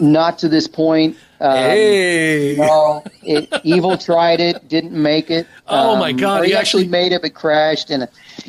[0.00, 1.16] Not to this point.
[1.40, 5.46] Um, hey, No, it, Evel tried it, didn't make it.
[5.68, 8.02] Oh, my God, he He actually actually- made it, but crashed in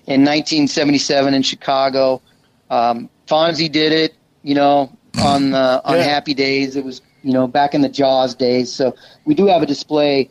[0.07, 2.21] in 1977 in Chicago.
[2.69, 4.89] Um, Fonzie did it, you know,
[5.21, 6.03] on the on Yeah.
[6.03, 6.75] Happy Days.
[6.77, 8.71] It was, you know, back in the Jaws days.
[8.71, 8.95] So
[9.25, 10.29] we do have a display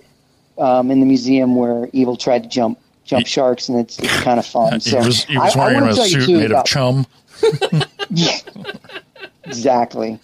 [0.58, 4.38] um, in the museum where Evel tried to jump jump sharks, and it's, it's kind
[4.38, 4.72] of fun.
[4.80, 7.06] He So was, he I- was I wearing tell you, suit made of about- chum.
[8.10, 8.38] yeah,
[9.44, 10.18] exactly.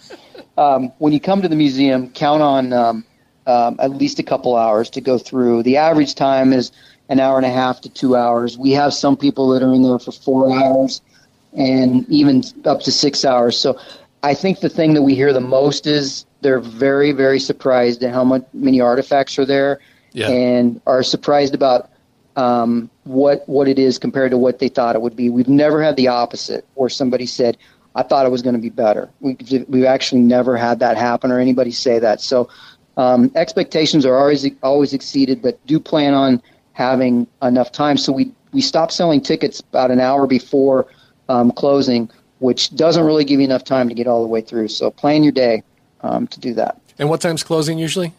[0.57, 3.05] Um, when you come to the museum, count on um,
[3.47, 5.63] um, at least a couple hours to go through.
[5.63, 6.71] The average time is
[7.09, 8.57] an hour and a half to two hours.
[8.57, 11.01] We have some people that are in there for four hours
[11.55, 13.57] and even up to six hours.
[13.57, 13.79] So
[14.23, 18.13] I think the thing that we hear the most is they're very, very surprised at
[18.13, 19.79] how much many artifacts are there
[20.13, 20.29] Yeah.
[20.29, 21.89] and are surprised about
[22.35, 25.29] um, what what it is compared to what they thought it would be.
[25.29, 27.57] We've never had the opposite, where somebody said,
[27.95, 29.37] "I thought it was going to be better." We,
[29.67, 32.21] we've actually never had that happen, or anybody say that.
[32.21, 32.49] So
[32.97, 36.41] um, expectations are always always exceeded, but do plan on
[36.73, 37.97] having enough time.
[37.97, 40.87] So we we stop selling tickets about an hour before
[41.29, 42.09] um, closing,
[42.39, 44.67] which doesn't really give you enough time to get all the way through.
[44.67, 45.63] So plan your day
[46.01, 48.13] um, to do that and what time's closing usually?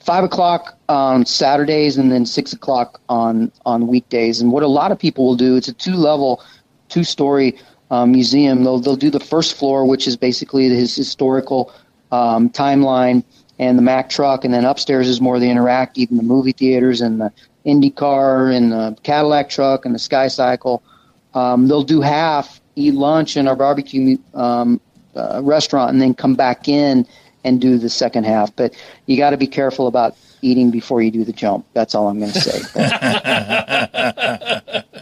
[0.00, 4.40] five o'clock on Saturdays and then six o'clock on on weekdays.
[4.40, 6.42] And what a lot of people will do, it's a two level,
[6.88, 7.58] two story
[7.90, 8.64] um, museum.
[8.64, 11.72] They'll they'll do the first floor, which is basically his historical
[12.12, 13.24] um, timeline
[13.58, 17.00] and the Mack truck, and then upstairs is more the interactive and the movie theaters
[17.00, 17.32] and the
[17.64, 20.82] Indy car and the Cadillac truck and the Sky Cycle.
[21.34, 24.80] Um, they'll do half, eat lunch in our barbecue um,
[25.14, 27.06] uh, restaurant, and then come back in
[27.44, 28.54] and do the second half.
[28.54, 28.74] But
[29.06, 31.66] you got to be careful about eating before you do the jump.
[31.72, 32.60] That's all I'm going to say.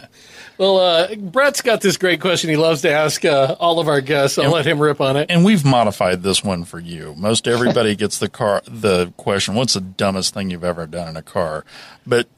[0.57, 3.99] Well, uh, Brett's got this great question he loves to ask uh, all of our
[3.99, 4.37] guests.
[4.37, 5.29] I'll let him rip on it.
[5.29, 7.13] And we've modified this one for you.
[7.17, 11.17] Most everybody gets the car the question, what's the dumbest thing you've ever done in
[11.17, 11.65] a car?
[12.07, 12.29] But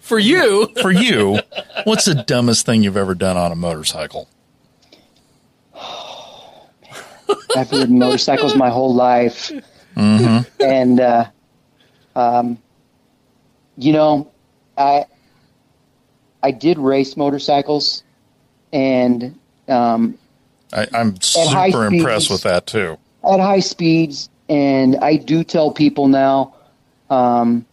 [0.00, 1.40] For you, for you,
[1.84, 4.28] what's the dumbest thing you've ever done on a motorcycle?
[7.56, 9.50] I've ridden motorcycles my whole life,
[10.60, 11.24] and uh,
[12.14, 12.58] um,
[13.76, 14.30] you know,
[14.76, 15.06] I
[16.42, 18.02] I did race motorcycles,
[18.72, 19.38] and
[19.68, 20.18] um,
[20.72, 22.30] I, I'm high super impressed speeds.
[22.30, 22.98] with that too.
[23.24, 26.54] at high speeds, and I do tell people now,
[27.10, 27.66] um,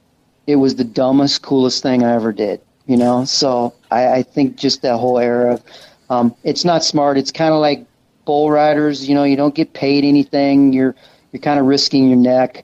[0.48, 2.62] it was the dumbest, coolest thing I ever did.
[2.86, 5.64] You know, so I, I think just that whole era of,
[6.10, 7.18] um, it's not smart.
[7.18, 7.86] It's kind of like
[8.24, 9.10] bull riders.
[9.10, 10.72] You know, you don't get paid anything.
[10.72, 10.96] You're
[11.32, 12.64] you're kind of risking your neck.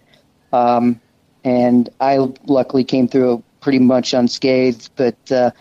[0.54, 1.02] Um,
[1.44, 5.52] and I luckily came through pretty much unscathed, but uh,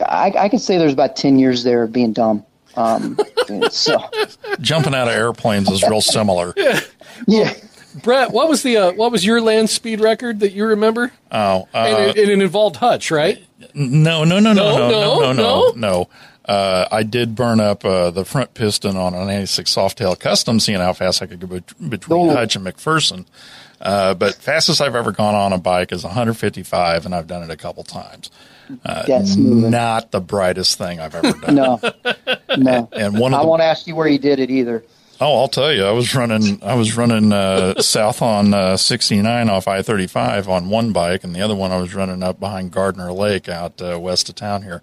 [0.00, 2.44] I, I can say there's about ten years there of being dumb.
[2.76, 3.18] Um,
[3.70, 3.98] so
[4.60, 6.52] Jumping out of airplanes is real similar.
[7.26, 7.54] yeah.
[8.02, 11.12] Brett, what was the uh, what was your land speed record that you remember?
[11.32, 13.42] Oh, uh, and, it, and it involved Hutch, right?
[13.74, 15.72] No, no, no, no, No, no, no, no, no, no, no.
[15.76, 16.08] no.
[16.44, 20.78] Uh, I did burn up uh, the front piston on an 86 Softail Custom, seeing
[20.78, 22.34] how fast I could go bet- between Oh.
[22.34, 23.24] Hutch and McPherson.
[23.80, 27.50] Uh, but fastest I've ever gone on a bike is 155, and I've done it
[27.50, 28.30] a couple times.
[28.84, 29.70] Uh, That's moving.
[29.70, 31.54] Not the brightest thing I've ever done.
[31.54, 31.80] No,
[32.56, 32.88] no.
[32.92, 34.84] And one I the won't ask you where you did it either.
[35.18, 35.84] Oh, I'll tell you.
[35.84, 36.62] I was running.
[36.62, 41.40] I was running uh, south on uh, 69 off I-35 on one bike, and the
[41.40, 44.82] other one I was running up behind Gardner Lake out uh, west of town here.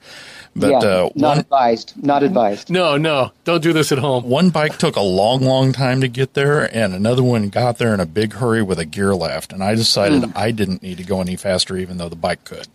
[0.56, 1.94] But yeah, uh, not one advised.
[2.04, 2.70] Not advised.
[2.72, 4.24] No, no, don't do this at home.
[4.24, 7.94] one bike took a long, long time to get there, and another one got there
[7.94, 9.54] in a big hurry with a gear left.
[9.54, 12.68] And I decided I didn't need to go any faster, even though the bike could.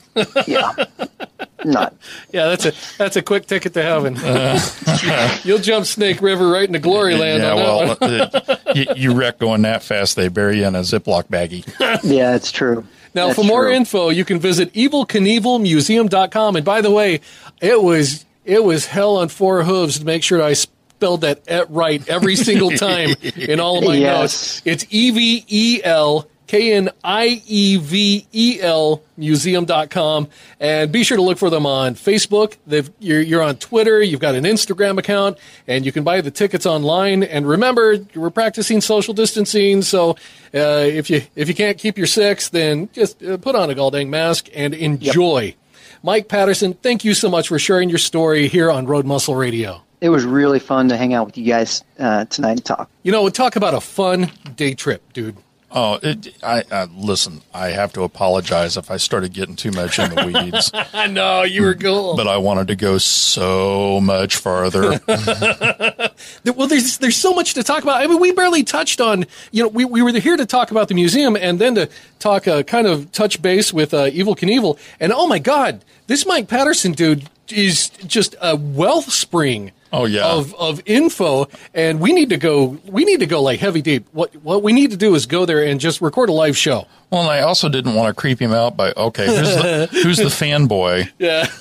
[0.47, 0.73] Yeah,
[1.65, 1.95] Not.
[2.33, 4.17] Yeah, that's a that's a quick ticket to heaven.
[5.45, 8.11] You'll jump Snake River right into glory land yeah, on well, one.
[8.11, 11.65] uh, you, you wreck going that fast, they bury you in a Ziploc baggie.
[12.05, 12.85] Yeah, it's true.
[13.15, 13.73] Now, That's for more true.
[13.75, 16.57] info, you can visit evelknievelmuseum.com.
[16.57, 17.21] And by the way,
[17.61, 21.71] it was it was hell on four hooves to make sure I spelled that et
[21.71, 24.21] right every single time in all of my Yes.
[24.21, 24.63] notes.
[24.65, 30.29] It's E V E L K N I E V E L museum.com.
[30.59, 32.57] And be sure to look for them on Facebook.
[32.67, 34.03] They've, you're, you're on Twitter.
[34.03, 37.23] You've got an Instagram account, and you can buy the tickets online.
[37.23, 39.83] And remember, we're practicing social distancing.
[39.83, 40.13] So
[40.55, 43.75] uh, if you if you can't keep your six, then just uh, put on a
[43.75, 45.55] goddamn mask and enjoy.
[46.03, 49.83] Mike Patterson, thank you so much for sharing your story here on Road Muscle Radio.
[50.01, 52.89] It was really fun to hang out with you guys uh, tonight and talk.
[53.03, 55.37] You know, talk about a fun day trip, dude.
[55.71, 57.43] Oh, it, I, I listen.
[57.53, 61.43] I have to apologize if I started getting too much in the weeds, I know
[61.43, 62.17] you were cool.
[62.17, 65.01] but I wanted to go so much farther.
[66.45, 68.01] Well, there's there's so much to talk about.
[68.03, 69.27] I mean, we barely touched on.
[69.53, 71.89] You know, we, we were here to talk about the museum and then to
[72.19, 74.79] talk uh, kind of touch base with uh, Evel Knievel.
[74.99, 79.71] And oh my God, this Mike Patterson dude is just a wellspring.
[79.93, 80.27] Oh, yeah.
[80.27, 82.79] of of info, and we need to go.
[82.87, 84.07] We need to go like heavy deep.
[84.13, 86.87] What what we need to do is go there and just record a live show.
[87.11, 90.17] well, and I also didn't want to creep him out by okay, who's the, who's
[90.19, 91.11] the fanboy?
[91.19, 91.47] Yeah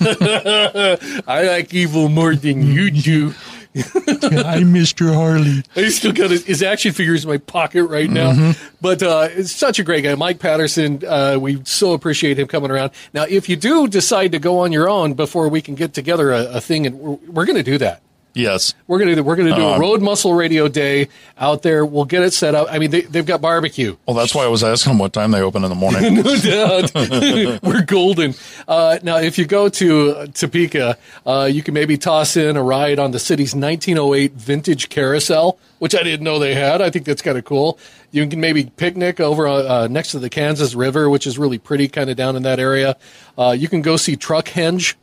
[1.26, 3.34] i like Evel more than you do.
[3.76, 5.14] I'm Mr.
[5.14, 5.62] Harley.
[5.76, 8.54] I still got his, his action figures in my pocket right now.
[8.80, 10.14] But uh, it's such a great guy.
[10.16, 12.90] Mike Patterson, uh, we so appreciate him coming around.
[13.12, 16.32] Now, if you do decide to go on your own before we can get together
[16.32, 18.02] a, a thing, and we're, we're going to do that.
[18.38, 18.72] Yes.
[18.86, 21.84] We're gonna we're gonna do a Um, road muscle radio day out there.
[21.84, 22.68] We'll get it set up.
[22.70, 23.96] I mean, they, they've got barbecue.
[24.06, 26.22] Well, that's why I was asking him what time they open in the morning.
[26.28, 26.92] No doubt.
[27.64, 28.34] We're golden.
[28.68, 30.96] Uh, now, if you go to uh, Topeka,
[31.26, 35.94] uh, you can maybe toss in a ride on the city's 1908 vintage carousel, which
[35.94, 36.80] I didn't know they had.
[36.80, 37.78] I think that's kind of cool.
[38.12, 41.88] You can maybe picnic over uh, next to the Kansas River, which is really pretty,
[41.88, 42.96] kind of down in that area.
[43.36, 44.94] Uh, you can go see Truck Henge.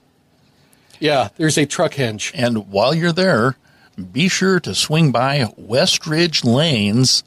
[1.00, 2.32] Yeah, there's a Truck Henge.
[2.34, 3.56] and while you're there,
[4.12, 7.24] be sure to swing by Westridge Lanes.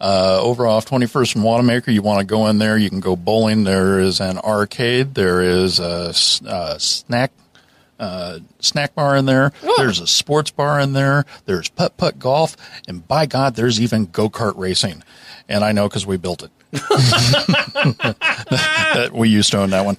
[0.00, 2.76] Uh, over off 21st and Wanamaker, you want to go in there.
[2.76, 3.62] You can go bowling.
[3.62, 5.14] There is an arcade.
[5.14, 6.12] There is a,
[6.44, 7.30] uh, snack
[8.00, 9.52] uh, snack bar in there.
[9.76, 11.24] There's a sports bar in there.
[11.44, 12.56] There's putt putt golf,
[12.88, 15.04] and by God, there's even go kart racing.
[15.52, 16.50] And I know because we built it.
[18.92, 19.98] that we used to own that one.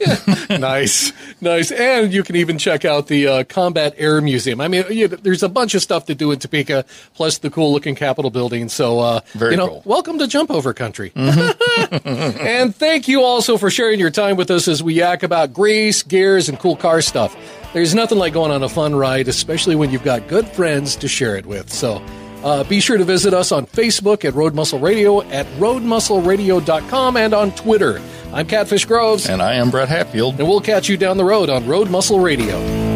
[0.59, 1.71] nice, nice.
[1.71, 4.59] And you can even check out the uh, Combat Air Museum.
[4.59, 7.71] I mean, you, there's a bunch of stuff to do in Topeka, plus the cool
[7.71, 8.67] looking Capitol building.
[8.67, 9.83] So, uh, Very you know, cool.
[9.85, 11.11] welcome to Jump Over Country.
[11.15, 16.01] and thank you also for sharing your time with us as we yak about grease,
[16.01, 17.37] gears, and cool car stuff.
[17.73, 21.07] There's nothing like going on a fun ride, especially when you've got good friends to
[21.07, 21.71] share it with.
[21.71, 22.03] So,
[22.43, 27.33] uh, be sure to visit us on Facebook at Road Muscle Radio, at roadmuscleradio.com, and
[27.33, 28.01] on Twitter.
[28.33, 29.27] I'm Catfish Groves.
[29.29, 30.39] and I am Brett Hatfield.
[30.39, 32.92] And we'll catch you down the road on Road Muscle Radio.